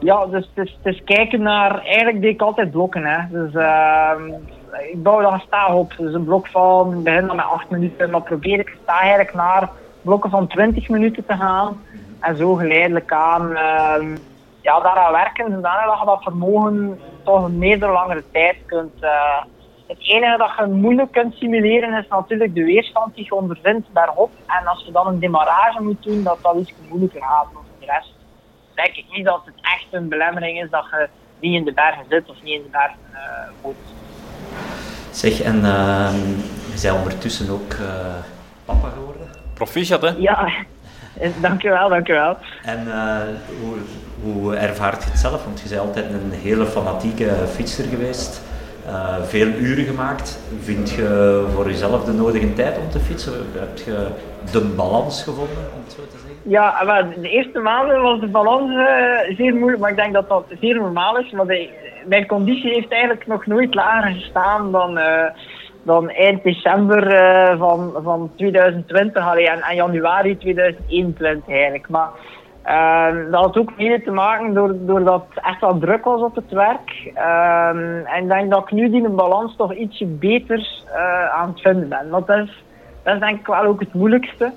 Ja, 0.00 0.26
dus, 0.26 0.50
dus, 0.54 0.78
dus 0.82 1.02
kijken 1.04 1.42
naar, 1.42 1.82
eigenlijk 1.84 2.20
deed 2.20 2.34
ik 2.34 2.42
altijd 2.42 2.70
blokken. 2.70 3.04
Hè. 3.04 3.18
Dus 3.30 3.54
uh, 3.54 4.10
ik 4.90 5.02
bouw 5.02 5.20
dan 5.20 5.40
staag 5.40 5.72
op. 5.72 5.94
Dus 5.98 6.14
een 6.14 6.24
blok 6.24 6.46
van, 6.46 7.02
begin 7.02 7.26
dan 7.26 7.36
met 7.36 7.44
8 7.44 7.70
minuten, 7.70 8.10
maar 8.10 8.22
probeer 8.22 8.58
ik 8.58 8.76
sta 8.82 9.00
eigenlijk 9.00 9.34
naar 9.34 9.68
blokken 10.02 10.30
van 10.30 10.46
20 10.46 10.88
minuten 10.88 11.26
te 11.26 11.36
gaan. 11.36 11.82
En 12.20 12.36
zo 12.36 12.54
geleidelijk 12.54 13.12
aan 13.12 13.50
uh, 13.50 14.16
ja, 14.60 14.80
daaraan 14.80 15.12
werken, 15.12 15.52
zodanig 15.52 15.86
dat 15.86 15.98
je 15.98 16.04
dat 16.04 16.22
vermogen 16.22 17.00
toch 17.24 17.44
een 17.44 17.58
meerdere 17.58 17.92
langere 17.92 18.24
tijd 18.32 18.56
kunt. 18.66 19.02
Uh, 19.02 19.42
het 19.86 19.98
enige 20.00 20.36
dat 20.38 20.50
je 20.58 20.66
moeilijk 20.66 21.12
kunt 21.12 21.34
simuleren 21.34 21.98
is 21.98 22.08
natuurlijk 22.08 22.54
de 22.54 22.64
weerstand 22.64 23.14
die 23.14 23.24
je 23.24 23.34
ondervindt 23.34 23.88
daarop. 23.92 24.30
En 24.46 24.66
als 24.66 24.84
je 24.84 24.92
dan 24.92 25.06
een 25.06 25.18
demarrage 25.18 25.82
moet 25.82 26.02
doen, 26.02 26.22
dat 26.22 26.38
dat 26.42 26.56
iets 26.56 26.72
moeilijker 26.88 27.22
gaat. 27.22 27.46
dan 27.52 27.62
de 27.78 27.86
rest 27.86 28.14
denk 28.74 28.96
ik 28.96 29.04
niet 29.10 29.24
dat 29.24 29.42
het 29.44 29.54
echt 29.60 29.86
een 29.90 30.08
belemmering 30.08 30.62
is 30.62 30.70
dat 30.70 30.84
je 30.90 31.08
niet 31.40 31.54
in 31.54 31.64
de 31.64 31.72
bergen 31.72 32.04
zit 32.08 32.28
of 32.28 32.42
niet 32.42 32.54
in 32.54 32.62
de 32.62 32.70
bergen 32.70 32.98
moet. 33.62 33.74
Zeg, 35.10 35.40
en 35.40 35.56
uh, 35.56 36.12
bent 36.82 36.96
ondertussen 36.96 37.50
ook 37.50 37.72
geworden? 37.72 38.39
Proficiat, 39.60 40.02
hè? 40.02 40.10
Ja, 40.16 40.48
dankjewel, 41.40 41.88
dankjewel. 41.88 42.36
En 42.62 42.86
hoe, 43.60 43.76
hoe 44.22 44.56
ervaart 44.56 45.02
je 45.02 45.10
het 45.10 45.18
zelf? 45.18 45.44
Want 45.44 45.60
je 45.60 45.68
bent 45.68 45.80
altijd 45.80 46.04
een 46.04 46.30
hele 46.30 46.66
fanatieke 46.66 47.28
fietser 47.54 47.84
geweest. 47.84 48.42
Uh, 48.86 49.22
veel 49.22 49.46
uren 49.46 49.84
gemaakt. 49.84 50.38
Vind 50.60 50.90
je 50.90 51.44
voor 51.54 51.66
jezelf 51.66 52.04
de 52.04 52.12
nodige 52.12 52.52
tijd 52.52 52.78
om 52.78 52.90
te 52.90 52.98
fietsen? 53.00 53.32
Heb 53.58 53.78
je 53.78 54.06
de 54.52 54.60
balans 54.60 55.22
gevonden, 55.22 55.56
om 55.74 55.80
het 55.84 55.92
zo 55.92 56.02
te 56.02 56.16
zeggen? 56.18 56.50
Ja, 56.50 56.82
maar 56.84 57.08
de 57.20 57.30
eerste 57.30 57.58
maanden 57.58 58.02
was 58.02 58.20
de 58.20 58.26
balans 58.26 58.70
uh, 58.70 59.36
zeer 59.36 59.54
moeilijk, 59.54 59.80
maar 59.80 59.90
ik 59.90 59.96
denk 59.96 60.12
dat 60.12 60.28
dat 60.28 60.44
zeer 60.60 60.74
normaal 60.74 61.18
is. 61.18 61.30
Maar 61.30 61.46
de, 61.46 61.68
mijn 62.06 62.26
conditie 62.26 62.72
heeft 62.72 62.90
eigenlijk 62.90 63.26
nog 63.26 63.46
nooit 63.46 63.74
lager 63.74 64.10
gestaan 64.10 64.72
dan, 64.72 64.98
uh, 64.98 65.24
dan 65.82 66.10
eind 66.10 66.42
december 66.42 67.02
van, 67.58 67.92
van 68.02 68.30
2020 68.36 69.26
allee, 69.26 69.48
en, 69.48 69.60
en 69.60 69.74
januari 69.74 70.38
2021 70.38 71.48
eigenlijk. 71.48 71.88
Maar 71.88 72.08
Uh, 72.66 73.30
dat 73.30 73.44
had 73.44 73.58
ook 73.58 73.76
mede 73.76 74.02
te 74.02 74.10
maken 74.10 74.54
door, 74.54 74.74
doordat 74.80 75.24
het 75.28 75.44
echt 75.44 75.60
wel 75.60 75.78
druk 75.78 76.04
was 76.04 76.20
op 76.20 76.34
het 76.34 76.50
werk. 76.50 77.12
Uh, 77.16 78.14
en 78.14 78.22
ik 78.22 78.28
denk 78.28 78.50
dat 78.50 78.62
ik 78.62 78.70
nu 78.70 78.90
die 78.90 79.08
balans 79.08 79.56
toch 79.56 79.74
ietsje 79.74 80.06
beter 80.06 80.82
uh, 80.86 81.34
aan 81.34 81.48
het 81.48 81.60
vinden 81.60 81.88
ben. 81.88 82.10
Dat 82.10 82.28
is, 82.28 82.64
dat 83.02 83.14
is 83.14 83.20
denk 83.20 83.40
ik 83.40 83.46
wel 83.46 83.64
ook 83.64 83.80
het 83.80 83.94
moeilijkste. 83.94 84.52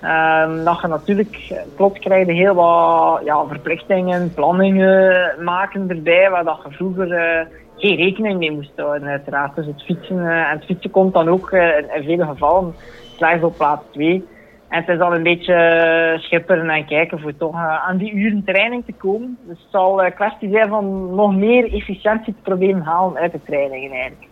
Ehm, 0.00 0.64
dat 0.64 0.80
je 0.80 0.86
natuurlijk, 0.86 1.64
plots 1.76 1.98
krijg 1.98 2.26
je 2.26 2.32
heel 2.32 2.54
wat 2.54 3.20
ja, 3.24 3.46
verplichtingen, 3.46 4.34
planningen 4.34 5.34
maken 5.44 5.88
erbij, 5.88 6.30
waar 6.30 6.44
dat 6.44 6.60
je 6.64 6.76
vroeger 6.76 7.12
eh, 7.12 7.46
geen 7.76 7.96
rekening 7.96 8.38
mee 8.38 8.50
moest 8.50 8.70
houden 8.76 9.08
uiteraard. 9.08 9.54
Dus 9.54 9.66
het 9.66 9.82
fietsen, 9.82 10.18
eh, 10.18 10.50
en 10.50 10.56
het 10.56 10.64
fietsen 10.64 10.90
komt 10.90 11.12
dan 11.12 11.28
ook 11.28 11.52
in, 11.52 11.94
in 11.94 12.04
vele 12.04 12.24
gevallen 12.24 12.74
slechts 13.16 13.44
op 13.44 13.56
plaats 13.56 13.82
2. 13.92 14.24
En 14.68 14.80
het 14.80 14.88
is 14.88 14.98
dan 14.98 15.12
een 15.12 15.22
beetje 15.22 15.54
eh, 15.54 16.18
schipperen 16.18 16.70
en 16.70 16.86
kijken 16.86 17.20
voor 17.20 17.36
toch 17.36 17.54
aan 17.54 17.96
die 17.96 18.12
uren 18.12 18.44
training 18.44 18.84
te 18.84 18.92
komen. 18.92 19.38
Dus 19.42 19.58
het 19.58 19.70
zal 19.70 20.04
een 20.04 20.14
kwestie 20.14 20.50
zijn 20.50 20.68
van 20.68 21.14
nog 21.14 21.36
meer 21.36 21.72
efficiëntie 21.72 22.34
te 22.34 22.40
proberen 22.42 22.80
halen 22.80 23.16
uit 23.16 23.32
de 23.32 23.42
trainingen 23.44 23.90
eigenlijk. 23.90 24.30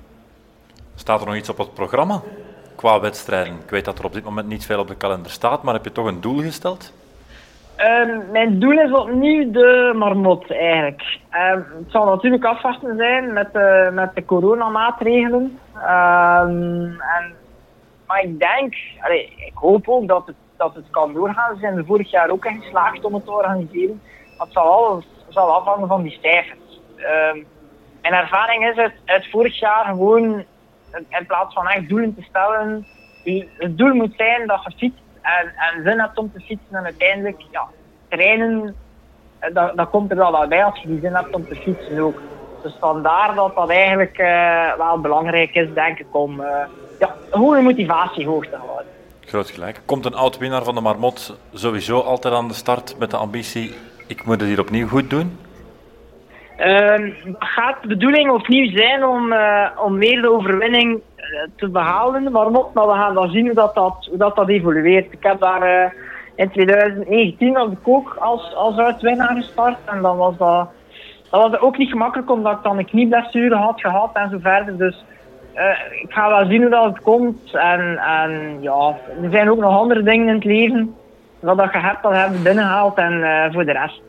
Staat 0.95 1.21
er 1.21 1.27
nog 1.27 1.37
iets 1.37 1.49
op 1.49 1.59
het 1.59 1.75
programma 1.75 2.21
qua 2.75 3.01
wedstrijden? 3.01 3.55
Ik 3.55 3.71
weet 3.71 3.85
dat 3.85 3.99
er 3.99 4.05
op 4.05 4.13
dit 4.13 4.25
moment 4.25 4.49
niet 4.49 4.67
veel 4.67 4.79
op 4.79 4.89
de 4.89 4.97
kalender 4.97 5.31
staat, 5.31 5.63
maar 5.63 5.75
heb 5.75 5.85
je 5.85 5.93
toch 5.93 6.07
een 6.07 6.21
doel 6.21 6.41
gesteld? 6.41 6.93
Um, 7.79 8.31
mijn 8.31 8.59
doel 8.59 8.79
is 8.79 8.93
opnieuw 8.93 9.51
de 9.51 9.93
marmot 9.95 10.51
eigenlijk. 10.51 11.19
Um, 11.53 11.67
het 11.79 11.91
zal 11.91 12.05
natuurlijk 12.05 12.45
afwachten 12.45 12.97
zijn 12.97 13.33
met 13.33 13.53
de, 13.53 13.91
met 13.93 14.15
de 14.15 14.25
coronamaatregelen. 14.25 15.59
Um, 15.77 17.01
en 17.01 17.35
maar 18.07 18.23
ik 18.23 18.39
denk, 18.39 18.75
ik 19.47 19.53
hoop 19.55 19.89
ook 19.89 20.09
dat 20.09 20.27
het, 20.27 20.37
dat 20.57 20.75
het 20.75 20.91
kan 20.91 21.13
doorgaan. 21.13 21.55
Ze 21.55 21.61
zijn 21.61 21.77
er 21.77 21.85
vorig 21.85 22.11
jaar 22.11 22.31
ook 22.31 22.45
in 22.45 22.63
geslaagd 22.63 23.05
om 23.05 23.15
het 23.15 23.25
te 23.25 23.33
organiseren. 23.33 24.01
Dat 24.39 24.49
zal 24.51 24.67
alles 24.67 25.05
zal 25.29 25.55
afhangen 25.55 25.89
van 25.89 26.03
die 26.03 26.19
cijfers. 26.23 26.81
Mijn 28.03 28.15
ervaring 28.15 28.69
is 28.69 28.77
het 28.77 28.93
uit 29.05 29.31
vorig 29.31 29.59
jaar 29.59 29.85
gewoon, 29.85 30.45
in 31.09 31.27
plaats 31.27 31.55
van 31.55 31.69
echt 31.69 31.89
doelen 31.89 32.15
te 32.15 32.23
stellen, 32.23 32.87
het 33.59 33.79
doel 33.79 33.95
moet 33.95 34.15
zijn 34.17 34.47
dat 34.47 34.65
je 34.65 34.71
fietst 34.77 35.04
en, 35.25 35.53
en 35.57 35.83
zin 35.85 36.01
hebt 36.01 36.19
om 36.19 36.33
te 36.33 36.41
fietsen 36.41 36.77
en 36.77 36.85
uiteindelijk, 36.85 37.41
ja, 37.51 37.67
trainen, 38.09 38.75
eh, 39.39 39.55
dat, 39.55 39.77
dat 39.77 39.91
komt 39.91 40.11
er 40.11 40.17
wel 40.17 40.49
bij 40.49 40.65
als 40.65 40.81
je 40.81 40.89
die 40.89 41.01
zin 41.01 41.15
hebt 41.15 41.35
om 41.35 41.47
te 41.49 41.55
fietsen 41.55 41.99
ook. 41.99 42.21
Dus 42.63 42.77
vandaar 42.81 43.35
dat 43.35 43.55
dat 43.55 43.71
eigenlijk 43.71 44.19
uh, 44.19 44.77
wel 44.77 45.01
belangrijk 45.01 45.55
is, 45.55 45.69
denk 45.75 45.99
ik, 45.99 46.07
om... 46.11 46.41
Uh, 46.41 46.47
ja, 46.99 47.15
een 47.31 47.41
goede 47.41 47.61
motivatie 47.61 48.27
hoog 48.27 48.47
te 48.47 48.57
houden. 48.57 48.87
Groot 49.21 49.51
gelijk. 49.51 49.81
Komt 49.85 50.05
een 50.05 50.15
oud 50.15 50.39
winnaar 50.39 50.65
van 50.65 50.75
de 50.75 50.81
Marmot 50.81 51.39
sowieso 51.53 52.01
altijd 52.01 52.35
aan 52.35 52.49
de 52.49 52.55
start 52.55 52.99
met 52.99 53.11
de 53.11 53.17
ambitie: 53.17 53.75
ik 54.07 54.25
moet 54.25 54.41
het 54.41 54.49
hier 54.49 54.61
opnieuw 54.61 54.89
goed 54.89 55.11
doen? 55.11 55.39
Ehm, 56.57 57.11
gaat 57.39 57.83
de 57.83 57.89
bedoeling 57.89 58.31
opnieuw 58.31 58.71
zijn 58.71 59.05
om, 59.05 59.35
om 59.77 59.99
weer 59.99 60.23
de 60.23 60.31
overwinning 60.31 61.03
te 61.57 61.69
behalen 61.69 62.25
de 62.25 62.31
Marmot, 62.31 62.75
maar 62.75 62.87
we 62.87 62.93
gaan 62.93 63.15
dan 63.15 63.31
zien 63.31 63.47
hoe 63.47 63.55
dat, 63.55 63.75
dat, 63.75 64.07
hoe 64.09 64.19
dat, 64.19 64.37
dat 64.37 64.49
evolueert. 64.49 65.13
Ik 65.13 65.23
heb 65.23 65.41
daar 65.41 65.63
uh, 65.63 65.91
in 66.35 66.51
2019 66.51 67.53
was 67.53 67.71
ik 67.71 67.79
ook 67.83 68.17
als, 68.19 68.55
als 68.55 68.77
uitwinnaar 68.77 69.35
gestart 69.35 69.79
en 69.85 70.03
dan 70.03 70.17
was 70.17 70.37
dat, 70.37 70.69
dat 71.31 71.51
was 71.51 71.61
ook 71.61 71.79
niet 71.79 71.91
gemakkelijk 71.91 72.31
omdat 72.31 72.53
ik 72.53 72.63
dan 72.63 72.79
een 72.79 72.87
knieblessure 72.87 73.57
had 73.57 73.81
gehad 73.81 74.11
en 74.13 74.31
zo 74.31 74.39
verder. 74.41 74.77
Dus 74.77 75.05
ik 76.03 76.13
ga 76.13 76.29
wel 76.29 76.47
zien 76.47 76.61
hoe 76.61 76.71
dat 76.71 76.85
het 76.85 77.01
komt 77.01 77.55
en, 77.55 77.99
en 77.99 78.57
ja, 78.61 78.97
er 79.23 79.31
zijn 79.31 79.51
ook 79.51 79.59
nog 79.59 79.79
andere 79.79 80.03
dingen 80.03 80.29
in 80.29 80.35
het 80.35 80.45
leven. 80.45 80.95
Wat 81.41 81.59
dat 81.59 81.73
je 81.73 81.79
hebt, 81.79 82.03
dat 82.03 82.13
hebben 82.13 82.43
binnengehaald 82.43 82.97
en 82.97 83.51
voor 83.53 83.65
de 83.65 83.73
rest 83.73 84.03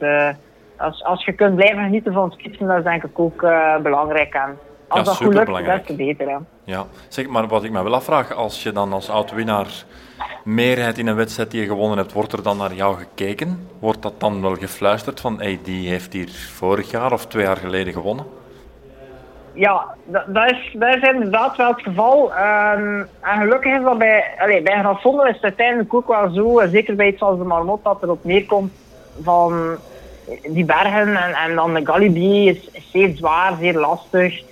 als, 0.77 1.03
als 1.03 1.25
je 1.25 1.33
kunt 1.33 1.55
blijven 1.55 1.83
genieten 1.83 2.13
van 2.13 2.29
het 2.29 2.41
fietsen, 2.41 2.67
dat 2.67 2.77
is 2.77 2.83
denk 2.83 3.03
ik 3.03 3.19
ook 3.19 3.47
belangrijk. 3.81 4.33
En 4.33 4.57
als 4.87 4.99
ja, 4.99 5.05
dat 5.05 5.15
goed 5.15 5.33
lukt, 5.33 5.65
des 5.65 5.85
te 5.85 5.93
beter. 5.95 6.29
Hè. 6.29 6.37
Ja, 6.63 6.85
zeg 7.07 7.27
maar 7.27 7.47
wat 7.47 7.63
ik 7.63 7.71
me 7.71 7.83
wel 7.83 7.95
afvraag, 7.95 8.33
als 8.33 8.63
je 8.63 8.71
dan 8.71 8.93
als 8.93 9.09
oud-winnaar 9.09 9.67
meerheid 10.43 10.97
in 10.97 11.07
een 11.07 11.15
wedstrijd 11.15 11.51
die 11.51 11.61
je 11.61 11.67
gewonnen 11.67 11.97
hebt, 11.97 12.13
wordt 12.13 12.33
er 12.33 12.43
dan 12.43 12.57
naar 12.57 12.73
jou 12.73 12.97
gekeken? 12.97 13.67
Wordt 13.79 14.01
dat 14.01 14.19
dan 14.19 14.41
wel 14.41 14.55
gefluisterd 14.55 15.19
van, 15.19 15.39
hey, 15.39 15.59
die 15.63 15.89
heeft 15.89 16.13
hier 16.13 16.29
vorig 16.53 16.91
jaar 16.91 17.11
of 17.11 17.25
twee 17.25 17.43
jaar 17.43 17.57
geleden 17.57 17.93
gewonnen? 17.93 18.25
Ja, 19.53 19.85
dat, 20.05 20.23
dat, 20.27 20.51
is, 20.51 20.75
dat 20.79 20.95
is 20.95 21.01
inderdaad 21.01 21.57
wel 21.57 21.67
het 21.67 21.81
geval. 21.81 22.31
Um, 22.31 23.07
en 23.21 23.39
gelukkig 23.39 23.77
is 23.77 23.83
dat 23.83 23.97
bij, 23.97 24.23
allez, 24.37 24.63
bij 24.63 24.85
is 25.03 25.33
het 25.33 25.43
uiteindelijk 25.43 25.93
ook 25.93 26.07
wel 26.07 26.29
zo, 26.29 26.61
zeker 26.71 26.95
bij 26.95 27.07
iets 27.07 27.21
als 27.21 27.37
de 27.37 27.43
Marmot, 27.43 27.83
dat 27.83 28.03
erop 28.03 28.23
neerkomt 28.23 28.73
van 29.21 29.77
die 30.49 30.65
bergen 30.65 31.15
en, 31.15 31.33
en 31.33 31.55
dan 31.55 31.73
de 31.73 31.85
Galibier 31.85 32.55
is, 32.55 32.69
zeer 32.91 33.15
zwaar, 33.15 33.57
zeer 33.59 33.77
lastig. 33.77 34.43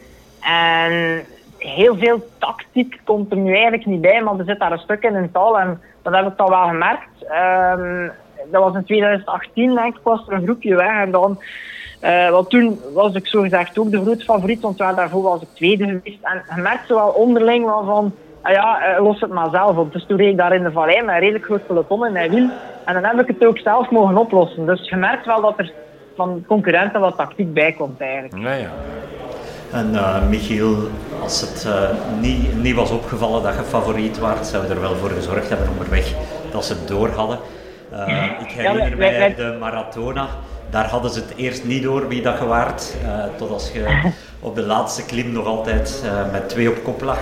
En 0.45 1.23
heel 1.57 1.97
veel 1.97 2.27
tactiek 2.37 3.01
komt 3.03 3.31
er 3.31 3.37
nu 3.37 3.53
eigenlijk 3.53 3.85
niet 3.85 4.01
bij, 4.01 4.21
maar 4.21 4.39
er 4.39 4.45
zit 4.45 4.59
daar 4.59 4.71
een 4.71 4.79
stuk 4.79 5.03
in 5.03 5.15
het 5.15 5.33
tal 5.33 5.59
en 5.59 5.81
dat 6.01 6.13
heb 6.13 6.27
ik 6.27 6.39
al 6.39 6.49
wel 6.49 6.67
gemerkt. 6.67 7.09
Um, 7.79 8.11
dat 8.51 8.63
was 8.63 8.75
in 8.75 8.83
2018, 8.83 9.75
denk 9.75 9.95
ik, 9.95 10.03
was 10.03 10.27
er 10.27 10.33
een 10.33 10.43
groepje 10.43 10.75
weg 10.75 11.01
en 11.01 11.11
dan... 11.11 11.39
Uh, 12.01 12.29
want 12.29 12.49
toen 12.49 12.79
was 12.93 13.13
ik 13.13 13.27
zogezegd 13.27 13.77
ook 13.79 13.91
de 13.91 14.01
grote 14.01 14.23
favoriet, 14.23 14.61
want 14.61 14.77
daarvoor 14.77 15.21
was 15.21 15.41
ik 15.41 15.47
tweede 15.53 15.85
geweest. 15.85 16.23
En 16.23 16.43
je 16.55 16.61
merkt 16.61 16.87
wel 16.87 17.07
onderling 17.07 17.65
van, 17.65 18.13
ah 18.41 18.51
ja, 18.51 18.93
uh, 18.95 19.03
los 19.03 19.19
het 19.19 19.29
maar 19.29 19.49
zelf 19.49 19.77
op. 19.77 19.93
Dus 19.93 20.05
toen 20.05 20.17
reed 20.17 20.31
ik 20.31 20.37
daar 20.37 20.55
in 20.55 20.63
de 20.63 20.71
vallei 20.71 21.01
met 21.01 21.13
een 21.13 21.19
redelijk 21.19 21.45
groot 21.45 21.67
peloton 21.67 22.05
in 22.05 22.11
mijn 22.11 22.31
wiel. 22.31 22.49
En 22.85 22.93
dan 22.93 23.03
heb 23.03 23.19
ik 23.19 23.27
het 23.27 23.47
ook 23.47 23.57
zelf 23.57 23.89
mogen 23.89 24.17
oplossen. 24.17 24.65
Dus 24.65 24.89
je 24.89 24.95
merkt 24.95 25.25
wel 25.25 25.41
dat 25.41 25.53
er 25.57 25.71
van 26.15 26.43
concurrenten 26.47 26.99
wat 26.99 27.17
tactiek 27.17 27.53
bij 27.53 27.71
komt 27.71 28.01
eigenlijk. 28.01 28.43
Ja, 28.43 28.53
ja. 28.53 28.69
En 29.73 29.93
uh, 29.93 30.27
Michiel, 30.29 30.89
als 31.21 31.41
het 31.41 31.63
uh, 31.67 31.89
niet, 32.19 32.61
niet 32.61 32.75
was 32.75 32.89
opgevallen 32.89 33.43
dat 33.43 33.55
je 33.55 33.63
favoriet 33.63 34.19
was, 34.19 34.49
zouden 34.49 34.69
we 34.69 34.75
er 34.75 34.81
wel 34.81 34.95
voor 34.95 35.09
gezorgd 35.09 35.49
hebben 35.49 35.69
onderweg 35.69 36.13
dat 36.51 36.65
ze 36.65 36.73
het 36.73 36.87
door 36.87 37.09
hadden. 37.09 37.39
Uh, 37.93 38.23
ik 38.41 38.51
herinner 38.51 38.89
ja, 38.89 38.95
mij 38.95 39.17
wij, 39.17 39.35
de 39.35 39.57
Maratona. 39.59 40.27
Daar 40.69 40.89
hadden 40.89 41.11
ze 41.11 41.19
het 41.19 41.33
eerst 41.35 41.63
niet 41.63 41.83
door 41.83 42.07
wie 42.07 42.21
dat 42.21 42.39
je 42.39 42.45
waard. 42.45 42.95
tot 43.37 43.49
als 43.49 43.71
je 43.71 44.11
op 44.39 44.55
de 44.55 44.61
laatste 44.61 45.05
klim 45.05 45.31
nog 45.31 45.45
altijd 45.45 46.03
met 46.31 46.49
twee 46.49 46.69
op 46.69 46.83
kop 46.83 47.01
lag. 47.01 47.19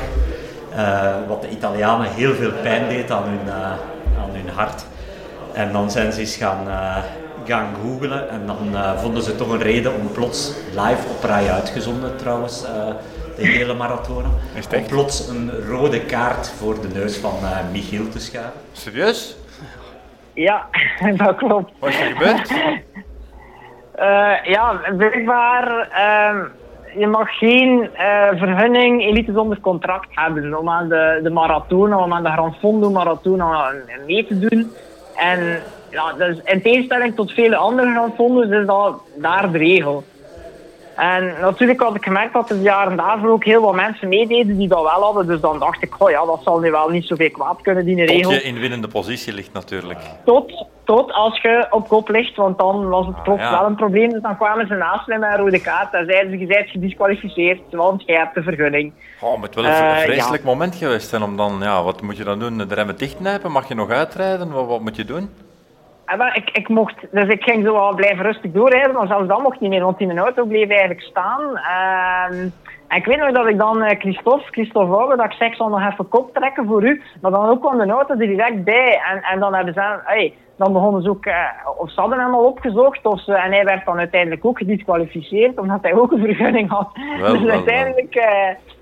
wat 1.28 1.41
de 1.41 1.49
Italianen 1.49 2.12
heel 2.12 2.34
veel 2.34 2.52
pijn 2.62 2.88
deed 2.88 3.12
aan 3.12 3.24
hun, 3.24 3.54
aan 4.22 4.30
hun 4.32 4.49
hart. 4.56 4.86
En 5.54 5.72
dan 5.72 5.91
zijn 5.91 6.14
ze 6.14 6.20
eens 6.20 6.36
gaan, 6.36 6.68
gaan 7.46 7.76
googlen 7.84 8.30
en 8.30 8.46
dan 8.46 8.58
uh, 8.72 8.98
vonden 8.98 9.24
ze 9.24 9.36
toch 9.36 9.50
een 9.52 9.62
reden 9.62 9.94
om 9.94 10.12
plots 10.12 10.54
live 10.70 11.08
op 11.10 11.24
rij 11.24 11.52
uitgezonden 11.52 12.18
trouwens, 12.18 12.64
uh, 12.64 12.70
de 13.36 13.48
hele 13.48 13.74
marathon. 13.74 14.24
Om 14.76 14.86
plots 14.88 15.28
een 15.28 15.52
rode 15.68 16.06
kaart 16.06 16.50
voor 16.50 16.82
de 16.82 16.88
neus 16.94 17.18
van 17.18 17.34
Michiel 17.72 18.10
te 18.10 18.20
schuiven. 18.20 18.60
Serieus? 18.72 19.38
Ja, 20.34 20.68
dat 21.16 21.36
klopt. 21.36 21.72
Wat 21.80 21.89
is 21.89 22.00
er 22.00 22.06
gebeurd? 22.06 22.54
ja, 24.56 24.82
blijkbaar 24.98 25.89
ehm, 25.92 26.46
je 27.00 27.08
mag 27.08 27.38
geen 27.38 27.89
vergunning 28.36 29.02
elite 29.02 29.34
zonder 29.34 29.60
contract 29.60 30.08
hebben 30.10 30.60
om 30.60 30.70
aan 30.70 30.89
de, 30.89 31.20
de 31.24 31.30
marathon, 31.30 31.94
om 31.94 32.14
aan 32.14 32.24
de 32.24 32.30
Grand 32.32 32.56
Fondo 32.56 32.89
marathon 32.89 33.44
mee 34.06 34.26
te 34.26 34.39
doen. 34.39 34.72
En 35.16 35.62
ja, 35.92 36.14
dus 36.14 36.38
in 36.44 36.62
tegenstelling 36.62 37.16
tot 37.16 37.32
vele 37.32 37.56
andere 37.56 37.92
grandfondos 37.92 38.50
is 38.50 38.66
dat 38.66 39.02
daar 39.16 39.52
de 39.52 39.58
regel. 39.58 40.04
En 40.96 41.34
natuurlijk 41.42 41.82
had 41.82 41.96
ik 41.96 42.04
gemerkt 42.04 42.34
dat 42.34 42.50
er 42.50 42.56
de 42.56 42.62
jaren 42.62 42.98
daarvoor 42.98 43.30
ook 43.30 43.44
heel 43.44 43.62
wat 43.62 43.76
mensen 43.76 44.08
meededen 44.08 44.58
die 44.58 44.68
dat 44.68 44.82
wel 44.82 45.02
hadden. 45.02 45.28
Dus 45.28 45.39
dan 45.39 45.60
dacht 45.60 45.84
ik, 45.84 45.96
oh 45.98 46.10
ja, 46.10 46.26
dat 46.26 46.39
zal 46.44 46.60
nu 46.60 46.72
wel 46.72 46.89
niet 46.89 47.06
zoveel 47.06 47.30
kwaad 47.32 47.62
kunnen, 47.62 47.86
die 47.86 48.06
regel. 48.06 48.32
Tot 48.32 48.42
je 48.42 48.48
in 48.48 48.60
winnende 48.60 48.88
positie 48.88 49.34
ligt 49.34 49.54
natuurlijk. 49.54 50.00
Tot, 50.26 50.66
tot 50.84 51.12
als 51.12 51.42
je 51.42 51.68
op 51.70 51.88
kop 51.88 52.10
ligt, 52.10 52.36
want 52.36 52.58
dan 52.58 52.89
was 52.89 53.06
het 53.06 53.24
plots 53.24 53.42
ah, 53.42 53.52
ja. 53.52 53.60
wel 53.60 53.68
een 53.68 53.76
probleem. 53.76 54.10
Dus 54.10 54.22
dan 54.22 54.38
kwamen 54.38 54.68
ze 54.68 54.74
naast 54.74 55.08
mij 55.08 55.20
met 55.20 55.32
een 55.32 55.38
rode 55.38 55.62
kaart 55.62 55.94
en 55.94 56.06
zeiden 56.06 56.32
ze, 56.32 56.38
je 56.38 56.46
bent 56.46 56.70
gedisqualificeerd, 56.70 57.62
want 57.72 58.04
jij 58.06 58.18
hebt 58.18 58.36
de 58.36 58.44
vergunning. 58.44 58.94
Oh, 59.22 59.34
maar 59.34 59.44
het 59.44 59.56
wel 59.56 59.66
een 59.66 59.72
uh, 59.72 59.98
vreselijk 59.98 60.44
ja. 60.44 60.50
moment 60.50 60.76
geweest 60.76 61.10
zijn 61.10 61.24
om 61.24 61.38
dan, 61.38 61.58
ja, 61.62 61.84
wat 61.84 62.02
moet 62.02 62.18
je 62.18 62.24
dan 62.24 62.39
doen? 62.39 62.58
De 62.58 62.74
remmen 62.76 62.98
dichtknijpen? 62.98 63.52
Mag 63.52 63.68
je 63.68 63.76
nog 63.76 63.89
uitrijden? 63.89 64.52
Wat, 64.52 64.68
wat 64.68 64.82
moet 64.82 64.96
je 64.96 65.06
doen? 65.06 65.30
Ja, 66.18 66.34
ik, 66.34 66.49
ik 66.49 66.70
mocht, 66.70 66.95
dus 67.12 67.28
ik 67.28 67.43
ging 67.43 67.66
zo 67.66 67.74
wel 67.74 67.95
blijven 67.95 68.26
rustig 68.26 68.51
doorrijden, 68.51 68.93
maar 68.93 69.07
zelfs 69.07 69.28
dat 69.28 69.41
mocht 69.41 69.59
niet 69.59 69.70
meer, 69.70 69.84
want 69.84 69.99
in 69.99 70.07
mijn 70.07 70.20
auto 70.20 70.45
bleef 70.45 70.70
eigenlijk 70.70 71.01
staan. 71.01 71.41
Um, 71.41 72.53
en 72.91 72.97
ik 72.97 73.05
weet 73.05 73.18
nog 73.18 73.32
dat 73.32 73.47
ik 73.47 73.57
dan 73.57 73.84
uh, 73.84 73.89
Christophe, 73.89 74.51
Christophe 74.51 74.95
Ouwe, 74.95 75.16
dat 75.16 75.26
ik 75.26 75.32
zeg, 75.32 75.55
zal 75.55 75.70
nog 75.70 75.91
even 75.91 76.09
kop 76.09 76.34
trekken 76.34 76.66
voor 76.66 76.84
u. 76.84 77.01
Maar 77.22 77.32
dan 77.32 77.49
ook 77.49 77.59
kwam 77.59 77.78
de 77.78 77.93
auto 77.93 78.14
er 78.14 78.28
direct 78.28 78.64
bij. 78.64 79.01
En, 79.12 79.22
en 79.22 79.39
dan 79.39 79.53
hebben 79.53 79.74
ze, 79.74 79.99
hey, 80.03 80.34
dan 80.64 80.74
begonnen 80.74 81.01
ze 81.01 81.09
ook, 81.09 81.26
uh, 81.26 81.34
of 81.78 81.91
ze 81.91 81.99
hadden 81.99 82.20
hem 82.20 82.34
al 82.34 82.45
opgezocht, 82.45 83.05
of 83.05 83.22
ze, 83.24 83.34
en 83.34 83.51
hij 83.51 83.64
werd 83.64 83.86
dan 83.86 83.97
uiteindelijk 83.97 84.45
ook 84.45 84.57
gedisqualificeerd, 84.57 85.59
omdat 85.59 85.82
hij 85.82 85.93
ook 85.93 86.12
een 86.12 86.26
vergunning 86.26 86.70
had. 86.70 86.89
Wel, 87.20 87.32
dus 87.32 87.41
wel, 87.41 87.51
uiteindelijk 87.51 88.16
uh, 88.16 88.26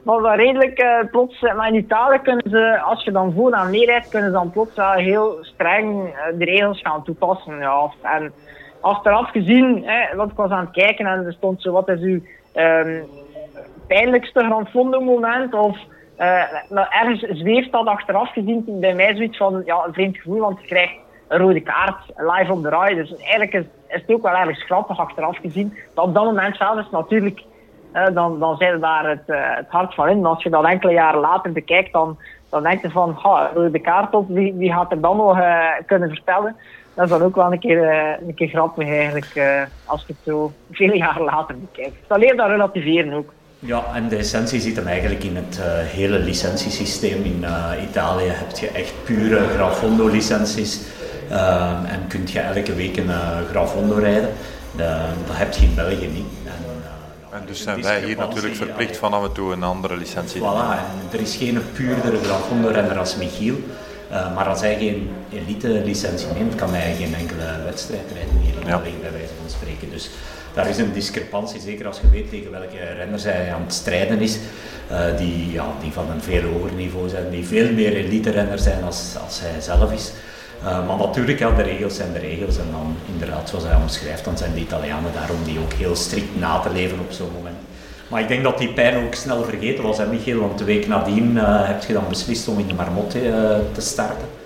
was 0.03 0.21
dat 0.23 0.36
redelijk 0.36 0.82
uh, 0.82 1.11
plots, 1.11 1.41
maar 1.41 1.67
in 1.67 1.75
Italië 1.75 2.19
kunnen 2.19 2.49
ze, 2.49 2.80
als 2.80 3.03
je 3.03 3.11
dan 3.11 3.34
vooraan 3.34 3.69
meerijdt, 3.69 4.09
kunnen 4.09 4.30
ze 4.30 4.36
dan 4.36 4.51
plots 4.51 4.75
wel 4.75 4.91
heel 4.91 5.38
streng 5.41 6.15
de 6.38 6.45
regels 6.45 6.82
gaan 6.82 7.03
toepassen. 7.03 7.59
Ja. 7.59 7.89
En 8.01 8.34
achteraf 8.82 9.30
gezien, 9.30 9.86
want 10.15 10.32
ik 10.32 10.38
was 10.38 10.51
aan 10.51 10.65
het 10.65 10.71
kijken 10.71 11.05
en 11.05 11.25
er 11.25 11.34
stond 11.34 11.61
zo, 11.61 11.71
wat 11.71 11.89
is 11.89 12.01
uw 12.01 12.19
um, 12.55 13.03
pijnlijkste 13.88 14.39
Grand 14.39 14.69
Fondo 14.69 14.99
moment, 15.01 15.53
of... 15.53 15.77
Uh, 16.17 16.43
maar 16.69 16.88
ergens 17.01 17.39
zweeft 17.39 17.71
dat 17.71 17.86
achteraf 17.86 18.32
gezien 18.32 18.63
bij 18.67 18.93
mij 18.93 19.15
zoiets 19.15 19.38
van 19.38 19.61
ja, 19.65 19.84
een 19.86 19.93
vreemd 19.93 20.17
gevoel, 20.17 20.39
want 20.39 20.61
je 20.61 20.67
krijgt 20.67 20.93
een 21.30 21.39
rode 21.39 21.61
kaart 21.61 21.97
live 22.17 22.51
op 22.51 22.63
de 22.63 22.69
rij. 22.69 22.93
Dus 22.93 23.15
eigenlijk 23.17 23.53
is, 23.53 23.63
het 23.88 24.03
ook 24.07 24.21
wel 24.21 24.36
erg 24.36 24.59
grappig 24.59 24.99
achteraf 24.99 25.38
gezien. 25.38 25.77
Dat 25.93 26.05
op 26.05 26.13
dat 26.13 26.23
moment 26.23 26.55
zelf 26.55 26.80
is 26.80 26.89
natuurlijk, 26.91 27.43
eh, 27.91 28.05
dan, 28.13 28.39
dan 28.39 28.57
zijn 28.57 28.80
daar 28.80 29.09
het, 29.09 29.23
uh, 29.27 29.38
het 29.55 29.67
hart 29.69 29.93
van 29.93 30.09
in. 30.09 30.25
Als 30.25 30.43
je 30.43 30.49
dat 30.49 30.65
enkele 30.65 30.91
jaren 30.91 31.19
later 31.19 31.51
bekijkt, 31.51 31.93
dan, 31.93 32.17
dan 32.49 32.63
denk 32.63 32.82
je 32.82 32.89
van, 32.89 33.17
ha, 33.21 33.51
rode 33.53 33.80
kaart 33.80 34.13
op, 34.13 34.27
wie, 34.27 34.53
wie 34.53 34.73
gaat 34.73 34.91
er 34.91 35.01
dan 35.01 35.17
nog 35.17 35.38
uh, 35.38 35.65
kunnen 35.86 36.09
vertellen? 36.09 36.55
Dat 36.93 37.05
is 37.05 37.11
dan 37.11 37.21
ook 37.21 37.36
wel 37.36 37.51
een 37.51 37.59
keer, 37.59 38.17
een 38.27 38.34
keer 38.34 38.47
grappig 38.47 38.88
eigenlijk, 38.88 39.67
als 39.86 40.05
je 40.07 40.13
het 40.13 40.23
zo 40.25 40.51
veel 40.71 40.93
jaren 40.93 41.23
later 41.23 41.55
bekijkt. 41.59 41.95
Dat 42.07 42.17
leert 42.17 42.38
dat 42.38 42.47
relativeren 42.47 43.13
ook. 43.13 43.34
Ja, 43.60 43.86
en 43.93 44.10
de 44.10 44.16
essentie 44.16 44.62
zit 44.62 44.76
hem 44.76 44.88
eigenlijk 44.88 45.24
in 45.24 45.36
het 45.36 45.57
uh, 45.60 45.66
hele 45.66 46.20
licentiesysteem. 46.20 47.24
In 47.24 47.39
uh, 47.41 47.72
Italië 47.89 48.28
heb 48.28 48.57
je 48.57 48.68
echt 48.68 48.93
pure 49.03 49.47
Grafondo-licenties. 49.55 50.80
Uh, 51.32 51.91
en 51.91 52.07
kun 52.07 52.28
je 52.32 52.39
elke 52.39 52.74
week 52.74 52.97
een 52.97 53.12
Grafondo 53.49 53.95
rijden. 53.95 54.30
dat 55.28 55.38
heb 55.38 55.53
je 55.53 55.66
in 55.66 55.76
België 55.76 56.07
niet. 56.07 56.26
En, 56.45 56.53
en 57.39 57.45
dus 57.45 57.62
zijn 57.64 57.82
wij 57.82 58.03
hier 58.03 58.18
natuurlijk 58.18 58.55
verplicht 58.55 58.97
van 58.97 59.14
af 59.14 59.24
en 59.24 59.32
toe 59.32 59.53
een 59.53 59.64
andere 59.64 59.97
licentie 59.97 60.41
Voilà, 60.41 60.43
en 60.43 61.10
er 61.12 61.20
is 61.20 61.36
geen 61.36 61.62
puurdere 61.74 62.18
Grafondo-renner 62.24 62.97
als 62.97 63.16
Michiel. 63.16 63.55
maar 64.10 64.45
als 64.47 64.62
hij 64.62 64.78
geen 64.78 65.10
elite-licentie 65.34 66.28
neemt, 66.34 66.55
kan 66.55 66.74
hij 66.74 66.95
geen 66.95 67.16
enkele 67.16 67.64
wedstrijd 67.66 68.12
rijden 68.14 68.38
hier 68.38 68.53
in 68.60 68.66
België, 68.66 68.95
bij 69.01 69.12
wijze 69.12 69.34
van 69.41 69.49
spreken. 69.49 69.89
Dus 69.91 70.10
daar 70.53 70.69
is 70.69 70.77
een 70.77 70.93
discrepantie, 70.93 71.61
zeker 71.61 71.87
als 71.87 71.99
je 72.01 72.09
weet 72.09 72.29
tegen 72.29 72.51
welke 72.51 72.77
renners 72.97 73.23
hij 73.23 73.53
aan 73.53 73.61
het 73.63 73.73
strijden 73.73 74.19
is, 74.19 74.37
uh, 74.91 75.17
die, 75.17 75.51
ja, 75.51 75.65
die 75.81 75.91
van 75.91 76.09
een 76.09 76.21
veel 76.21 76.41
hoger 76.51 76.73
niveau 76.73 77.09
zijn, 77.09 77.29
die 77.29 77.45
veel 77.45 77.71
meer 77.73 77.95
elite-renner 77.95 78.59
zijn 78.59 78.83
als, 78.83 79.15
als 79.23 79.39
hij 79.41 79.61
zelf 79.61 79.91
is. 79.91 80.11
Uh, 80.63 80.87
maar 80.87 80.97
natuurlijk, 80.97 81.39
ja, 81.39 81.51
de 81.51 81.61
regels 81.61 81.95
zijn 81.95 82.13
de 82.13 82.19
regels. 82.19 82.57
En 82.57 82.67
dan 82.71 82.95
inderdaad, 83.13 83.49
zoals 83.49 83.63
hij 83.63 83.75
omschrijft, 83.75 84.25
dan 84.25 84.37
zijn 84.37 84.53
de 84.53 84.59
Italianen 84.59 85.13
daarom 85.13 85.43
die 85.43 85.59
ook 85.59 85.73
heel 85.73 85.95
strikt 85.95 86.39
na 86.39 86.59
te 86.59 86.71
leven 86.71 86.99
op 86.99 87.11
zo'n 87.11 87.31
moment. 87.35 87.57
Maar 88.07 88.21
ik 88.21 88.27
denk 88.27 88.43
dat 88.43 88.57
die 88.57 88.73
pijn 88.73 89.05
ook 89.05 89.13
snel 89.13 89.43
vergeten 89.43 89.83
was, 89.83 89.97
hè, 89.97 90.05
Michiel? 90.05 90.39
Want 90.39 90.57
de 90.57 90.63
week 90.63 90.87
nadien 90.87 91.35
uh, 91.35 91.67
heb 91.67 91.83
je 91.83 91.93
dan 91.93 92.03
beslist 92.09 92.47
om 92.47 92.59
in 92.59 92.67
de 92.67 92.73
Marmotte 92.73 93.19
te 93.73 93.81
starten. 93.81 94.38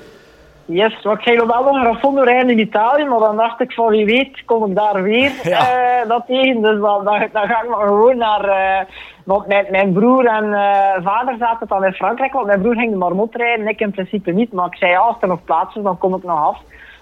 Yes, 0.66 1.02
want 1.02 1.18
ik 1.18 1.24
ging 1.24 1.38
nog 1.38 1.48
wel 1.48 1.64
nog 1.64 1.76
een 1.76 1.84
Raffondo 1.84 2.22
rijden 2.22 2.50
in 2.50 2.60
Italië, 2.60 3.06
maar 3.06 3.20
dan 3.20 3.38
dacht 3.38 3.62
ik 3.62 3.72
van 3.72 3.88
wie 3.88 4.06
weet 4.06 4.46
kom 4.46 4.66
ik 4.70 4.76
daar 4.76 5.04
weer 5.04 5.32
Ja. 5.44 5.60
eh, 5.60 6.08
dat 6.10 6.24
tegen. 6.28 6.62
Dus 6.62 6.80
dan, 6.80 7.04
dan, 7.04 7.28
dan 7.32 7.48
ga 7.48 7.64
ik 7.64 7.70
maar 7.70 7.88
gewoon 7.88 8.18
naar... 8.18 8.44
eh, 8.46 8.86
want 9.26 9.48
mijn, 9.48 9.66
mijn 9.70 9.94
broer 9.94 10.26
en 10.26 10.54
eh, 10.54 11.04
vader 11.04 11.36
zaten 11.40 11.68
dan 11.68 11.86
in 11.86 11.94
Frankrijk, 11.94 12.34
want 12.34 12.46
mijn 12.46 12.62
broer 12.62 12.76
ging 12.76 12.92
de 12.92 12.98
marmot 12.98 13.36
rijden, 13.36 13.68
ik 13.68 13.80
in 13.80 13.92
principe 13.92 14.32
niet. 14.32 14.54
Maar 14.54 14.66
ik 14.66 14.76
zei 14.76 14.92
ja, 14.92 14.98
als 15.00 15.16
er 15.20 15.28
nog 15.28 15.44
plaats 15.44 15.76
is, 15.76 15.84
dan 15.84 15.98
kom 15.98 16.16
ik 16.16 16.24
nog 16.24 16.48
af. 16.48 16.58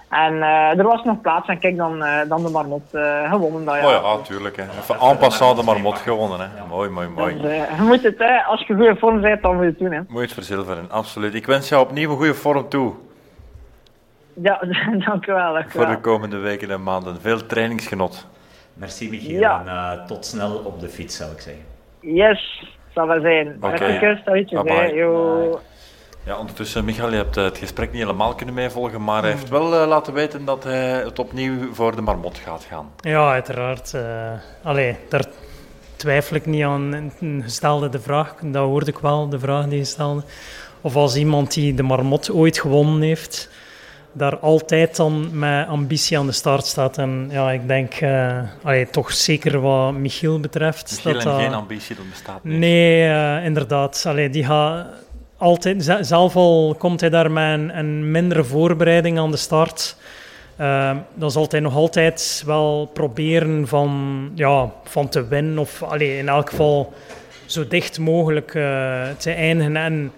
En 0.09 0.41
er 0.77 0.83
was 0.83 1.03
nog 1.03 1.21
plaats 1.21 1.47
en 1.47 1.59
kijk, 1.59 1.77
dan, 1.77 2.03
dan 2.27 2.43
de 2.43 2.49
marmot 2.49 2.83
gewonnen 3.29 3.65
dat 3.65 3.75
jaar. 3.75 3.85
Oh 3.85 3.91
ja, 3.91 4.23
tuurlijk. 4.23 4.55
Hè. 4.57 4.63
Even 4.63 5.07
en 5.09 5.17
passant 5.17 5.57
de 5.57 5.63
marmot 5.63 5.97
gewonnen. 5.97 6.39
Hè. 6.39 6.47
Mooi, 6.69 6.89
mooi, 6.89 7.07
mooi. 7.07 7.41
Dus, 7.41 7.51
je 7.51 7.81
moet 7.83 8.03
het, 8.03 8.17
hè, 8.17 8.37
als 8.43 8.63
je 8.67 8.73
goede 8.73 8.95
vorm 8.95 9.21
bent, 9.21 9.41
dan 9.41 9.53
moet 9.55 9.63
je 9.63 9.69
het 9.69 9.79
doen. 9.79 9.91
Hè. 9.91 9.99
Moet 9.99 10.07
je 10.17 10.19
het 10.21 10.33
verzilveren, 10.33 10.91
absoluut. 10.91 11.33
Ik 11.33 11.45
wens 11.45 11.69
jou 11.69 11.81
opnieuw 11.83 12.09
een 12.11 12.17
goede 12.17 12.33
vorm 12.33 12.69
toe 12.69 12.93
Ja, 14.41 14.59
dank 15.07 15.27
u 15.27 15.33
wel. 15.33 15.53
Dank 15.53 15.71
voor 15.71 15.85
de 15.87 15.99
komende 15.99 16.37
weken 16.37 16.71
en 16.71 16.83
maanden. 16.83 17.21
Veel 17.21 17.45
trainingsgenot. 17.45 18.27
Merci 18.73 19.09
Michiel 19.09 19.39
Ja. 19.39 19.59
en 19.59 19.67
eh, 19.67 20.05
tot 20.05 20.25
snel 20.25 20.55
op 20.57 20.79
de 20.79 20.89
fiets 20.89 21.17
zou 21.17 21.31
ik 21.31 21.39
zeggen. 21.39 21.63
Yes, 21.99 22.65
zal 22.93 23.07
wel 23.07 23.21
zijn. 23.21 23.47
Oké. 23.61 23.69
Met 23.69 23.81
een 23.81 23.99
kus. 23.99 24.63
Bye. 24.63 25.59
Ja, 26.23 26.37
ondertussen, 26.37 26.85
Michael, 26.85 27.09
je 27.09 27.15
hebt 27.15 27.37
eh, 27.37 27.43
het 27.43 27.57
gesprek 27.57 27.91
niet 27.91 28.01
helemaal 28.01 28.35
kunnen 28.35 28.55
meevolgen, 28.55 29.03
maar 29.03 29.21
hij 29.21 29.31
heeft 29.31 29.49
wel 29.49 29.73
eh, 29.81 29.87
laten 29.87 30.13
weten 30.13 30.45
dat 30.45 30.63
hij 30.63 30.89
het 31.03 31.19
opnieuw 31.19 31.73
voor 31.73 31.95
de 31.95 32.01
marmot 32.01 32.37
gaat 32.37 32.63
gaan. 32.63 32.91
Ja, 32.97 33.31
uiteraard. 33.31 33.93
eh 33.93 34.31
allee, 34.63 34.95
daar 35.09 35.25
twijfel 35.95 36.35
ik 36.35 36.45
niet 36.45 36.63
aan. 36.63 37.11
Een 37.19 37.41
gestelde 37.43 37.89
de 37.89 37.99
vraag, 37.99 38.35
dat 38.41 38.65
hoorde 38.65 38.91
ik 38.91 38.97
wel, 38.97 39.29
de 39.29 39.39
vraag 39.39 39.65
die 39.67 39.77
je 39.77 39.85
stelde. 39.85 40.21
Of 40.81 40.95
als 40.95 41.15
iemand 41.15 41.53
die 41.53 41.73
de 41.73 41.83
marmot 41.83 42.31
ooit 42.31 42.59
gewonnen 42.59 43.01
heeft, 43.01 43.49
daar 44.13 44.37
altijd 44.39 44.95
dan 44.95 45.39
met 45.39 45.67
ambitie 45.67 46.17
aan 46.17 46.25
de 46.25 46.31
start 46.31 46.65
staat. 46.65 46.97
En 46.97 47.27
ja, 47.31 47.51
ik 47.51 47.67
denk, 47.67 47.93
eh, 47.93 48.39
allee, 48.63 48.89
toch 48.89 49.11
zeker 49.11 49.59
wat 49.61 49.93
Michiel 49.93 50.39
betreft. 50.39 50.91
Michiel 50.91 51.13
dat 51.13 51.21
en 51.23 51.27
dat- 51.29 51.39
geen 51.41 51.53
ambitie, 51.53 51.95
dat 51.95 52.09
bestaat 52.09 52.43
niet. 52.43 52.57
Nee, 52.57 53.03
eh, 53.09 53.45
inderdaad. 53.45 54.03
Allee, 54.07 54.29
die 54.29 54.45
gaat 54.45 54.85
altijd, 55.37 55.97
zelf 56.01 56.35
al 56.35 56.75
komt 56.77 56.99
hij 57.01 57.09
daar 57.09 57.31
met 57.31 57.53
een, 57.59 57.77
een 57.77 58.11
mindere 58.11 58.43
voorbereiding 58.43 59.19
aan 59.19 59.31
de 59.31 59.37
start. 59.37 59.95
eh, 60.55 60.91
dan 61.13 61.31
zal 61.31 61.45
hij 61.49 61.59
nog 61.59 61.75
altijd 61.75 62.43
wel 62.45 62.89
proberen 62.93 63.67
van, 63.67 64.31
ja, 64.35 64.69
van 64.83 65.09
te 65.09 65.27
winnen. 65.27 65.57
Of 65.57 65.83
allee, 65.83 66.17
in 66.17 66.29
elk 66.29 66.49
geval 66.49 66.93
zo 67.45 67.67
dicht 67.67 67.99
mogelijk 67.99 68.51
te 69.17 69.31
eindigen. 69.31 69.75
En 69.77 70.11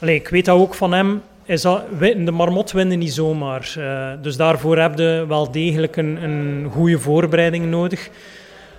allee, 0.00 0.14
ik 0.14 0.28
weet 0.28 0.44
dat 0.44 0.58
ook 0.58 0.74
van 0.74 0.92
hem. 0.92 1.22
Is 1.46 1.62
de 1.62 2.30
marmot 2.32 2.72
winnen 2.72 2.98
niet 2.98 3.12
zomaar. 3.12 3.74
Eh, 3.78 4.22
dus 4.22 4.36
daarvoor 4.36 4.78
heb 4.78 4.98
je 4.98 5.24
wel 5.28 5.50
degelijk 5.50 5.96
een, 5.96 6.22
een 6.22 6.70
goede 6.70 6.98
voorbereiding 6.98 7.66
nodig. 7.66 8.10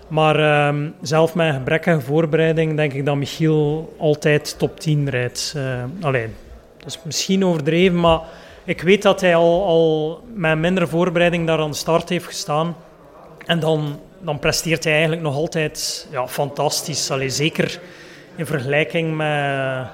Maar 0.07 0.39
ehm, 0.39 0.89
zelf 1.01 1.35
met 1.35 1.47
een 1.47 1.53
gebrekkige 1.53 2.01
voorbereiding 2.01 2.75
denk 2.75 2.93
ik 2.93 3.05
dat 3.05 3.15
Michiel 3.15 3.93
altijd 3.97 4.55
top 4.57 4.79
10 4.79 5.09
rijdt. 5.09 5.53
Eh 5.55 5.83
allee, 6.01 6.27
dat 6.77 6.87
is 6.87 6.99
misschien 7.03 7.45
overdreven, 7.45 7.99
maar 7.99 8.19
ik 8.63 8.81
weet 8.81 9.01
dat 9.01 9.21
hij 9.21 9.35
al, 9.35 9.65
al 9.65 10.23
met 10.33 10.57
minder 10.57 10.87
voorbereiding 10.87 11.47
daar 11.47 11.59
aan 11.59 11.71
de 11.71 11.77
start 11.77 12.09
heeft 12.09 12.25
gestaan. 12.25 12.75
En 13.45 13.59
dan, 13.59 13.99
dan 14.19 14.39
presteert 14.39 14.83
hij 14.83 14.93
eigenlijk 14.93 15.21
nog 15.21 15.35
altijd 15.35 16.07
ja, 16.11 16.27
fantastisch. 16.27 17.11
Allee, 17.11 17.29
zeker 17.29 17.79
in 18.35 18.45
vergelijking 18.45 19.15
met, 19.15 19.87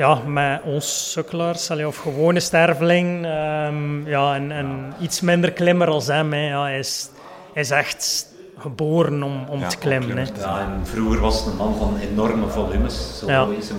ja, 0.00 0.14
met 0.26 0.60
ons 0.64 1.10
sukkelaars, 1.12 1.70
allee, 1.70 1.86
of 1.86 1.96
gewone 1.96 2.40
sterveling. 2.40 3.24
ehm, 3.26 4.06
ja, 4.08 4.34
en, 4.34 4.52
en 4.52 4.92
iets 5.00 5.20
minder 5.20 5.52
klimmer 5.52 5.88
als 5.88 6.06
hem. 6.06 6.32
Hè. 6.32 6.48
Ja, 6.48 6.62
hij, 6.62 6.78
is, 6.78 7.10
hij 7.52 7.62
is 7.62 7.70
echt 7.70 8.26
geboren 8.58 9.22
om, 9.22 9.44
om 9.48 9.60
Ja, 9.60 9.68
te 9.68 9.78
klimmen. 9.78 10.16
Hè. 10.16 10.24
klimmer. 10.24 10.46
Ja, 10.48 10.60
en 10.60 10.86
vroeger 10.86 11.20
was 11.20 11.38
het 11.38 11.46
een 11.46 11.56
man 11.56 11.76
van 11.76 11.96
enorme 12.10 12.46
volumes. 12.48 13.18
Zo 13.18 13.26
Ja. 13.30 13.46
is 13.58 13.68
hem 13.68 13.78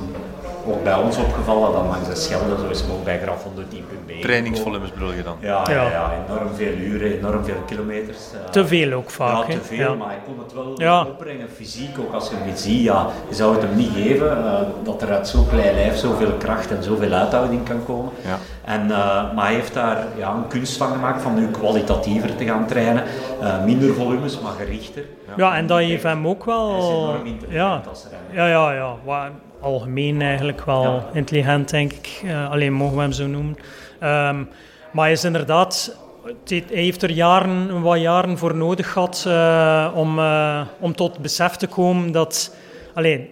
ook 0.67 0.83
bij 0.83 0.95
ons 0.95 1.17
opgevallen, 1.17 1.71
dan 1.71 1.87
langs 1.87 2.07
de 2.07 2.15
Schelde, 2.15 2.55
zo 2.61 2.67
is 2.69 2.81
hem 2.81 2.91
ook 2.91 3.03
bij 3.03 3.19
Graf 3.19 3.43
110.b. 3.43 4.21
Trainingsvolumes 4.21 4.93
bedoel 4.93 5.13
je 5.13 5.23
dan? 5.23 5.35
Ja, 5.39 5.63
ja. 5.69 5.73
Ja. 5.73 5.89
Ja, 5.89 6.11
enorm 6.27 6.53
veel 6.55 6.73
uren, 6.73 7.17
enorm 7.17 7.43
veel 7.43 7.55
kilometers. 7.65 8.17
eh. 8.45 8.49
Te 8.49 8.67
veel 8.67 8.91
ook 8.93 9.09
vaak. 9.09 9.47
Ja, 9.47 9.53
hè. 9.53 9.59
te 9.59 9.63
veel, 9.65 9.77
Ja. 9.89 9.93
maar 9.93 10.07
hij 10.07 10.19
kon 10.25 10.39
het 10.43 10.53
wel 10.53 10.73
Ja. 10.75 11.01
opbrengen, 11.05 11.49
fysiek 11.55 11.99
ook. 11.99 12.13
Als 12.13 12.29
je 12.29 12.35
hem 12.35 12.45
niet 12.47 12.59
ziet, 12.59 12.83
ja, 12.83 13.07
je 13.29 13.35
zou 13.35 13.53
het 13.53 13.61
hem 13.61 13.75
niet 13.75 13.91
geven, 13.95 14.45
eh, 14.45 14.53
dat 14.83 15.01
er 15.01 15.11
uit 15.11 15.27
zo'n 15.27 15.47
klein 15.49 15.75
lijf 15.75 15.97
zoveel 15.97 16.31
kracht 16.31 16.71
en 16.71 16.83
zoveel 16.83 17.11
uithouding 17.11 17.63
kan 17.67 17.85
komen. 17.85 18.11
Ja. 18.25 18.37
En, 18.65 18.81
eh, 18.91 19.33
maar 19.35 19.45
hij 19.45 19.53
heeft 19.53 19.73
daar 19.73 20.05
ja, 20.17 20.29
een 20.33 20.47
kunst 20.47 20.77
van 20.77 20.87
gemaakt 20.91 21.21
van 21.21 21.35
nu 21.35 21.47
kwalitatiever 21.47 22.35
te 22.35 22.45
gaan 22.45 22.65
trainen. 22.67 23.03
Eh, 23.41 23.63
minder 23.63 23.93
volumes, 23.93 24.39
maar 24.39 24.51
gerichter. 24.57 25.03
Ja, 25.37 25.55
en 25.55 25.67
dat 25.67 25.77
heeft 25.77 26.03
hem 26.03 26.27
ook 26.27 26.45
wel... 26.45 26.69
Hij 26.69 26.79
is 26.79 26.85
enorm 26.85 27.37
ja, 27.49 27.81
als 27.89 28.05
renner. 28.11 28.49
ja, 28.49 28.71
ja, 28.73 28.73
ja. 28.73 29.29
Algemeen 29.61 30.21
eigenlijk 30.21 30.65
wel 30.65 31.03
intelligent, 31.13 31.69
denk 31.69 31.91
ik. 31.91 32.21
Eh, 32.25 32.51
alleen 32.51 32.73
mogen 32.73 32.95
we 32.95 33.01
hem 33.01 33.11
zo 33.11 33.27
noemen. 33.27 33.57
Ehm, 33.99 34.43
maar 34.91 35.03
hij 35.03 35.11
is 35.11 35.23
inderdaad... 35.23 35.99
Hij 36.47 36.63
heeft 36.67 37.03
er 37.03 37.11
jaren, 37.11 37.81
wat 37.81 37.99
jaren 37.99 38.37
voor 38.37 38.55
nodig 38.55 38.91
gehad 38.91 39.23
eh, 39.27 39.91
om, 39.95 40.19
eh, 40.19 40.61
om 40.79 40.95
tot 40.95 41.19
besef 41.19 41.55
te 41.55 41.67
komen 41.67 42.11
dat, 42.11 42.55
allee, 42.93 43.29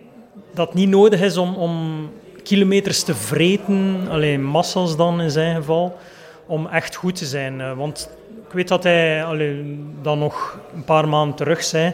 dat 0.53 0.67
het 0.67 0.75
niet 0.75 0.89
nodig 0.89 1.21
is 1.21 1.37
om, 1.37 1.55
om 1.55 2.09
kilometers 2.43 3.03
te 3.03 3.15
vreten, 3.15 4.07
alleen 4.09 4.43
massa's 4.43 4.97
dan 4.97 5.21
in 5.21 5.31
zijn 5.31 5.55
geval, 5.55 5.97
om 6.45 6.67
echt 6.67 6.95
goed 6.95 7.15
te 7.15 7.25
zijn. 7.25 7.75
Want 7.75 8.09
ik 8.47 8.53
weet 8.53 8.67
dat 8.67 8.83
hij 8.83 9.23
allee, 9.23 9.79
dan 10.01 10.19
nog 10.19 10.59
een 10.75 10.83
paar 10.83 11.07
maanden 11.07 11.35
terug 11.35 11.63
zei 11.63 11.93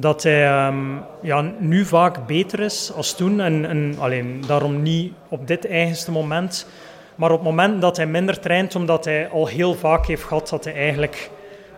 dat 0.00 0.22
hij 0.22 0.46
ehm, 0.46 0.96
ja, 1.22 1.52
nu 1.58 1.84
vaak 1.84 2.26
beter 2.26 2.60
is 2.60 2.92
als 2.96 3.14
toen. 3.14 3.40
En, 3.40 3.66
en 3.68 3.94
alleen 3.98 4.44
daarom 4.46 4.82
niet 4.82 5.12
op 5.28 5.46
dit 5.46 5.66
eigenste 5.66 6.10
moment. 6.10 6.66
Maar 7.14 7.30
op 7.30 7.38
het 7.38 7.48
moment 7.48 7.80
dat 7.80 7.96
hij 7.96 8.06
minder 8.06 8.40
traint, 8.40 8.74
omdat 8.74 9.04
hij 9.04 9.28
al 9.28 9.46
heel 9.46 9.74
vaak 9.74 10.06
heeft 10.06 10.22
gehad 10.22 10.48
dat 10.48 10.64
hij 10.64 10.74
eigenlijk 10.74 11.30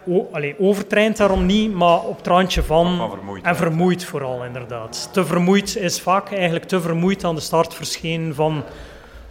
o, 0.07 0.29
allee, 0.33 0.55
overtraint 0.59 1.17
daarom 1.17 1.47
niet, 1.47 1.73
maar 1.73 2.01
op 2.01 2.17
het 2.17 2.27
randje 2.27 2.63
van. 2.63 2.97
Van 2.97 3.11
vermoeid, 3.11 3.45
en 3.45 3.57
vermoeid 3.57 4.05
vooral, 4.05 4.45
inderdaad. 4.45 5.09
Te 5.13 5.25
vermoeid 5.25 5.77
is 5.77 6.01
vaak 6.01 6.33
eigenlijk 6.33 6.65
te 6.65 6.81
vermoeid 6.81 7.25
aan 7.25 7.35
de 7.35 7.41
start 7.41 7.75
verschenen 7.75 8.35
van 8.35 8.65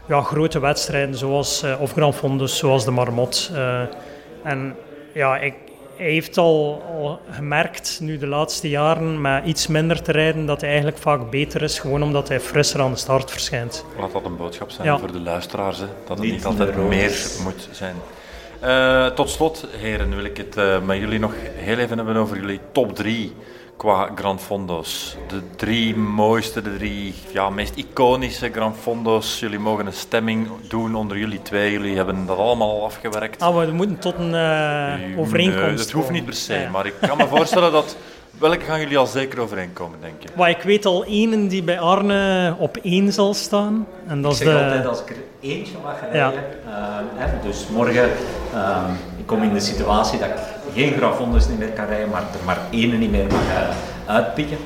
ja, 0.08 0.22
grote 0.22 0.60
wedstrijden, 0.60 1.16
zoals, 1.16 1.64
eh, 1.64 1.82
of 1.82 1.92
Grand 1.92 2.16
Fondos, 2.16 2.58
zoals 2.58 2.86
de 2.86 2.92
Marmot. 2.92 3.52
Eh, 3.54 3.82
en 4.44 4.76
ja, 5.14 5.38
ik, 5.38 5.54
hij 6.00 6.10
heeft 6.10 6.38
al, 6.38 6.84
al 7.02 7.20
gemerkt, 7.30 7.98
nu 8.02 8.18
de 8.18 8.28
laatste 8.28 8.70
jaren, 8.70 9.22
met 9.22 9.46
iets 9.46 9.68
minder 9.68 10.02
te 10.02 10.12
rijden, 10.12 10.46
dat 10.46 10.60
hij 10.62 10.70
eigenlijk 10.70 11.00
vaak 11.00 11.30
beter 11.30 11.62
is, 11.62 11.80
gewoon 11.80 12.04
omdat 12.04 12.28
hij 12.28 12.40
frisser 12.40 12.82
aan 12.82 12.92
de 12.92 12.98
start 12.98 13.32
verschijnt. 13.32 13.86
Laat 14.00 14.12
dat 14.12 14.26
een 14.26 14.38
boodschap 14.38 14.70
zijn 14.72 14.88
Ja. 14.88 15.00
voor 15.00 15.12
de 15.12 15.20
luisteraars, 15.20 15.78
hè, 15.78 15.86
dat 16.08 16.18
het 16.18 16.20
Niet 16.20 16.32
niet 16.34 16.46
altijd 16.46 16.76
meer 16.78 17.20
moet 17.44 17.70
zijn. 17.72 17.96
Eh, 18.60 19.06
tot 19.06 19.30
slot, 19.30 19.66
heren, 19.78 20.16
wil 20.16 20.24
ik 20.24 20.38
het 20.38 20.58
eh, 20.58 20.82
met 20.82 20.98
jullie 20.98 21.20
nog 21.20 21.34
heel 21.56 21.78
even 21.78 21.98
hebben 21.98 22.16
over 22.16 22.38
jullie 22.40 22.60
top 22.72 22.96
3 22.96 23.34
qua 23.78 24.10
Grand 24.16 24.42
Fondo's. 24.42 25.16
De 25.28 25.42
drie 25.56 25.96
mooiste, 25.96 26.62
de 26.62 26.78
drie 26.78 27.14
ja, 27.34 27.50
meest 27.50 27.76
iconische 27.76 28.50
Grand 28.52 28.78
Fondo's. 28.78 29.40
Jullie 29.40 29.60
mogen 29.60 29.86
een 29.86 29.94
stemming 29.94 30.48
doen 30.68 30.96
onder 30.96 31.18
jullie 31.18 31.42
twee. 31.42 31.72
Jullie 31.72 31.96
hebben 31.96 32.26
dat 32.26 32.38
allemaal 32.38 32.70
al 32.70 32.84
afgewerkt. 32.86 33.42
Ah, 33.42 33.66
we 33.66 33.72
moeten 33.72 34.00
tot 34.00 34.16
een 34.18 34.36
eh, 34.36 35.20
overeenkomst 35.20 35.66
Nee, 35.68 35.76
dat 35.76 35.92
hoeft 35.92 36.10
niet 36.10 36.26
per 36.26 36.34
se, 36.34 36.54
ja. 36.54 36.70
maar 36.70 36.86
ik 36.86 36.94
kan 37.02 37.18
me 37.18 37.28
voorstellen 37.28 37.72
dat... 37.72 37.98
Welke 38.40 38.60
gaan 38.66 38.80
jullie 38.80 38.98
al 38.98 39.06
zeker 39.08 39.40
overeenkomen, 39.40 39.98
denk 40.02 40.14
je? 40.22 40.30
Maar 40.38 40.50
ik 40.50 40.62
weet 40.62 40.86
al 40.86 41.04
één 41.04 41.48
die 41.48 41.64
bij 41.64 41.80
Arne 41.80 42.56
op 42.58 42.78
één 42.78 43.14
zal 43.14 43.34
staan. 43.34 43.88
En 44.08 44.22
dat 44.22 44.34
Ik 44.34 44.40
is 44.40 44.46
zeg 44.46 44.58
de... 44.58 44.64
altijd 44.64 44.86
als 44.86 45.02
ik 45.02 45.10
er 45.10 45.16
eentje 45.40 45.74
mag 45.84 45.96
Ja. 46.14 46.30
rijden. 46.30 46.44
ehm, 46.66 47.04
hè, 47.16 47.48
dus 47.48 47.68
morgen, 47.68 48.10
ehm, 48.54 48.92
ik 49.18 49.26
kom 49.26 49.44
in 49.44 49.54
de 49.54 49.60
situatie 49.60 50.20
dat 50.20 50.28
ik 50.28 50.36
geen 50.74 50.94
Gravondes 50.94 51.48
niet 51.48 51.60
meer 51.60 51.70
kan 51.70 51.86
rijden, 51.86 52.10
maar 52.10 52.22
er 52.22 52.46
maar 52.46 52.58
één 52.72 53.00
niet 53.00 53.12
meer 53.12 53.26
mag 53.28 53.42
eh, 53.56 54.16
uitpikken. 54.16 54.58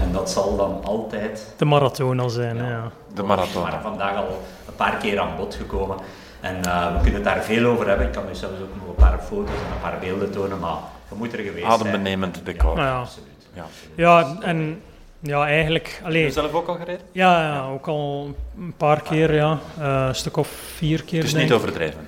En 0.00 0.12
dat 0.12 0.30
zal 0.30 0.56
dan 0.56 0.80
altijd 0.84 1.46
de 1.56 1.64
marathon 1.64 2.20
al 2.20 2.30
zijn. 2.30 2.56
Ja. 2.56 2.90
De 3.14 3.22
marathon. 3.22 3.62
maar 3.62 3.78
vandaag 3.82 4.16
al 4.16 4.42
een 4.68 4.74
paar 4.76 4.96
keer 4.96 5.20
aan 5.20 5.36
bod 5.36 5.54
gekomen. 5.54 5.96
En 6.40 6.64
eh, 6.64 6.86
we 6.92 6.96
kunnen 7.02 7.14
het 7.14 7.24
daar 7.24 7.42
veel 7.42 7.64
over 7.70 7.88
hebben. 7.88 8.06
Ik 8.06 8.12
kan 8.12 8.22
u 8.30 8.34
zelfs 8.34 8.54
ook 8.54 8.74
nog 8.78 8.88
een 8.88 8.94
paar 8.94 9.18
foto's 9.28 9.48
en 9.54 9.72
een 9.74 9.80
paar 9.90 9.98
beelden 10.00 10.30
tonen, 10.30 10.58
maar 10.58 10.76
je 11.10 11.16
moet 11.16 11.32
er 11.32 11.38
geweest 11.38 11.66
zijn. 11.66 11.72
Adembenemend 11.72 12.40
decor. 12.44 12.76
Ja. 12.76 12.98
Absoluut. 13.00 13.28
Ja. 13.54 13.66
ja, 13.94 14.36
en 14.40 14.82
ja, 15.20 15.46
eigenlijk... 15.46 15.88
Heb 15.96 16.06
Allee, 16.06 16.22
je 16.22 16.30
zelf 16.30 16.52
ook 16.52 16.66
al 16.68 16.74
gereden? 16.74 17.00
ja, 17.12 17.42
ja, 17.42 17.66
ook 17.68 17.86
al 17.88 18.34
een 18.58 18.74
paar 18.76 19.02
keer, 19.02 19.34
ja. 19.34 19.58
Eh, 19.78 20.04
een 20.08 20.14
stuk 20.14 20.36
of 20.36 20.48
vier 20.48 21.04
keer, 21.04 21.18
Het 21.18 21.26
is 21.26 21.32
denk 21.34 21.44
niet 21.48 21.58
overdreven. 21.58 22.06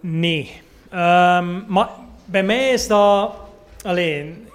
Nee. 0.00 0.60
Ehm, 0.90 1.66
maar 1.66 1.88
bij 2.24 2.42
mij 2.42 2.68
is 2.68 2.86
dat... 2.88 3.32
Alleen... 3.84 4.48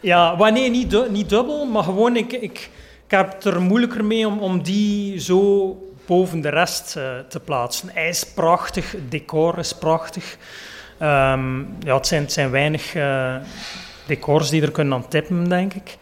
Ja, 0.00 0.34
maar 0.36 0.52
nee, 0.52 0.70
niet, 0.70 0.90
du- 0.90 1.10
niet 1.10 1.28
dubbel, 1.28 1.66
maar 1.66 1.82
gewoon 1.82 2.16
ik, 2.16 2.32
ik, 2.32 2.70
ik 3.04 3.10
heb 3.10 3.32
het 3.32 3.44
er 3.44 3.60
moeilijker 3.60 4.04
mee 4.04 4.26
om, 4.26 4.38
om 4.38 4.62
die 4.62 5.20
zo 5.20 5.76
boven 6.06 6.40
de 6.40 6.48
rest 6.48 6.96
eh, 6.96 7.18
te 7.28 7.40
plaatsen. 7.40 7.88
Hij 7.92 8.08
is 8.08 8.24
prachtig, 8.24 8.92
het 8.92 9.10
decor 9.10 9.58
is 9.58 9.74
prachtig. 9.74 10.36
Ehm, 10.98 11.58
ja, 11.80 11.94
het, 11.94 12.06
zijn, 12.06 12.22
het 12.22 12.32
zijn 12.32 12.50
weinig 12.50 12.94
uh, 12.94 13.34
decors 14.06 14.50
die 14.50 14.62
er 14.62 14.70
kunnen 14.70 14.94
aan 14.94 15.08
tippen, 15.08 15.48
denk 15.48 15.74
ik. 15.74 15.96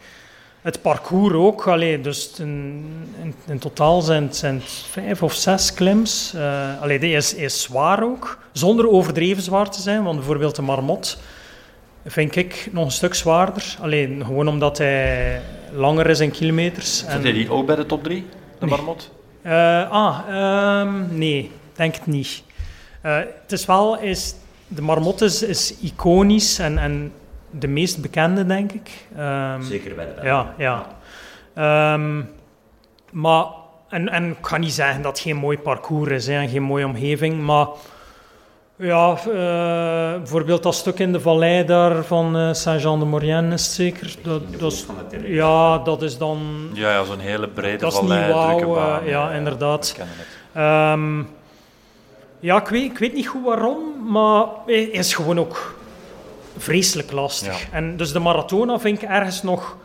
Het 0.61 0.81
parcours 0.81 1.33
ook, 1.33 1.67
allee, 1.67 2.01
dus 2.01 2.31
in, 2.39 2.85
in, 3.21 3.33
in 3.47 3.59
totaal 3.59 4.01
zijn 4.01 4.23
het, 4.23 4.35
zijn 4.35 4.55
het 4.55 4.71
vijf 4.91 5.23
of 5.23 5.33
zes 5.33 5.73
klims. 5.73 6.33
Uh, 6.35 6.81
allee, 6.81 6.99
die 6.99 7.15
is, 7.15 7.33
is 7.33 7.61
zwaar 7.61 8.03
ook, 8.03 8.39
zonder 8.51 8.89
overdreven 8.89 9.43
zwaar 9.43 9.69
te 9.69 9.81
zijn, 9.81 10.03
want 10.03 10.15
bijvoorbeeld 10.17 10.55
de 10.55 10.61
marmot 10.61 11.17
vind 12.05 12.35
ik 12.35 12.69
nog 12.71 12.85
een 12.85 12.91
stuk 12.91 13.13
zwaarder. 13.13 13.75
Alleen 13.81 14.23
gewoon 14.25 14.47
omdat 14.47 14.77
hij 14.77 15.41
langer 15.71 16.09
is 16.09 16.19
in 16.19 16.31
kilometers. 16.31 16.97
Zit 16.97 17.23
hij 17.23 17.31
die 17.31 17.51
ook 17.51 17.65
bij 17.65 17.75
de 17.75 17.85
top 17.85 18.03
3, 18.03 18.25
de 18.59 18.65
Nee. 18.65 18.69
marmot? 18.75 19.11
Eh, 19.41 19.91
ah, 19.91 20.19
ehm, 20.29 21.17
nee, 21.17 21.51
denk 21.75 21.95
het 21.95 22.05
niet. 22.05 22.43
Eh, 23.01 23.15
het 23.17 23.51
is 23.51 23.65
wel, 23.65 23.99
is, 23.99 24.35
de 24.67 24.81
marmot 24.81 25.21
is, 25.21 25.43
is 25.43 25.75
iconisch 25.81 26.59
en, 26.59 26.77
en 26.77 27.11
de 27.51 27.67
meest 27.67 28.01
bekende, 28.01 28.45
denk 28.45 28.71
ik. 28.71 28.89
Ehm, 29.17 29.61
Zeker 29.61 29.95
bij 29.95 30.05
de 30.05 30.11
Belgen. 30.11 30.29
ja, 30.29 30.53
ja. 30.57 30.85
Ehm, 31.93 32.21
maar, 33.11 33.45
en, 33.89 34.09
en 34.09 34.29
ik 34.29 34.37
ga 34.45 34.57
niet 34.57 34.73
zeggen 34.73 35.01
dat 35.01 35.11
het 35.11 35.21
geen 35.21 35.35
mooi 35.35 35.57
parcours 35.57 36.11
is 36.11 36.27
hè, 36.27 36.33
en 36.33 36.49
geen 36.49 36.63
mooie 36.63 36.85
omgeving, 36.85 37.41
maar 37.41 37.67
ja, 38.75 39.17
eh, 39.17 40.17
bijvoorbeeld 40.17 40.63
dat 40.63 40.75
stuk 40.75 40.99
in 40.99 41.11
de 41.11 41.19
vallei 41.19 41.65
daar 41.65 42.03
van 42.03 42.37
eh, 42.37 42.53
Saint-Jean-de-Maurienne 42.53 43.53
is 43.53 43.63
het 43.63 43.71
zeker. 43.73 44.15
Dat, 44.23 44.59
dat 44.59 44.71
is, 44.71 44.85
ja, 45.23 45.77
dat 45.77 46.01
is 46.01 46.17
dan... 46.17 46.69
Ja, 46.73 46.91
ja 46.91 47.03
zo'n 47.03 47.19
hele 47.19 47.47
brede 47.47 47.77
Dat 47.77 47.91
is 47.91 47.97
vallei, 47.97 48.25
niet 48.25 48.33
wauw, 48.33 48.57
drukke 48.57 48.73
baan. 48.75 49.01
eh, 49.01 49.09
ja, 49.09 49.31
inderdaad. 49.31 49.87
we 49.87 49.95
kennen 49.95 50.15
het. 50.17 50.27
Ehm, 50.53 51.23
ja, 52.39 52.57
ik 52.61 52.67
weet, 52.67 52.83
ik 52.91 52.97
weet 52.97 53.13
niet 53.13 53.27
goed 53.27 53.43
waarom, 53.43 53.79
maar 54.11 54.45
hij 54.65 54.81
is 54.83 55.13
gewoon 55.13 55.39
ook 55.39 55.75
vreselijk 56.57 57.11
lastig. 57.11 57.61
Ja. 57.61 57.67
En 57.71 57.97
dus 57.97 58.11
de 58.11 58.19
marathon 58.19 58.79
vind 58.79 59.01
ik 59.01 59.09
ergens 59.09 59.43
nog, 59.43 59.75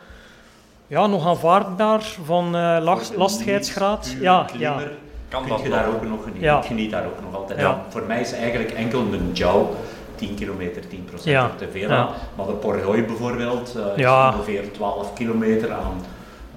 ja, 0.86 1.06
nog 1.06 1.26
aanvaardbaar 1.26 2.02
van 2.24 2.56
eh, 2.56 2.78
last- 2.80 3.16
lastigheidsgraad. 3.16 4.16
Ja, 4.20 4.44
klimmer 4.46 4.80
ja. 4.82 4.88
Kan 5.28 5.40
kun 5.40 5.50
dat 5.50 5.62
je 5.62 5.68
daar 5.68 5.88
ook 5.88 6.02
nog 6.02 6.18
genieten. 6.22 6.42
Ja. 6.42 6.58
Ik 6.58 6.64
geniet 6.64 6.90
daar 6.90 7.06
ook 7.06 7.20
nog 7.24 7.34
altijd. 7.40 7.60
Ja. 7.60 7.82
Voor 7.88 8.02
mij 8.06 8.20
is 8.20 8.32
eigenlijk 8.32 8.70
enkel 8.70 9.00
een 9.00 9.30
Jou 9.32 9.66
10 10.14 10.34
kilometer, 10.34 10.88
10 10.88 11.04
procent 11.04 11.30
Ja. 11.34 11.50
te 11.58 11.68
veel. 11.72 11.88
Ja. 11.88 12.08
Maar 12.36 12.46
de 12.46 12.52
Porgoy 12.52 13.04
bijvoorbeeld 13.04 13.74
uh, 13.76 13.96
Ja. 13.96 14.28
is 14.28 14.34
ongeveer 14.34 14.72
12 14.72 15.12
kilometer 15.12 15.72
aan 15.72 16.00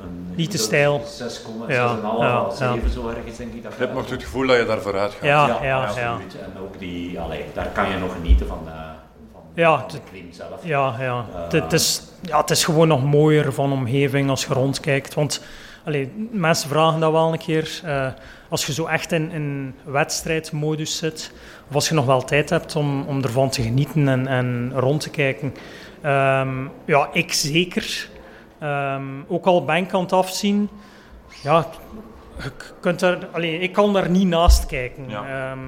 een 0.05 0.35
Niet 0.35 0.51
te 0.51 0.57
steil. 0.57 1.01
6,5, 1.01 1.67
Ja, 1.67 1.95
6,5 1.95 2.01
ja, 2.19 2.25
à 2.35 2.49
7 2.51 2.75
ja. 2.83 2.89
zo 2.89 3.07
ergens 3.09 3.37
denk 3.37 3.53
ik. 3.53 3.63
Dat 3.63 3.73
Je 3.73 3.79
hebt 3.79 3.93
nog 3.93 4.09
het 4.09 4.23
gevoel 4.23 4.47
dat 4.47 4.57
je 4.57 4.65
daar 4.65 4.81
vooruit 4.81 5.11
gaat. 5.11 5.23
Ja, 5.23 5.47
ja, 5.47 5.63
ja. 5.63 5.83
absoluut. 5.85 6.35
En 6.41 6.61
ook 6.61 6.79
die, 6.79 7.19
allee, 7.19 7.45
daar 7.53 7.67
kan 7.67 7.89
je 7.89 7.97
nog 7.97 8.11
genieten 8.13 8.47
van, 8.47 8.59
eh 8.67 8.73
van, 9.31 9.41
Ja, 9.53 9.79
van 9.79 9.87
de 9.87 9.93
het- 9.93 10.03
klim 10.09 10.27
zelf. 10.31 10.59
Ja, 10.65 10.95
ja. 10.99 11.25
Eh. 11.35 11.51
Het, 11.61 11.73
is, 11.73 12.01
ja. 12.21 12.37
Het 12.37 12.49
is 12.49 12.63
gewoon 12.65 12.87
nog 12.87 13.03
mooier 13.03 13.53
van 13.53 13.71
omgeving 13.71 14.29
als 14.29 14.45
je 14.45 14.53
rondkijkt. 14.53 15.13
Want 15.13 15.41
allee, 15.85 16.27
mensen 16.31 16.69
vragen 16.69 16.99
dat 16.99 17.11
wel 17.11 17.31
een 17.33 17.37
keer. 17.39 17.79
eh, 17.83 18.07
als 18.49 18.65
je 18.65 18.73
zo 18.73 18.85
echt 18.85 19.11
in, 19.11 19.31
in 19.31 19.75
wedstrijdmodus 19.83 20.97
zit, 20.97 21.31
of 21.69 21.75
als 21.75 21.89
je 21.89 21.95
nog 21.95 22.05
wel 22.05 22.23
tijd 22.23 22.49
hebt 22.49 22.75
om, 22.75 23.01
om 23.07 23.23
ervan 23.23 23.49
te 23.49 23.61
genieten 23.61 24.07
en, 24.07 24.27
en 24.27 24.71
rond 24.75 25.01
te 25.01 25.09
kijken. 25.09 25.53
Ehm, 26.01 26.49
ja, 26.85 27.09
ik 27.13 27.33
zeker. 27.33 28.09
Ehm, 28.59 29.03
ook 29.27 29.45
al 29.45 29.65
ben 29.65 29.75
ik 29.75 29.93
aan 29.93 30.01
het 30.01 30.13
afzien. 30.13 30.69
Ja, 31.43 31.65
je 32.43 32.51
kunt 32.79 33.01
er, 33.01 33.27
allee, 33.31 33.59
ik 33.59 33.71
kan 33.73 33.93
daar 33.93 34.09
niet 34.09 34.27
naast 34.27 34.65
kijken. 34.65 35.03
Ja. 35.07 35.23
Ehm, 35.51 35.59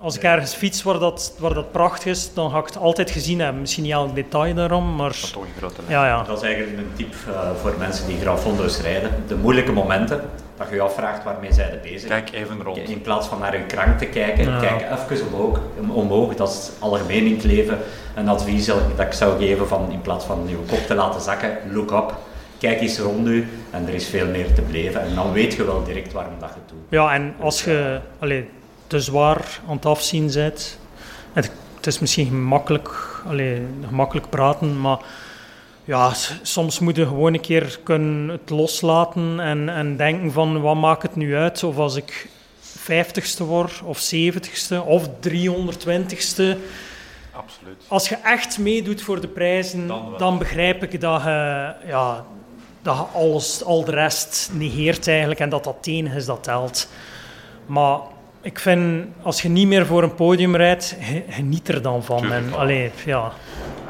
als 0.00 0.16
ik 0.16 0.22
ergens 0.22 0.54
fiets 0.54 0.82
waar 0.82 0.98
dat, 0.98 1.34
waar 1.38 1.54
dat 1.54 1.72
prachtig 1.72 2.04
is, 2.04 2.34
dan 2.34 2.50
ga 2.50 2.58
ik 2.58 2.66
het 2.66 2.76
altijd 2.78 3.10
gezien 3.10 3.40
hebben. 3.40 3.60
Misschien 3.60 3.82
niet 3.82 3.92
elk 3.92 4.14
detail 4.14 4.54
daarom, 4.54 4.94
maar 4.96 5.06
Dat 5.06 5.16
is 5.16 5.30
toch 5.30 5.42
een 5.42 5.48
grote 5.58 5.80
lijn. 5.86 6.00
ja, 6.00 6.06
ja. 6.06 6.22
Dat 6.22 6.36
is 6.36 6.42
eigenlijk 6.48 6.78
een 6.78 6.90
tip 6.96 7.14
eh, 7.28 7.50
voor 7.60 7.74
mensen 7.78 8.06
die 8.06 8.18
grafondo's 8.20 8.80
rijden. 8.80 9.10
De 9.28 9.36
moeilijke 9.36 9.72
momenten, 9.72 10.20
dat 10.56 10.68
je 10.68 10.74
je 10.74 10.80
afvraagt 10.80 11.24
waarmee 11.24 11.52
zij 11.52 11.70
er 11.70 11.80
bezig 11.82 12.08
Kijk 12.08 12.32
even 12.32 12.62
rond. 12.62 12.76
In 12.78 13.00
plaats 13.00 13.26
van 13.26 13.38
naar 13.38 13.56
je 13.56 13.66
krank 13.66 13.98
te 13.98 14.06
kijken, 14.06 14.44
Ja. 14.50 14.58
kijk 14.60 15.10
even 15.10 15.26
omhoog, 15.32 15.60
omhoog. 15.88 16.34
Dat 16.34 16.48
is 16.48 16.70
algemeen 16.78 17.26
in 17.26 17.34
het 17.34 17.44
leven 17.44 17.78
een 18.14 18.28
advies 18.28 18.66
dat 18.66 18.76
ik 18.98 19.12
zou 19.12 19.38
geven 19.38 19.68
van 19.68 19.90
in 19.90 20.00
plaats 20.00 20.24
van 20.24 20.44
je 20.46 20.56
kop 20.56 20.78
te 20.86 20.94
laten 20.94 21.20
zakken, 21.20 21.58
look 21.72 21.90
up. 21.90 22.14
Kijk 22.58 22.80
eens 22.80 22.98
rond 22.98 23.26
u 23.26 23.48
en 23.70 23.86
er 23.86 23.94
is 23.94 24.08
veel 24.08 24.26
meer 24.26 24.54
te 24.54 24.62
beleven. 24.62 25.00
En 25.00 25.14
dan 25.14 25.32
weet 25.32 25.54
je 25.54 25.64
wel 25.64 25.84
direct 25.84 26.12
waarom 26.12 26.34
dat 26.40 26.48
je 26.48 26.54
het 26.54 26.68
doet. 26.68 26.78
Ja, 26.88 27.14
en 27.14 27.34
als 27.40 27.64
je 27.64 28.00
allee, 28.18 28.48
te 28.86 29.00
zwaar 29.00 29.60
aan 29.68 29.76
het 29.76 29.86
afzien 29.86 30.30
bent, 30.32 30.78
het, 31.32 31.50
het 31.76 31.86
is 31.86 31.98
misschien 31.98 32.26
gemakkelijk, 32.26 33.20
allee, 33.26 33.62
gemakkelijk 33.88 34.30
praten, 34.30 34.80
maar 34.80 34.98
ja, 35.84 36.12
soms 36.42 36.78
moet 36.78 36.96
je 36.96 37.06
gewoon 37.06 37.34
een 37.34 37.40
keer 37.40 37.78
kunnen 37.82 38.28
het 38.28 38.50
loslaten 38.50 39.40
en, 39.40 39.68
en 39.68 39.96
denken 39.96 40.32
van 40.32 40.60
wat 40.60 40.76
maakt 40.76 41.02
het 41.02 41.16
nu 41.16 41.36
uit 41.36 41.62
of 41.62 41.76
als 41.78 41.96
ik 41.96 42.28
50ste 42.92 43.44
word 43.44 43.82
of 43.84 44.12
70ste 44.14 44.86
of 44.86 45.08
320ste. 45.08 46.56
Absoluut. 47.32 47.84
Als 47.88 48.08
je 48.08 48.16
echt 48.16 48.58
meedoet 48.58 49.02
voor 49.02 49.20
de 49.20 49.28
prijzen, 49.28 49.86
Dan 49.86 50.14
dan, 50.18 50.38
begrijp 50.38 50.82
ik 50.82 51.00
dat 51.00 51.22
je, 51.22 51.74
ja, 51.86 52.24
dat 52.86 52.96
je 52.96 53.18
alles, 53.18 53.64
al 53.64 53.84
de 53.84 53.90
rest 53.90 54.50
negeert 54.52 55.08
eigenlijk 55.08 55.40
en 55.40 55.48
dat 55.48 55.64
dat 55.64 55.76
het 55.80 55.86
is 56.14 56.26
dat 56.26 56.42
telt. 56.42 56.88
Maar 57.66 57.98
ik 58.40 58.58
vind, 58.58 59.06
als 59.22 59.42
je 59.42 59.48
niet 59.48 59.66
meer 59.66 59.86
voor 59.86 60.02
een 60.02 60.14
podium 60.14 60.56
rijdt, 60.56 60.96
ge- 61.00 61.24
geniet 61.28 61.68
er 61.68 61.82
dan 61.82 62.04
van. 62.04 62.18
Tuurlijk 62.20 62.46
En, 62.46 62.54
allee, 62.58 62.90
ja. 63.04 63.32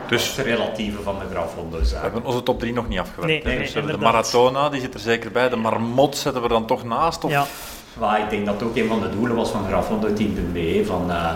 Dus 0.09 0.37
Het 0.37 0.47
relatieve 0.47 1.03
van 1.03 1.15
de 1.19 1.35
grafondo's. 1.35 1.91
we 1.91 1.97
hebben 1.97 2.25
onze 2.25 2.43
top 2.43 2.59
3 2.61 2.73
nog 2.73 2.89
niet 2.89 2.99
afgewerkt. 2.99 3.45
Nee, 3.45 3.59
dus 3.59 3.73
we 3.73 3.79
nee, 3.81 3.89
hebben 3.89 3.93
de. 4.07 4.13
Maratona, 4.13 4.69
die 4.69 4.81
zit 4.81 4.95
er 4.95 5.01
zeker 5.01 5.31
bij. 5.31 5.49
De 5.49 5.57
Marmot 5.57 6.17
zetten 6.17 6.43
we 6.43 6.49
dan 6.49 6.67
toch 6.67 6.85
naast? 6.85 7.25
Of? 7.25 7.31
ja. 7.31 7.45
Maar 7.99 8.21
ik 8.21 8.31
denk 8.31 8.47
dat 8.47 8.63
ook 8.63 8.77
een 8.77 8.89
van 8.89 9.01
de 9.01 9.11
doelen 9.11 9.37
was 9.37 9.51
van 9.51 9.65
Grafondo 9.67 10.13
Team.be, 10.13 10.83
van 10.87 11.11
eh, 11.11 11.35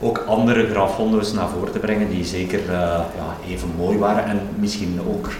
ook 0.00 0.24
andere 0.26 0.70
Grafondo's 0.70 1.32
naar 1.32 1.48
voren 1.48 1.72
te 1.72 1.78
brengen 1.78 2.10
die 2.10 2.24
zeker 2.24 2.58
eh, 2.60 2.74
ja, 3.16 3.36
even 3.48 3.68
mooi 3.76 3.98
waren 3.98 4.24
en 4.24 4.40
misschien 4.58 5.00
ook 5.08 5.30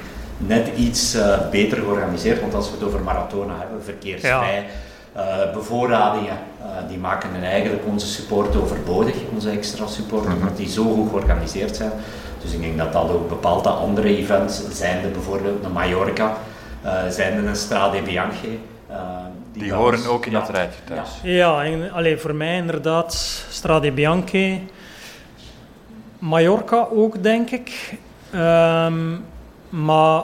net 0.47 0.69
iets 0.77 1.15
eh, 1.15 1.39
beter 1.51 1.79
georganiseerd. 1.79 2.41
Want 2.41 2.55
als 2.55 2.71
we 2.71 2.77
het 2.77 2.85
over 2.87 3.01
marathona 3.01 3.55
hebben, 3.59 3.85
verkeersvrij, 3.85 4.67
eh, 5.13 5.53
bevoorradingen, 5.55 6.39
eh, 6.61 6.67
die 6.89 6.99
maken 6.99 7.43
eigenlijk 7.43 7.83
onze 7.87 8.07
support 8.07 8.57
overbodig, 8.57 9.15
onze 9.35 9.51
extra 9.51 9.87
support, 9.87 10.27
omdat 10.27 10.57
die 10.57 10.69
zo 10.69 10.85
goed 10.85 11.09
georganiseerd 11.09 11.77
zijn. 11.77 11.91
Dus 12.43 12.53
ik 12.53 12.61
denk 12.61 12.79
dat 12.79 12.93
dat 12.93 13.11
ook 13.11 13.29
bepaalt 13.29 13.65
dat 13.65 13.77
andere 13.77 14.17
events, 14.17 14.63
zijnde 14.73 15.09
bijvoorbeeld 15.09 15.65
een 15.65 15.73
Mallorca, 15.73 16.37
eh 16.83 16.93
zijnde 17.09 17.49
een 17.49 17.57
Strade 17.57 18.03
Bianchi, 18.03 18.61
eh, 18.89 18.97
Die 19.53 19.63
bij 19.69 19.77
horen 19.77 20.07
ook 20.07 20.27
in 20.27 20.33
ja, 20.33 20.39
dat 20.41 20.49
rijtje 20.51 20.81
thuis. 20.85 21.09
ja. 21.23 21.31
Ja, 21.33 21.65
en, 21.65 21.91
allee, 21.93 22.17
voor 22.17 22.35
mij 22.35 22.57
inderdaad 22.57 23.15
Strade 23.51 23.93
Bianche. 23.93 24.59
Mallorca 26.19 26.87
ook, 26.93 27.23
denk 27.23 27.51
ik. 27.51 27.95
Ehm, 28.33 29.15
maar 29.73 30.23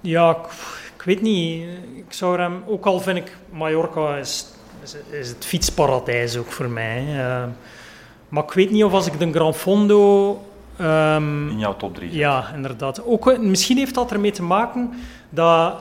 ja, 0.00 0.30
ik, 0.30 0.46
ik 0.96 1.02
weet 1.02 1.22
niet. 1.22 1.64
Ik 1.96 2.12
zou 2.12 2.40
hem, 2.40 2.62
ook 2.66 2.86
al 2.86 3.00
vind 3.00 3.18
ik 3.18 3.36
Mallorca 3.50 4.16
is, 4.16 4.46
is, 4.82 4.96
is 5.10 5.28
het 5.28 5.44
fietsparadijs 5.44 6.36
ook 6.36 6.52
voor 6.52 6.68
mij. 6.68 7.04
Ehm, 7.08 7.48
maar 8.28 8.42
ik 8.42 8.52
weet 8.52 8.70
niet 8.70 8.84
of 8.84 8.92
als 8.92 9.06
ik 9.06 9.18
de 9.18 9.32
Gran 9.32 9.54
Fondo... 9.54 10.30
ehm, 10.76 11.48
In 11.48 11.58
jouw 11.58 11.76
top 11.76 11.94
3. 11.94 12.12
ja, 12.12 12.50
inderdaad. 12.54 13.04
Ook, 13.04 13.30
eh, 13.30 13.38
misschien 13.38 13.76
heeft 13.76 13.94
dat 13.94 14.12
ermee 14.12 14.32
te 14.32 14.42
maken 14.42 14.92
dat 15.30 15.74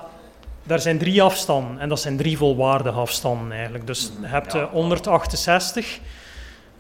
daar 0.64 0.80
zijn 0.80 0.98
drie 0.98 1.24
afstanden 1.24 1.80
en 1.80 1.90
dat 1.90 2.00
zijn 2.00 2.18
drie 2.18 2.38
volwaardige 2.38 3.00
afstanden 3.00 3.52
eigenlijk. 3.52 3.88
Dus 3.88 4.12
je 4.22 4.28
hebt 4.28 4.52
de 4.52 4.68
168, 4.72 6.00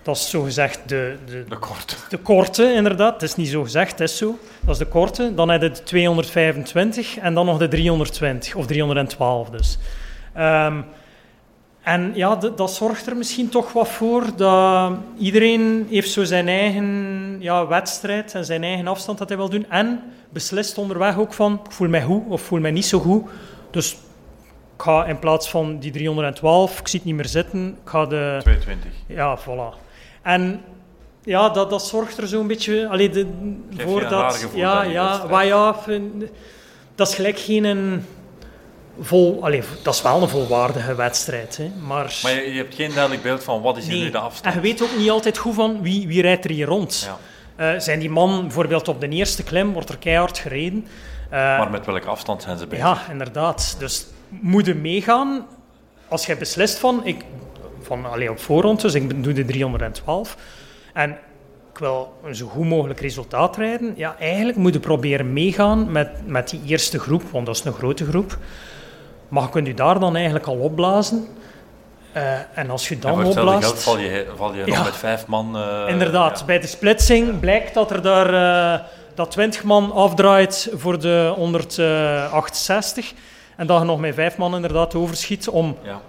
dat 0.01 0.15
is 0.15 0.29
zogezegd 0.29 0.79
de, 0.85 1.15
de, 1.25 1.43
De 1.49 1.57
korte. 1.57 1.95
de 2.09 2.17
korte, 2.17 2.73
inderdaad. 2.73 3.13
Het 3.13 3.23
is 3.23 3.35
niet 3.35 3.47
zo 3.47 3.63
gezegd, 3.63 3.91
het 3.91 4.09
is 4.09 4.17
zo. 4.17 4.37
Dat 4.59 4.69
is 4.69 4.77
de 4.77 4.85
korte. 4.85 5.33
Dan 5.35 5.49
heb 5.49 5.61
je 5.61 5.69
de 5.71 5.83
225 5.83 7.17
en 7.17 7.33
dan 7.33 7.45
nog 7.45 7.57
de 7.57 7.67
320, 7.67 8.55
of 8.55 8.65
312 8.65 9.49
dus. 9.49 9.77
Ehm, 10.33 10.81
en 11.83 12.11
ja, 12.15 12.35
dat 12.35 12.71
zorgt 12.73 13.07
er 13.07 13.15
misschien 13.15 13.49
toch 13.49 13.73
wat 13.73 13.87
voor 13.87 14.23
dat 14.35 14.91
iedereen 15.17 15.87
heeft 15.89 16.11
zo 16.11 16.23
zijn 16.23 16.47
eigen 16.47 17.37
ja, 17.39 17.67
wedstrijd 17.67 18.35
en 18.35 18.45
zijn 18.45 18.63
eigen 18.63 18.87
afstand 18.87 19.17
dat 19.17 19.27
hij 19.29 19.37
wil 19.37 19.49
doen. 19.49 19.65
En 19.69 20.03
beslist 20.29 20.77
onderweg 20.77 21.17
ook 21.17 21.33
van, 21.33 21.61
ik 21.65 21.71
voel 21.71 21.87
mij 21.87 22.01
goed 22.01 22.23
of 22.27 22.41
voel 22.41 22.59
mij 22.59 22.71
niet 22.71 22.85
zo 22.85 22.99
goed. 22.99 23.29
Dus 23.71 23.91
ik 24.75 24.87
ga 24.87 25.05
in 25.05 25.19
plaats 25.19 25.49
van 25.49 25.79
die 25.79 25.91
312, 25.91 26.79
ik 26.79 26.87
zie 26.87 26.99
het 26.99 27.07
niet 27.07 27.17
meer 27.17 27.27
zitten, 27.27 27.67
ik 27.83 27.89
ga 27.89 28.05
de... 28.05 28.37
220. 28.39 28.91
Ja, 29.07 29.39
voilà. 29.39 29.90
En 30.21 30.61
ja, 31.23 31.49
dat, 31.49 31.69
dat 31.69 31.85
zorgt 31.87 32.17
er 32.17 32.27
zo'n 32.27 32.47
beetje 32.47 32.87
allee, 32.87 33.09
de, 33.09 33.27
voor 33.77 34.07
dat. 34.09 34.47
Ja, 34.55 34.79
bij 34.81 34.89
ja, 34.91 35.25
maar 35.29 35.45
ja, 35.45 35.75
dat 36.95 37.07
is 37.07 37.15
gelijk 37.15 37.39
geen. 37.39 37.63
een- 37.63 38.05
vol, 38.99 39.43
allee, 39.43 39.63
dat 39.83 39.93
is 39.93 40.01
wel 40.01 40.21
een 40.21 40.27
volwaardige 40.29 40.95
wedstrijd. 40.95 41.57
Hè, 41.57 41.71
maar 41.87 42.19
Maar 42.23 42.31
je, 42.33 42.51
je 42.51 42.57
hebt 42.57 42.75
geen 42.75 42.91
duidelijk 42.93 43.23
beeld 43.23 43.43
van 43.43 43.61
wat 43.61 43.77
is 43.77 43.83
hier 43.85 43.93
Nee. 43.93 44.03
nu 44.03 44.09
de 44.11 44.17
En 44.17 44.23
afstand. 44.23 44.55
je 44.55 44.61
weet 44.61 44.81
ook 44.83 44.97
niet 44.97 45.09
altijd 45.09 45.37
goed 45.37 45.53
van 45.53 45.81
wie, 45.81 46.07
wie 46.07 46.21
rijdt 46.21 46.43
er 46.45 46.51
hier 46.51 46.65
rond. 46.67 47.07
Ja. 47.07 47.17
Eh, 47.73 47.79
zijn 47.79 47.99
die 47.99 48.09
man 48.09 48.41
bijvoorbeeld 48.41 48.87
op 48.87 49.01
de 49.01 49.07
eerste 49.09 49.43
klim, 49.43 49.73
wordt 49.73 49.89
er 49.89 49.97
keihard 49.97 50.37
gereden. 50.37 50.87
Eh, 51.29 51.39
Maar 51.39 51.69
met 51.71 51.85
welke 51.85 52.07
afstand 52.07 52.41
zijn 52.41 52.57
ze 52.57 52.67
bezig? 52.67 52.85
ja, 52.85 53.11
inderdaad. 53.11 53.75
Dus 53.79 54.05
moet 54.29 54.65
je 54.65 54.75
meegaan 54.75 55.45
als 56.07 56.25
jij 56.25 56.37
beslist 56.37 56.77
van, 56.79 57.01
ik, 57.05 57.23
van 57.91 58.11
allee, 58.11 58.29
op 58.31 58.39
voorhand, 58.39 58.81
dus 58.81 58.93
ik 58.93 59.23
doe 59.23 59.33
de 59.33 59.45
312 59.45 60.37
en 60.93 61.09
ik 61.71 61.77
wil 61.77 62.13
een 62.23 62.35
zo 62.35 62.47
goed 62.47 62.65
mogelijk 62.65 62.99
resultaat 62.99 63.57
rijden. 63.57 63.93
Ja, 63.95 64.15
eigenlijk 64.19 64.57
moet 64.57 64.73
je 64.73 64.79
proberen 64.79 65.33
meegaan 65.33 65.91
met, 65.91 66.09
met 66.25 66.49
die 66.49 66.61
eerste 66.65 66.99
groep, 66.99 67.23
want 67.31 67.45
dat 67.45 67.55
is 67.55 67.63
een 67.63 67.73
grote 67.73 68.05
groep. 68.05 68.37
Maar 69.27 69.43
je 69.43 69.49
kunt 69.49 69.67
je 69.67 69.73
daar 69.73 69.99
dan 69.99 70.15
eigenlijk 70.15 70.45
al 70.47 70.55
opblazen. 70.55 71.27
Eh, 72.11 72.33
en 72.53 72.69
als 72.69 72.87
je 72.89 72.99
dan 72.99 73.25
opblaast... 73.25 73.63
geld 73.65 73.83
val 73.83 73.97
je, 73.97 74.27
val 74.35 74.53
je 74.53 74.65
nog 74.65 74.83
met 74.83 74.95
vijf 74.95 75.27
man... 75.27 75.57
eh, 75.57 75.83
Inderdaad, 75.87 76.39
ja. 76.39 76.45
bij 76.45 76.59
de 76.59 76.67
splitsing 76.67 77.39
blijkt 77.39 77.73
dat 77.73 77.91
er 77.91 78.01
daar 78.01 78.33
eh, 78.79 78.85
dat 79.15 79.31
20 79.31 79.63
man 79.63 79.91
afdraait 79.91 80.69
voor 80.73 80.99
de 80.99 81.33
168 81.35 83.13
en 83.57 83.67
dat 83.67 83.79
je 83.79 83.85
nog 83.85 83.99
met 83.99 84.13
5 84.13 84.37
man 84.37 84.55
inderdaad 84.55 84.95
overschiet 84.95 85.49
om, 85.49 85.77
Ja. 85.83 86.01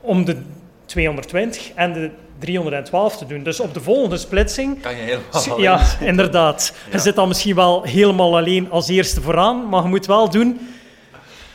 om 0.00 0.24
de 0.24 0.42
220 0.90 1.72
en 1.74 1.92
de 1.92 2.10
312 2.38 3.16
te 3.16 3.26
doen. 3.26 3.42
Dus 3.42 3.60
op 3.60 3.74
de 3.74 3.80
volgende 3.80 4.16
splitsing, 4.16 4.82
Kan 4.82 4.96
je 4.96 5.02
helemaal 5.02 5.60
ja, 5.60 5.80
inderdaad. 6.00 6.74
Je 6.92 6.98
zit 6.98 7.14
dan 7.14 7.28
misschien 7.28 7.54
wel 7.54 7.82
helemaal 7.82 8.36
alleen 8.36 8.70
als 8.70 8.88
eerste 8.88 9.20
vooraan, 9.20 9.68
maar 9.68 9.82
je 9.82 9.88
moet 9.88 10.06
wel 10.06 10.30
doen 10.30 10.60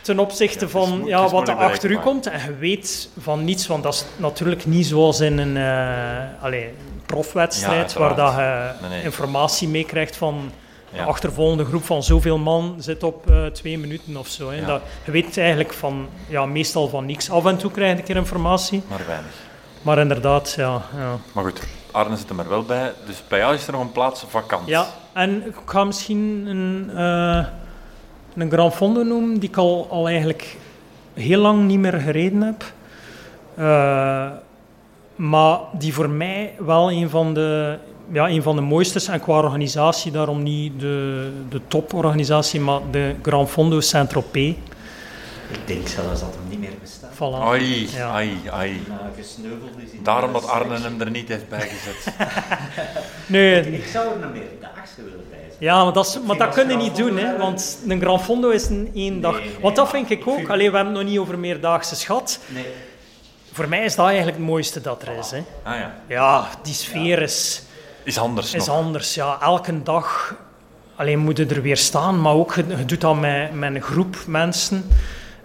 ten 0.00 0.18
opzichte 0.18 0.64
is 0.64 0.70
van 0.70 1.02
ja, 1.04 1.24
is 1.24 1.30
wat 1.30 1.48
er 1.48 1.54
achter 1.54 1.90
u 1.90 1.98
komt. 1.98 2.26
En 2.26 2.40
je 2.44 2.56
weet 2.56 3.08
van 3.18 3.44
niets, 3.44 3.66
want 3.66 3.82
dat 3.82 3.94
is 3.94 4.04
natuurlijk 4.16 4.66
niet 4.66 4.86
zoals 4.86 5.20
in 5.20 5.38
een 5.38 5.56
uh, 5.56 6.42
allee, 6.44 6.74
profwedstrijd, 7.06 7.92
Ja, 7.92 7.98
waar 7.98 8.14
dat 8.14 8.32
je 8.32 8.38
uiteraard. 8.38 8.80
Nee, 8.80 8.90
nee. 8.90 9.02
informatie 9.02 9.68
meekrijgt 9.68 10.16
van. 10.16 10.50
De 10.92 11.02
achtervolgende 11.02 11.64
groep 11.64 11.84
van 11.84 12.02
zoveel 12.02 12.38
man 12.38 12.74
zit 12.78 13.02
op 13.02 13.30
eh, 13.30 13.46
twee 13.46 13.78
minuten 13.78 14.16
of 14.16 14.28
zo. 14.28 14.50
Hè. 14.50 14.64
Dat, 14.64 14.82
je 15.04 15.10
weet 15.10 15.38
eigenlijk 15.38 15.72
van, 15.72 16.08
ja, 16.28 16.46
meestal 16.46 16.88
van 16.88 17.06
niks. 17.06 17.30
Af 17.30 17.44
en 17.44 17.56
toe 17.56 17.70
krijg 17.70 17.92
je 17.92 17.98
een 17.98 18.04
keer 18.04 18.16
informatie, 18.16 18.82
Maar 18.88 19.06
weinig. 19.06 19.32
maar 19.82 19.98
inderdaad, 19.98 20.54
ja. 20.56 20.82
ja. 20.96 21.16
Maar 21.32 21.44
goed, 21.44 21.60
Arne 21.90 22.16
zit 22.16 22.28
er 22.28 22.34
maar 22.34 22.48
wel 22.48 22.62
bij. 22.62 22.92
Dus 23.06 23.22
bij 23.28 23.38
jou 23.38 23.54
is 23.54 23.66
er 23.66 23.72
nog 23.72 23.80
een 23.80 23.92
plaats 23.92 24.24
vakant. 24.28 24.66
Ja, 24.68 24.86
en 25.12 25.46
ik 25.46 25.54
ga 25.64 25.84
misschien 25.84 26.46
een, 26.46 26.90
eh, 26.96 27.46
een 28.34 28.50
Grand 28.50 28.74
Fondo 28.74 29.02
noemen 29.02 29.38
die 29.38 29.48
ik 29.48 29.56
al, 29.56 29.86
al 29.90 30.08
eigenlijk 30.08 30.56
heel 31.14 31.40
lang 31.40 31.64
niet 31.66 31.78
meer 31.78 32.00
gereden 32.00 32.42
heb. 32.42 32.64
Eh, 33.54 34.26
maar 35.16 35.58
die 35.72 35.94
voor 35.94 36.10
mij 36.10 36.54
wel 36.58 36.92
een 36.92 37.10
van 37.10 37.34
de, 37.34 37.78
ja, 38.12 38.28
een 38.28 38.42
van 38.42 38.56
de 38.56 38.62
mooiste 38.62 38.98
is. 38.98 39.06
En 39.08 39.20
qua 39.20 39.32
organisatie 39.36 40.12
daarom 40.12 40.42
niet 40.42 40.80
de, 40.80 41.30
de 41.48 41.60
toporganisatie, 41.68 42.60
maar 42.60 42.80
de 42.90 43.14
Grand 43.22 43.48
Fondo 43.48 43.80
Saint-Tropez. 43.80 44.54
Ik 45.50 45.58
denk 45.66 45.88
zelfs 45.88 46.20
dat 46.20 46.34
hem 46.34 46.48
niet 46.48 46.58
meer 46.60 46.70
bestaat. 46.80 47.14
Voilà. 47.14 47.42
Ai, 47.42 47.88
Ja. 47.90 48.08
ai, 48.10 48.36
ai. 48.50 48.82
Nou, 48.88 49.00
gesneuveld 49.16 49.70
is 49.86 49.90
in 49.90 50.02
Daarom 50.02 50.32
dat 50.32 50.48
Arne 50.48 50.78
hem 50.78 51.00
er 51.00 51.10
niet 51.10 51.28
heeft 51.28 51.48
bijgezet. 51.48 52.14
Nee, 53.26 53.72
Ik 53.72 53.86
zou 53.86 54.06
er 54.18 54.22
een 54.22 54.32
meerdaagse 54.32 54.94
willen 55.04 55.24
bij. 55.30 55.38
Ja, 55.58 55.84
maar 55.84 55.92
dat, 55.92 56.06
is, 56.06 56.18
maar 56.26 56.36
dat 56.36 56.54
kun 56.54 56.68
je 56.70 56.76
niet 56.76 56.96
doen, 56.96 57.16
hè, 57.16 57.36
want 57.38 57.78
een 57.88 58.00
Grand 58.00 58.22
Fondo 58.22 58.48
is 58.48 58.66
een 58.68 58.90
één 58.94 59.20
dag. 59.20 59.38
nee, 59.40 59.50
want 59.60 59.76
dat 59.76 59.88
vind 59.88 60.10
ik 60.10 60.20
ik 60.20 60.28
ook. 60.28 60.36
vind- 60.36 60.48
Alleen 60.48 60.70
we 60.70 60.76
hebben 60.76 60.94
het 60.94 61.02
nog 61.02 61.12
niet 61.12 61.20
over 61.20 61.38
meerdaagse 61.38 61.96
schat. 61.96 62.38
Nee. 62.46 62.64
Voor 63.52 63.68
mij 63.68 63.84
is 63.84 63.94
dat 63.94 64.06
eigenlijk 64.06 64.36
het 64.36 64.46
mooiste 64.46 64.80
dat 64.80 65.02
er 65.02 65.18
is. 65.18 65.30
Hè. 65.30 65.42
Ah 65.62 65.74
ja, 65.78 65.94
Ja, 66.08 66.48
die 66.62 66.74
sfeer 66.74 67.22
is, 67.22 67.62
is 68.06 68.18
anders 68.18 68.54
is 68.54 68.66
nog. 68.66 68.76
anders. 68.76 69.14
Ja, 69.14 69.38
elke 69.40 69.82
dag 69.82 70.34
alleen 70.96 71.18
moet 71.18 71.36
je 71.36 71.46
er 71.46 71.62
weer 71.62 71.76
staan, 71.76 72.20
maar 72.20 72.32
ook 72.32 72.54
je, 72.54 72.84
doet 72.84 73.00
dat 73.00 73.16
met, 73.20 73.54
met 73.54 73.74
een 73.74 73.82
groep 73.82 74.16
mensen. 74.26 74.88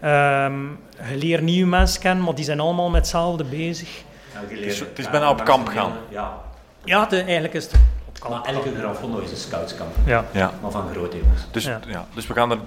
Ehm, 0.01 0.61
je 1.09 1.17
leert 1.17 1.41
nieuwe 1.41 1.69
mensen 1.69 2.01
kennen, 2.01 2.23
maar 2.23 2.35
die 2.35 2.45
zijn 2.45 2.59
allemaal 2.59 2.89
met 2.89 3.01
hetzelfde 3.01 3.43
bezig. 3.43 3.89
Het 4.33 4.51
is- 4.51 4.79
het 4.79 4.99
is 4.99 5.09
bijna 5.09 5.29
op 5.29 5.43
kamp 5.45 5.67
gaan. 5.67 5.91
Ja. 6.09 6.37
Ja, 6.83 7.05
de, 7.05 7.21
eigenlijk 7.21 7.53
is 7.53 7.63
het 7.63 7.73
op 8.07 8.19
kamp. 8.19 8.33
Maar 8.45 8.53
elke 8.55 8.75
Grand 8.77 8.97
Fondo 8.97 9.19
is 9.19 9.31
een 9.31 9.37
scoutskamp. 9.37 9.95
Ja. 10.05 10.25
Ja. 10.31 10.51
Maar 10.61 10.71
van 10.71 10.83
grote 10.93 11.17
jongens. 11.17 11.41
Dus, 11.51 11.63
Ja. 11.63 11.79
ja. 11.87 12.05
dus 12.13 12.27
we 12.27 12.33
gaan 12.33 12.51
er... 12.51 12.57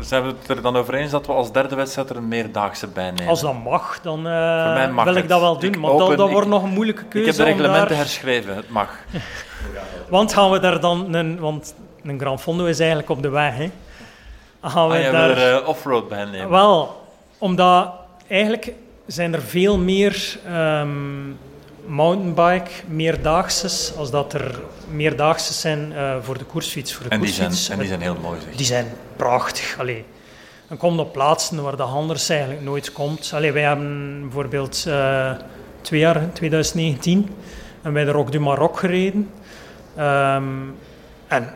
Zijn 0.00 0.22
we 0.22 0.28
het 0.38 0.48
er 0.48 0.62
dan 0.62 0.76
over 0.76 0.94
eens 0.94 1.10
dat 1.10 1.26
we 1.26 1.32
als 1.32 1.52
derde 1.52 1.74
wedstrijd 1.74 2.10
er 2.10 2.16
een 2.16 2.28
meerdaagse 2.28 2.86
bij 2.86 3.10
nemen? 3.10 3.26
Als 3.28 3.40
dat 3.40 3.62
mag, 3.62 4.00
dan 4.02 4.18
eh, 4.18 4.74
mij 4.74 4.90
mag 4.90 5.04
wil 5.04 5.14
ik 5.14 5.28
dat 5.28 5.40
wel 5.40 5.58
doen. 5.58 5.70
Ik 5.70 5.78
maar 5.80 5.90
dat, 5.90 6.00
open- 6.00 6.16
dat 6.16 6.26
ik- 6.26 6.32
wordt 6.32 6.48
nog 6.48 6.62
een 6.62 6.68
moeilijke 6.70 7.04
keuze. 7.04 7.28
Ik 7.30 7.36
heb 7.36 7.46
de 7.46 7.52
reglementen 7.52 7.88
daar- 7.88 7.96
herschreven, 7.98 8.56
het 8.56 8.68
mag. 8.70 8.98
Want 10.08 10.32
gaan 10.32 10.50
we 10.50 10.58
daar 10.60 10.80
dan... 10.80 11.14
Een, 11.14 11.38
want 11.40 11.74
een 12.04 12.20
Grand 12.20 12.40
Fondo 12.40 12.64
is 12.64 12.78
eigenlijk 12.78 13.10
op 13.10 13.22
de 13.22 13.28
weg, 13.28 13.56
hè. 13.56 13.70
Gaan 14.62 14.88
we 14.88 15.06
Ah, 15.06 15.12
daar... 15.12 15.30
er 15.30 15.60
eh, 15.62 15.68
offroad 15.68 16.08
bij 16.08 16.24
nemen. 16.24 16.50
Wel, 16.50 17.02
omdat 17.38 17.90
eigenlijk 18.28 18.72
zijn 19.06 19.34
er 19.34 19.42
veel 19.42 19.78
meer 19.78 20.38
ehm 20.46 20.88
mountainbike, 21.86 22.70
meerdaagses, 22.86 23.92
als 23.96 24.10
dat 24.10 24.32
er 24.32 24.60
meerdaagse 24.90 25.52
zijn 25.52 25.92
eh, 25.92 26.16
voor 26.20 26.38
de 26.38 26.44
koersfiets. 26.44 26.94
Voor 26.94 27.04
de 27.04 27.10
en, 27.10 27.20
die 27.20 27.32
zijn, 27.32 27.48
koersfiets. 27.48 27.70
en 27.70 27.78
die 27.78 27.88
zijn 27.88 28.00
heel 28.00 28.16
mooi, 28.22 28.40
zeg. 28.44 28.56
Die 28.56 28.66
zijn 28.66 28.86
prachtig. 29.16 29.78
Allee. 29.78 30.04
Dan 30.68 30.76
komt 30.76 31.00
op 31.00 31.12
plaatsen 31.12 31.62
waar 31.62 31.76
de 31.76 31.82
anders 31.82 32.28
eigenlijk 32.28 32.60
nooit 32.60 32.92
komt. 32.92 33.30
Allee, 33.34 33.52
wij 33.52 33.62
hebben 33.62 34.20
bijvoorbeeld 34.20 34.84
eh, 34.88 35.32
twee 35.80 36.00
jaar, 36.00 36.32
2019, 36.32 37.28
en 37.82 37.92
wij 37.92 38.04
de 38.04 38.10
Rock 38.10 38.32
du 38.32 38.40
Maroc 38.40 38.78
gereden. 38.78 39.30
Ehm, 39.96 40.44
en 41.28 41.54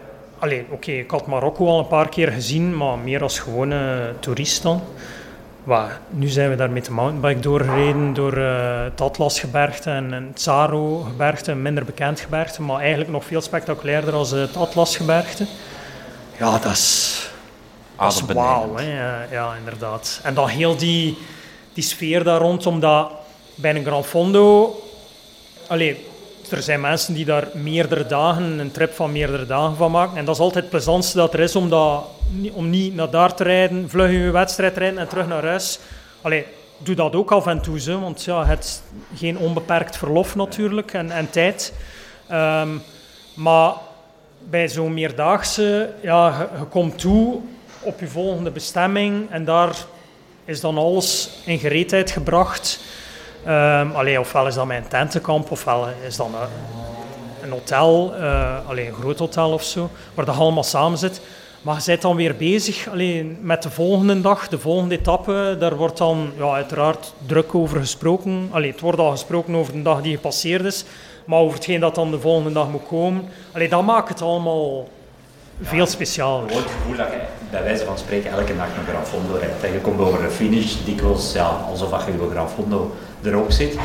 oké, 0.70 0.92
ik 0.92 1.10
had 1.10 1.26
Marokko 1.26 1.66
al 1.66 1.78
een 1.78 1.86
paar 1.86 2.08
keer 2.08 2.32
gezien, 2.32 2.76
maar 2.76 2.98
meer 2.98 3.22
als 3.22 3.38
gewone 3.38 4.12
toerist 4.20 4.62
dan. 4.62 4.82
Waar, 5.66 6.00
nu 6.10 6.28
zijn 6.28 6.50
we 6.50 6.56
daar 6.56 6.70
met 6.70 6.84
de 6.84 6.90
mountainbike 6.90 7.40
doorgereden 7.40 8.14
door 8.14 8.36
eh 8.36 8.82
het 8.84 9.00
Atlasgebergte 9.00 9.90
en, 9.90 10.12
en 10.12 10.26
het 10.26 10.40
Saro-gebergte, 10.40 11.50
een 11.50 11.62
minder 11.62 11.84
bekend 11.84 12.20
gebergte, 12.20 12.62
maar 12.62 12.80
eigenlijk 12.80 13.10
nog 13.10 13.24
veel 13.24 13.40
spectaculairder 13.40 14.14
als 14.14 14.30
het 14.30 14.56
Atlasgebergte. 14.56 15.46
Ja, 16.38 16.58
dat 16.58 16.72
is, 16.72 17.30
dat 17.96 18.12
is 18.12 18.22
Adembenemend. 18.22 18.54
wauw, 18.54 18.76
hè. 18.76 18.96
Ja, 18.96 19.26
ja, 19.30 19.54
inderdaad. 19.54 20.20
En 20.22 20.34
dan 20.34 20.48
heel 20.48 20.76
die, 20.76 21.18
die 21.72 21.84
sfeer 21.84 22.24
daar 22.24 22.40
rond, 22.40 22.66
omdat 22.66 23.10
bij 23.54 23.74
een 23.74 23.84
Grand 23.84 24.06
Fondo... 24.06 24.74
Allee, 25.66 26.05
er 26.50 26.62
zijn 26.62 26.80
mensen 26.80 27.14
die 27.14 27.24
daar 27.24 27.48
meerdere 27.54 28.06
dagen, 28.06 28.58
een 28.58 28.70
trip 28.70 28.92
van 28.92 29.12
meerdere 29.12 29.46
dagen 29.46 29.76
van 29.76 29.90
maken. 29.90 30.16
En 30.16 30.24
dat 30.24 30.34
is 30.34 30.40
altijd 30.40 30.64
het 30.64 30.72
plezantste 30.72 31.16
dat 31.16 31.34
er 31.34 31.40
is, 31.40 31.56
om, 31.56 31.72
om 32.52 32.70
niet 32.70 32.94
naar 32.94 33.10
daar 33.10 33.34
te 33.34 33.42
rijden, 33.42 33.90
vlug 33.90 34.10
je 34.10 34.30
wedstrijd 34.30 34.76
rijden 34.76 34.98
en 34.98 35.08
terug 35.08 35.26
naar 35.26 35.44
huis. 35.44 35.78
Allee, 36.22 36.46
doe 36.78 36.94
dat 36.94 37.14
ook 37.14 37.32
af 37.32 37.46
en 37.46 37.60
toe, 37.60 37.80
zo, 37.80 38.00
want 38.00 38.24
ja, 38.24 38.46
het 38.46 38.82
geen 39.14 39.38
onbeperkt 39.38 39.96
verlof 39.96 40.34
natuurlijk 40.34 40.92
en, 40.92 41.10
en 41.10 41.30
tijd. 41.30 41.72
Ehm, 42.28 42.68
maar 43.34 43.72
bij 44.38 44.68
zo'n 44.68 44.94
meerdaagse, 44.94 45.92
ja, 46.02 46.38
je, 46.38 46.58
je 46.58 46.64
komt 46.64 46.98
toe 46.98 47.40
op 47.80 48.00
je 48.00 48.08
volgende 48.08 48.50
bestemming 48.50 49.30
en 49.30 49.44
daar 49.44 49.76
is 50.44 50.60
dan 50.60 50.78
alles 50.78 51.30
in 51.44 51.58
gereedheid 51.58 52.10
gebracht. 52.10 52.80
Allee, 53.94 54.20
ofwel 54.20 54.46
is 54.46 54.54
dat 54.54 54.66
mijn 54.66 54.88
tentenkamp, 54.88 55.50
ofwel 55.50 55.88
is 56.06 56.16
dat 56.16 56.26
een, 56.26 56.34
een 57.42 57.50
hotel, 57.50 58.14
allee, 58.68 58.86
een 58.86 58.94
groot 58.94 59.18
hotel 59.18 59.52
of 59.52 59.62
zo, 59.62 59.90
waar 60.14 60.24
dat 60.24 60.36
allemaal 60.36 60.64
samen 60.64 60.98
zit. 60.98 61.20
Maar 61.62 61.76
je 61.76 61.82
bent 61.86 62.02
dan 62.02 62.16
weer 62.16 62.36
bezig 62.36 62.88
allee, 62.88 63.36
met 63.40 63.62
de 63.62 63.70
volgende 63.70 64.20
dag, 64.20 64.48
de 64.48 64.58
volgende 64.58 64.98
etappe. 64.98 65.56
Daar 65.58 65.76
wordt 65.76 65.98
dan 65.98 66.32
ja, 66.36 66.52
uiteraard 66.52 67.12
druk 67.26 67.54
over 67.54 67.80
gesproken. 67.80 68.48
Allee, 68.52 68.70
het 68.70 68.80
wordt 68.80 68.98
al 68.98 69.10
gesproken 69.10 69.54
over 69.54 69.72
de 69.72 69.82
dag 69.82 70.02
die 70.02 70.14
gepasseerd 70.14 70.64
is, 70.64 70.84
maar 71.24 71.38
over 71.38 71.56
hetgeen 71.56 71.80
dat 71.80 71.94
dan 71.94 72.10
de 72.10 72.20
volgende 72.20 72.52
dag 72.52 72.68
moet 72.68 72.86
komen. 72.88 73.24
Allee, 73.52 73.68
dat 73.68 73.82
maakt 73.82 74.08
het 74.08 74.22
allemaal 74.22 74.88
veel 75.62 75.86
specialer. 75.86 76.48
Gewoon 76.48 76.62
het 76.62 76.72
gevoel 76.72 76.96
dat 76.96 77.06
je 77.06 77.20
bij 77.50 77.62
wijze 77.62 77.84
van 77.84 77.98
spreken 77.98 78.30
elke 78.30 78.56
dag 78.56 78.66
een 78.66 78.86
Grand 78.88 79.08
Fondo 79.08 79.34
rijdt. 79.38 79.74
Je 79.74 79.80
komt 79.80 80.00
over 80.00 80.24
een 80.24 80.30
finish 80.30 80.74
dikwijls 80.84 81.32
ja, 81.32 81.46
alsof 81.70 82.06
je 82.06 82.12
je 82.12 82.30
Grand 82.30 82.50
Fondo 82.50 82.94
er 83.22 83.34
ook 83.34 83.52
zit. 83.52 83.76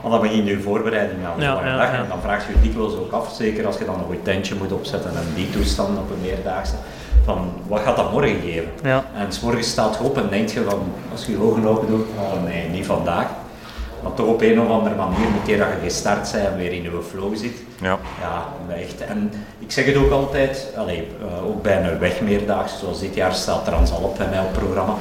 Want 0.00 0.12
dan 0.14 0.22
begin 0.22 0.44
je 0.44 0.56
je 0.56 0.60
voorbereiding 0.62 1.18
aan 1.26 1.38
de 1.38 1.44
Ja, 1.44 1.76
dag. 1.76 1.92
En 1.92 2.04
dan 2.08 2.20
vraag 2.20 2.46
je 2.46 2.52
je 2.52 2.60
dikwijls 2.60 2.94
ook 2.96 3.12
af, 3.12 3.34
zeker 3.34 3.66
als 3.66 3.78
je 3.78 3.84
dan 3.84 3.98
nog 3.98 4.08
een 4.10 4.22
tentje 4.22 4.54
moet 4.54 4.72
opzetten 4.72 5.10
en 5.10 5.26
die 5.34 5.50
toestand 5.50 5.98
op 5.98 6.10
een 6.10 6.20
meerdaagse. 6.22 6.74
Van, 7.24 7.52
wat 7.66 7.80
gaat 7.80 7.96
dat 7.96 8.12
morgen 8.12 8.40
geven? 8.40 8.68
Ja. 8.82 9.04
En 9.16 9.32
s 9.32 9.40
morgens 9.40 9.68
staat 9.70 9.96
je 9.98 10.04
op 10.04 10.16
en 10.18 10.28
denk 10.30 10.48
je 10.48 10.64
van, 10.68 10.82
als 11.12 11.26
je 11.26 11.32
je 11.32 11.40
ogen 11.42 11.66
open 11.66 11.88
doet, 11.88 12.06
oh 12.18 12.42
nee, 12.44 12.68
niet 12.68 12.86
vandaag. 12.86 13.26
Maar 14.02 14.14
toch 14.14 14.26
op 14.26 14.40
een 14.40 14.60
of 14.60 14.68
andere 14.68 14.94
manier, 14.94 15.26
een 15.26 15.42
keer 15.44 15.58
dat 15.58 15.66
je 15.66 15.88
gestart 15.88 16.32
bent 16.32 16.44
en 16.46 16.56
weer 16.56 16.72
in 16.72 16.82
je 16.82 17.02
flow 17.08 17.36
zit, 17.36 17.56
Ja. 17.80 17.98
ja, 18.20 18.74
echt. 18.74 19.00
En 19.00 19.32
ik 19.58 19.70
zeg 19.72 19.84
het 19.86 19.96
ook 19.96 20.10
altijd, 20.10 20.66
allee, 20.76 21.08
eh, 21.20 21.46
ook 21.46 21.62
bij 21.62 21.82
een 21.82 21.98
wegmeerdaagse, 21.98 22.78
zoals 22.78 23.00
dit 23.00 23.14
jaar 23.14 23.32
staat 23.34 23.64
Transalp 23.64 24.16
bij 24.18 24.26
mij 24.28 24.38
op 24.38 24.54
het 24.54 24.58
programma. 24.64 24.94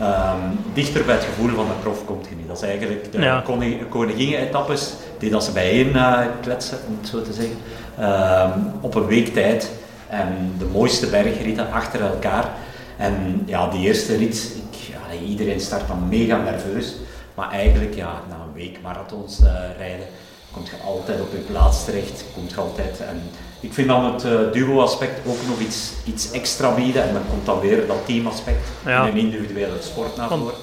Ehm, 0.00 0.38
dichter 0.74 1.04
bij 1.04 1.14
het 1.14 1.24
gevoel 1.24 1.54
van 1.54 1.66
de 1.66 1.72
prof 1.82 2.04
komt 2.04 2.26
je 2.28 2.34
niet. 2.36 2.46
Dat 2.48 2.56
is 2.56 2.62
eigenlijk 2.68 3.12
de 3.12 3.18
Ja. 3.20 3.40
koning, 3.40 3.88
koningin-etappes 3.88 4.92
die 5.18 5.30
dat 5.30 5.44
ze 5.44 5.52
bijeen 5.52 5.96
eh, 5.96 6.20
kletsen, 6.42 6.78
om 6.88 6.96
het 7.00 7.08
zo 7.08 7.22
te 7.22 7.32
zeggen, 7.32 7.56
ehm, 7.98 8.58
op 8.80 8.94
een 8.94 9.06
week 9.06 9.32
tijd. 9.32 9.70
En 10.08 10.54
de 10.58 10.64
mooiste 10.64 11.06
bergritten 11.06 11.72
achter 11.72 12.00
elkaar. 12.00 12.48
En 12.96 13.42
ja, 13.46 13.68
die 13.70 13.80
eerste 13.86 14.16
rit, 14.16 14.52
ik, 14.70 14.78
ja, 14.78 15.18
iedereen 15.26 15.60
start 15.60 15.88
dan 15.88 16.08
mega 16.08 16.36
nerveus. 16.36 16.94
Maar 17.34 17.50
eigenlijk, 17.50 17.94
ja, 17.94 18.10
na 18.28 18.34
een 18.34 18.52
week 18.54 18.78
marathons 18.82 19.40
eh, 19.40 19.52
rijden, 19.78 20.06
kom 20.50 20.62
je 20.64 20.86
altijd 20.86 21.20
op 21.20 21.30
je 21.32 21.38
plaats 21.38 21.84
terecht. 21.84 22.24
Komt 22.34 22.50
je 22.50 22.56
altijd. 22.60 23.00
En 23.00 23.22
ik 23.60 23.72
vind 23.72 23.88
dan 23.88 24.04
het 24.12 24.24
eh, 24.24 24.32
duo-aspect 24.52 25.26
ook 25.26 25.36
nog 25.48 25.58
iets, 25.60 25.92
iets 26.04 26.30
extra 26.30 26.74
bieden. 26.74 27.02
En 27.02 27.12
dan 27.12 27.22
komt 27.30 27.46
dan 27.46 27.60
weer 27.60 27.86
dat 27.86 28.06
teamaspect 28.06 28.68
Ja. 28.84 29.02
in 29.06 29.08
een 29.12 29.18
individuele 29.18 29.76
sport 29.80 30.16
naar 30.16 30.28
voren. 30.28 30.54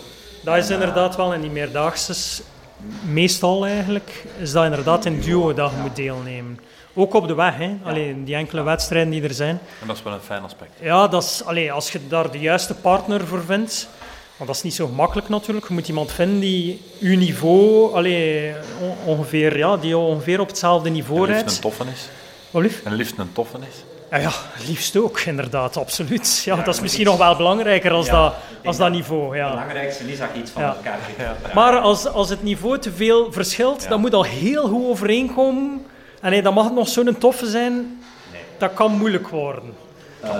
Dat 0.44 0.58
is 0.58 0.70
inderdaad 0.70 1.16
wel 1.16 1.34
in 1.34 1.42
die 1.42 1.50
meerdaagse, 1.50 2.14
meestal 3.12 3.66
eigenlijk, 3.66 4.26
is 4.40 4.52
dat 4.52 4.64
inderdaad 4.64 5.06
in 5.06 5.20
duo 5.22 5.54
dat 5.54 5.72
je 5.72 5.78
moet 5.82 5.96
deelnemen. 5.96 6.60
Ook 6.94 7.14
op 7.14 7.28
de 7.28 7.34
weg, 7.36 7.58
hè. 7.58 7.78
Alleen 7.84 8.24
die 8.24 8.36
enkele 8.36 8.62
wedstrijden 8.64 9.10
die 9.12 9.24
er 9.24 9.34
zijn. 9.34 9.60
En 9.82 9.88
dat 9.88 9.96
is 9.96 10.04
wel 10.04 10.14
een 10.14 10.20
fijn 10.20 10.44
aspect. 10.44 10.72
Ja, 10.82 11.08
dat 11.08 11.24
is, 11.24 11.42
allee, 11.46 11.72
als 11.72 11.92
je 11.92 12.00
daar 12.08 12.32
de 12.32 12.40
juiste 12.40 12.74
partner 12.74 13.28
voor 13.28 13.44
vindt, 13.46 13.88
want 14.38 14.48
dat 14.50 14.56
is 14.58 14.64
niet 14.64 14.74
zo 14.74 14.86
gemakkelijk 14.86 15.30
natuurlijk. 15.30 15.68
Je 15.68 15.74
moet 15.74 15.88
iemand 15.88 16.12
vinden 16.12 16.40
die 16.40 16.82
uw 17.00 17.18
niveau, 17.18 17.94
allee, 17.96 18.54
on- 18.82 18.96
ongeveer, 19.18 19.58
ja, 19.58 19.78
die 19.78 19.98
ongeveer 19.98 20.40
op 20.40 20.48
hetzelfde 20.48 20.90
niveau 20.90 21.26
rijdt. 21.26 21.52
een 21.56 21.62
toffen 21.62 21.88
is. 21.88 22.08
Wat 22.52 22.62
lief? 22.62 22.82
En 22.84 22.94
liefst 22.94 23.18
een 23.18 23.34
toffen 23.34 23.62
is. 23.62 23.84
Ja, 24.12 24.18
ja, 24.18 24.32
liefst 24.68 24.98
ook, 24.98 25.20
inderdaad, 25.20 25.78
absoluut. 25.78 26.42
Ja, 26.46 26.56
dat 26.56 26.74
is 26.76 26.82
misschien 26.82 27.06
nog 27.06 27.18
wel 27.18 27.36
belangrijker 27.36 27.92
als, 27.92 28.06
Ja, 28.06 28.12
dat, 28.12 28.34
als 28.66 28.78
dat 28.78 28.78
dat- 28.78 28.96
niveau. 28.96 29.26
Het 29.28 29.36
Ja. 29.38 29.50
belangrijkste 29.50 30.12
is 30.12 30.18
dat 30.18 30.28
je 30.34 30.40
iets 30.40 30.52
van 30.52 30.62
Ja. 30.62 30.76
elkaar 30.76 30.98
vindt. 31.16 31.54
Maar 31.54 31.78
als, 31.80 32.08
als 32.08 32.30
het 32.30 32.44
niveau 32.44 32.80
te 32.80 32.92
veel 32.92 33.32
verschilt, 33.32 33.90
dan 33.90 34.00
moet 34.00 34.14
al 34.14 34.24
heel 34.24 34.68
goed 34.68 34.86
overeenkomen. 34.86 35.86
En 36.22 36.32
nee, 36.32 36.42
dan 36.42 36.54
mag 36.54 36.64
het 36.66 36.74
nog 36.74 36.88
zo'n 36.88 37.18
toffe 37.18 37.46
zijn, 37.50 37.74
Nee. 38.32 38.42
dat 38.58 38.74
kan 38.74 38.92
moeilijk 38.92 39.28
worden. 39.28 39.74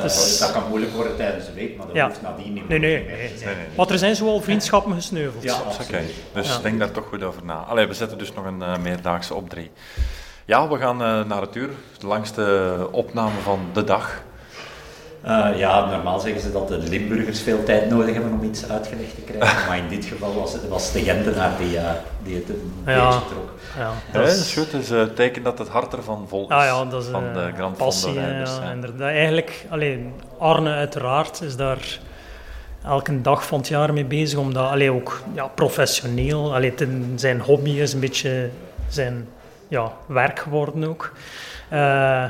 Dus- 0.02 0.38
Dat 0.38 0.52
kan 0.52 0.64
moeilijk 0.70 0.94
worden 0.94 1.16
tijdens 1.18 1.46
de 1.46 1.54
week, 1.54 1.78
maar 1.78 1.86
dat 1.86 1.96
Ja. 1.96 2.08
hoeft 2.08 2.22
nadien 2.22 2.54
niet 2.54 2.70
Nee, 2.70 2.80
meer 2.80 2.90
nee, 2.90 3.06
nee. 3.06 3.18
Nee, 3.18 3.46
nee. 3.46 3.56
Want 3.76 3.90
er 3.90 3.98
zijn 3.98 4.16
zoal 4.16 4.42
vriendschappen 4.42 4.94
gesneuveld. 4.94 5.44
Ja, 5.44 5.54
Oké, 5.56 5.64
absoluut. 5.66 6.02
dus 6.34 6.48
Ja. 6.48 6.58
denk 6.60 6.80
daar 6.80 6.92
toch 6.92 7.06
goed 7.08 7.24
over 7.24 7.44
na. 7.46 7.54
Allee, 7.54 7.86
we 7.88 7.94
zetten 7.94 8.18
dus 8.18 8.34
nog 8.34 8.46
een 8.46 8.62
eh, 8.62 8.78
meerdaagse 8.78 9.34
op 9.34 9.50
drie. 9.50 9.72
Ja, 10.46 10.68
we 10.70 10.78
gaan 10.78 11.02
eh, 11.04 11.24
naar 11.24 11.42
het 11.42 11.56
uur. 11.56 11.70
De 12.00 12.08
langste 12.08 12.76
opname 12.92 13.40
van 13.44 13.60
de 13.74 13.84
dag. 13.84 14.22
Eh, 15.22 15.50
ja, 15.56 15.86
normaal 15.90 16.20
zeggen 16.20 16.42
ze 16.42 16.52
dat 16.52 16.68
de 16.68 16.78
Limburgers 16.78 17.42
veel 17.42 17.64
tijd 17.64 17.90
nodig 17.90 18.14
hebben 18.14 18.32
om 18.32 18.44
iets 18.44 18.70
uitgelegd 18.70 19.16
te 19.16 19.22
krijgen. 19.22 19.66
Maar 19.68 19.78
in 19.78 19.88
dit 19.90 20.06
geval 20.06 20.34
was 20.36 20.54
het, 20.54 20.68
was 20.68 20.92
de 20.92 21.00
Gentenaar 21.00 21.58
die, 21.58 21.78
eh, 21.78 21.92
die 22.24 22.36
het 22.36 22.50
een 22.50 22.74
Ja. 22.86 23.06
beetje 23.10 23.28
trok. 23.30 23.50
Ja, 23.78 23.82
Ja, 23.82 23.92
dat 24.12 24.24
dat 24.26 24.34
is- 24.36 24.54
goed. 24.54 24.72
Het 24.72 24.82
is 24.82 24.90
een 24.90 25.14
teken 25.14 25.44
dat 25.44 25.60
het 25.60 25.68
hart 25.68 25.94
ervan 25.94 26.26
vol 26.28 26.44
is. 26.44 26.50
Ah 26.56 26.64
ja, 26.64 26.86
dat 26.86 27.04
is 27.04 27.10
van 27.10 27.24
eh, 27.28 27.34
de 27.34 27.52
Grand 27.56 27.78
passie. 27.78 28.14
Rijders. 28.14 28.56
ja, 28.56 28.64
ja. 28.64 28.72
inderdaad. 28.72 29.10
Eigenlijk, 29.10 29.66
alleen 29.70 30.14
Arne 30.40 30.70
uiteraard 30.74 31.42
is 31.42 31.56
daar 31.56 32.00
elke 32.84 33.22
dag 33.22 33.46
van 33.46 33.58
het 33.60 33.68
jaar 33.68 33.94
mee 33.94 34.06
bezig, 34.06 34.40
omdat 34.40 34.70
allee, 34.70 34.92
ook 34.92 35.22
ja, 35.34 35.48
professioneel, 35.48 36.54
allee, 36.56 36.70
het 36.72 36.82
een- 36.82 37.14
zijn 37.16 37.40
hobby 37.42 37.70
is 37.70 37.94
een 37.94 38.00
beetje 38.00 38.50
zijn 38.88 39.28
ja, 39.68 39.92
werk 40.08 40.40
geworden 40.40 40.84
ook. 40.84 41.14
Eh, 41.70 42.26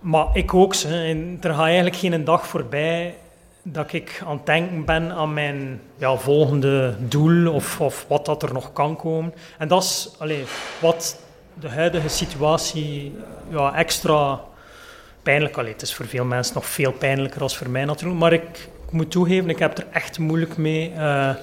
maar 0.00 0.26
ik 0.32 0.54
ook. 0.54 0.74
En 0.74 1.38
er 1.40 1.54
gaat 1.54 1.64
eigenlijk 1.64 1.96
geen 1.96 2.24
dag 2.24 2.46
voorbij 2.46 3.14
dat 3.62 3.92
ik 3.92 4.22
aan 4.26 4.36
het 4.36 4.46
denken 4.46 4.84
ben 4.84 5.12
aan 5.12 5.32
mijn 5.32 5.80
ja, 5.96 6.16
volgende 6.16 6.94
doel 6.98 7.52
of, 7.52 7.80
of 7.80 8.04
wat 8.08 8.26
dat 8.26 8.42
er 8.42 8.52
nog 8.52 8.72
kan 8.72 8.96
komen. 8.96 9.34
En 9.58 9.68
dat 9.68 9.82
is 9.82 10.10
allee, 10.18 10.44
wat 10.80 11.22
de 11.60 11.68
huidige 11.68 12.08
situatie 12.08 13.16
ja, 13.50 13.74
extra 13.74 14.40
pijnlijk. 15.22 15.56
Allee, 15.56 15.72
het 15.72 15.82
is 15.82 15.94
voor 15.94 16.06
veel 16.06 16.24
mensen 16.24 16.54
nog 16.54 16.66
veel 16.66 16.92
pijnlijker 16.92 17.42
als 17.42 17.56
voor 17.56 17.70
mij 17.70 17.84
natuurlijk. 17.84 18.20
Maar 18.20 18.32
ik, 18.32 18.68
ik 18.86 18.92
moet 18.92 19.10
toegeven, 19.10 19.50
ik 19.50 19.58
heb 19.58 19.78
er 19.78 19.86
echt 19.92 20.18
moeilijk 20.18 20.56
mee 20.56 20.92
eh, 20.92 21.34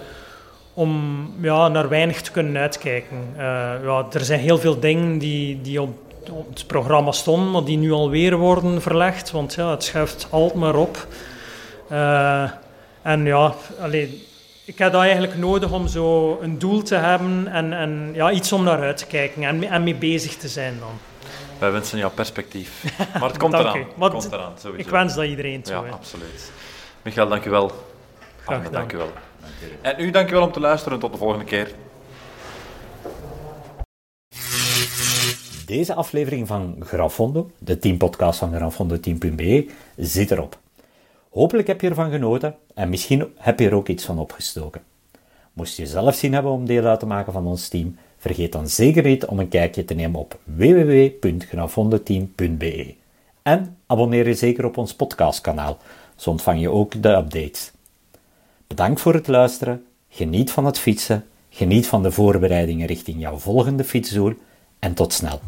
om 0.77 1.31
ja, 1.41 1.67
naar 1.67 1.89
weinig 1.89 2.21
te 2.21 2.31
kunnen 2.31 2.61
uitkijken. 2.61 3.17
Eh, 3.37 3.43
ja, 3.83 4.05
er 4.11 4.25
zijn 4.25 4.39
heel 4.39 4.57
veel 4.57 4.79
dingen 4.79 5.17
die, 5.17 5.61
die 5.61 5.81
op, 5.81 5.97
op 6.31 6.49
het 6.49 6.67
programma 6.67 7.11
stonden, 7.11 7.51
maar 7.51 7.63
die 7.63 7.77
nu 7.77 7.91
alweer 7.91 8.35
worden 8.37 8.81
verlegd. 8.81 9.31
Want 9.31 9.53
ja, 9.53 9.69
het 9.71 9.83
schuift 9.83 10.27
altijd 10.29 10.59
maar 10.59 10.75
op. 10.75 11.07
Eh, 11.89 12.51
en 13.01 13.25
ja, 13.25 13.53
allee, 13.79 14.27
ik 14.65 14.77
heb 14.77 14.91
dat 14.91 15.01
eigenlijk 15.01 15.37
nodig 15.37 15.71
om 15.71 15.87
zo 15.87 16.37
een 16.41 16.59
doel 16.59 16.81
te 16.81 16.95
hebben 16.95 17.47
en, 17.47 17.73
en 17.73 18.09
ja, 18.13 18.31
iets 18.31 18.51
om 18.51 18.63
naar 18.63 18.79
uit 18.81 18.97
te 18.97 19.05
kijken 19.05 19.43
en, 19.43 19.59
mee- 19.59 19.69
en 19.69 19.83
mee 19.83 19.95
bezig 19.95 20.35
te 20.35 20.47
zijn 20.47 20.79
dan. 20.79 20.89
Wij 21.59 21.71
wensen 21.71 21.97
jou 21.97 22.11
perspectief. 22.11 22.83
Maar 23.19 23.29
het 23.29 23.37
komt 23.43 23.53
eraan. 23.53 23.77
Het 23.99 24.11
komt 24.11 24.31
eraan, 24.31 24.51
sowieso. 24.59 24.85
Ik 24.85 24.89
wens 24.89 25.15
dat 25.15 25.25
iedereen 25.25 25.61
zo 25.65 25.85
Ja, 25.85 25.91
absoluut. 25.91 26.51
Michael, 27.01 27.27
dank 27.27 27.45
u 27.45 27.49
wel. 27.49 27.71
Arne, 28.45 28.63
gedaan. 28.63 28.79
dank 28.79 28.93
u 28.93 28.97
wel. 28.97 29.09
En 29.81 29.99
u 29.99 30.11
dank 30.11 30.29
u 30.29 30.33
wel 30.33 30.43
om 30.43 30.51
te 30.51 30.59
luisteren. 30.59 30.99
Tot 30.99 31.11
de 31.11 31.17
volgende 31.17 31.45
keer. 31.45 31.71
Deze 35.65 35.93
aflevering 35.93 36.47
van 36.47 36.75
Grafondo, 36.79 37.51
de 37.57 37.79
teampodcast 37.79 38.39
van 38.39 38.53
grafondo10.be, 38.53 39.69
zit 39.95 40.31
erop. 40.31 40.59
Hopelijk 41.29 41.67
heb 41.67 41.81
je 41.81 41.89
ervan 41.89 42.11
genoten 42.11 42.55
en 42.73 42.89
misschien 42.89 43.33
heb 43.37 43.59
je 43.59 43.67
er 43.67 43.75
ook 43.75 43.87
iets 43.87 44.05
van 44.05 44.19
opgestoken. 44.19 44.81
Moest 45.53 45.77
je 45.77 45.87
zelf 45.87 46.15
zin 46.15 46.33
hebben 46.33 46.51
om 46.51 46.65
deel 46.65 46.85
uit 46.85 46.99
te 46.99 47.05
maken 47.05 47.33
van 47.33 47.47
ons 47.47 47.67
team, 47.67 47.97
vergeet 48.17 48.51
dan 48.51 48.67
zeker 48.67 49.03
niet 49.03 49.25
om 49.25 49.39
een 49.39 49.47
kijkje 49.47 49.85
te 49.85 49.93
nemen 49.93 50.19
op 50.19 50.39
www.grafondoteam.be. 50.43 52.95
En 53.41 53.77
abonneer 53.85 54.27
je 54.27 54.33
zeker 54.33 54.65
op 54.65 54.77
ons 54.77 54.95
podcastkanaal, 54.95 55.77
zo 56.15 56.29
ontvang 56.29 56.61
je 56.61 56.69
ook 56.69 57.01
de 57.01 57.09
updates. 57.09 57.74
Bedankt 58.67 59.01
voor 59.01 59.13
het 59.13 59.27
luisteren, 59.27 59.85
geniet 60.09 60.51
van 60.51 60.65
het 60.65 60.79
fietsen, 60.79 61.25
geniet 61.49 61.87
van 61.87 62.03
de 62.03 62.11
voorbereidingen 62.11 62.87
richting 62.87 63.19
jouw 63.19 63.37
volgende 63.37 63.83
fietsdoel 63.83 64.33
en 64.79 64.93
tot 64.93 65.13
snel. 65.13 65.39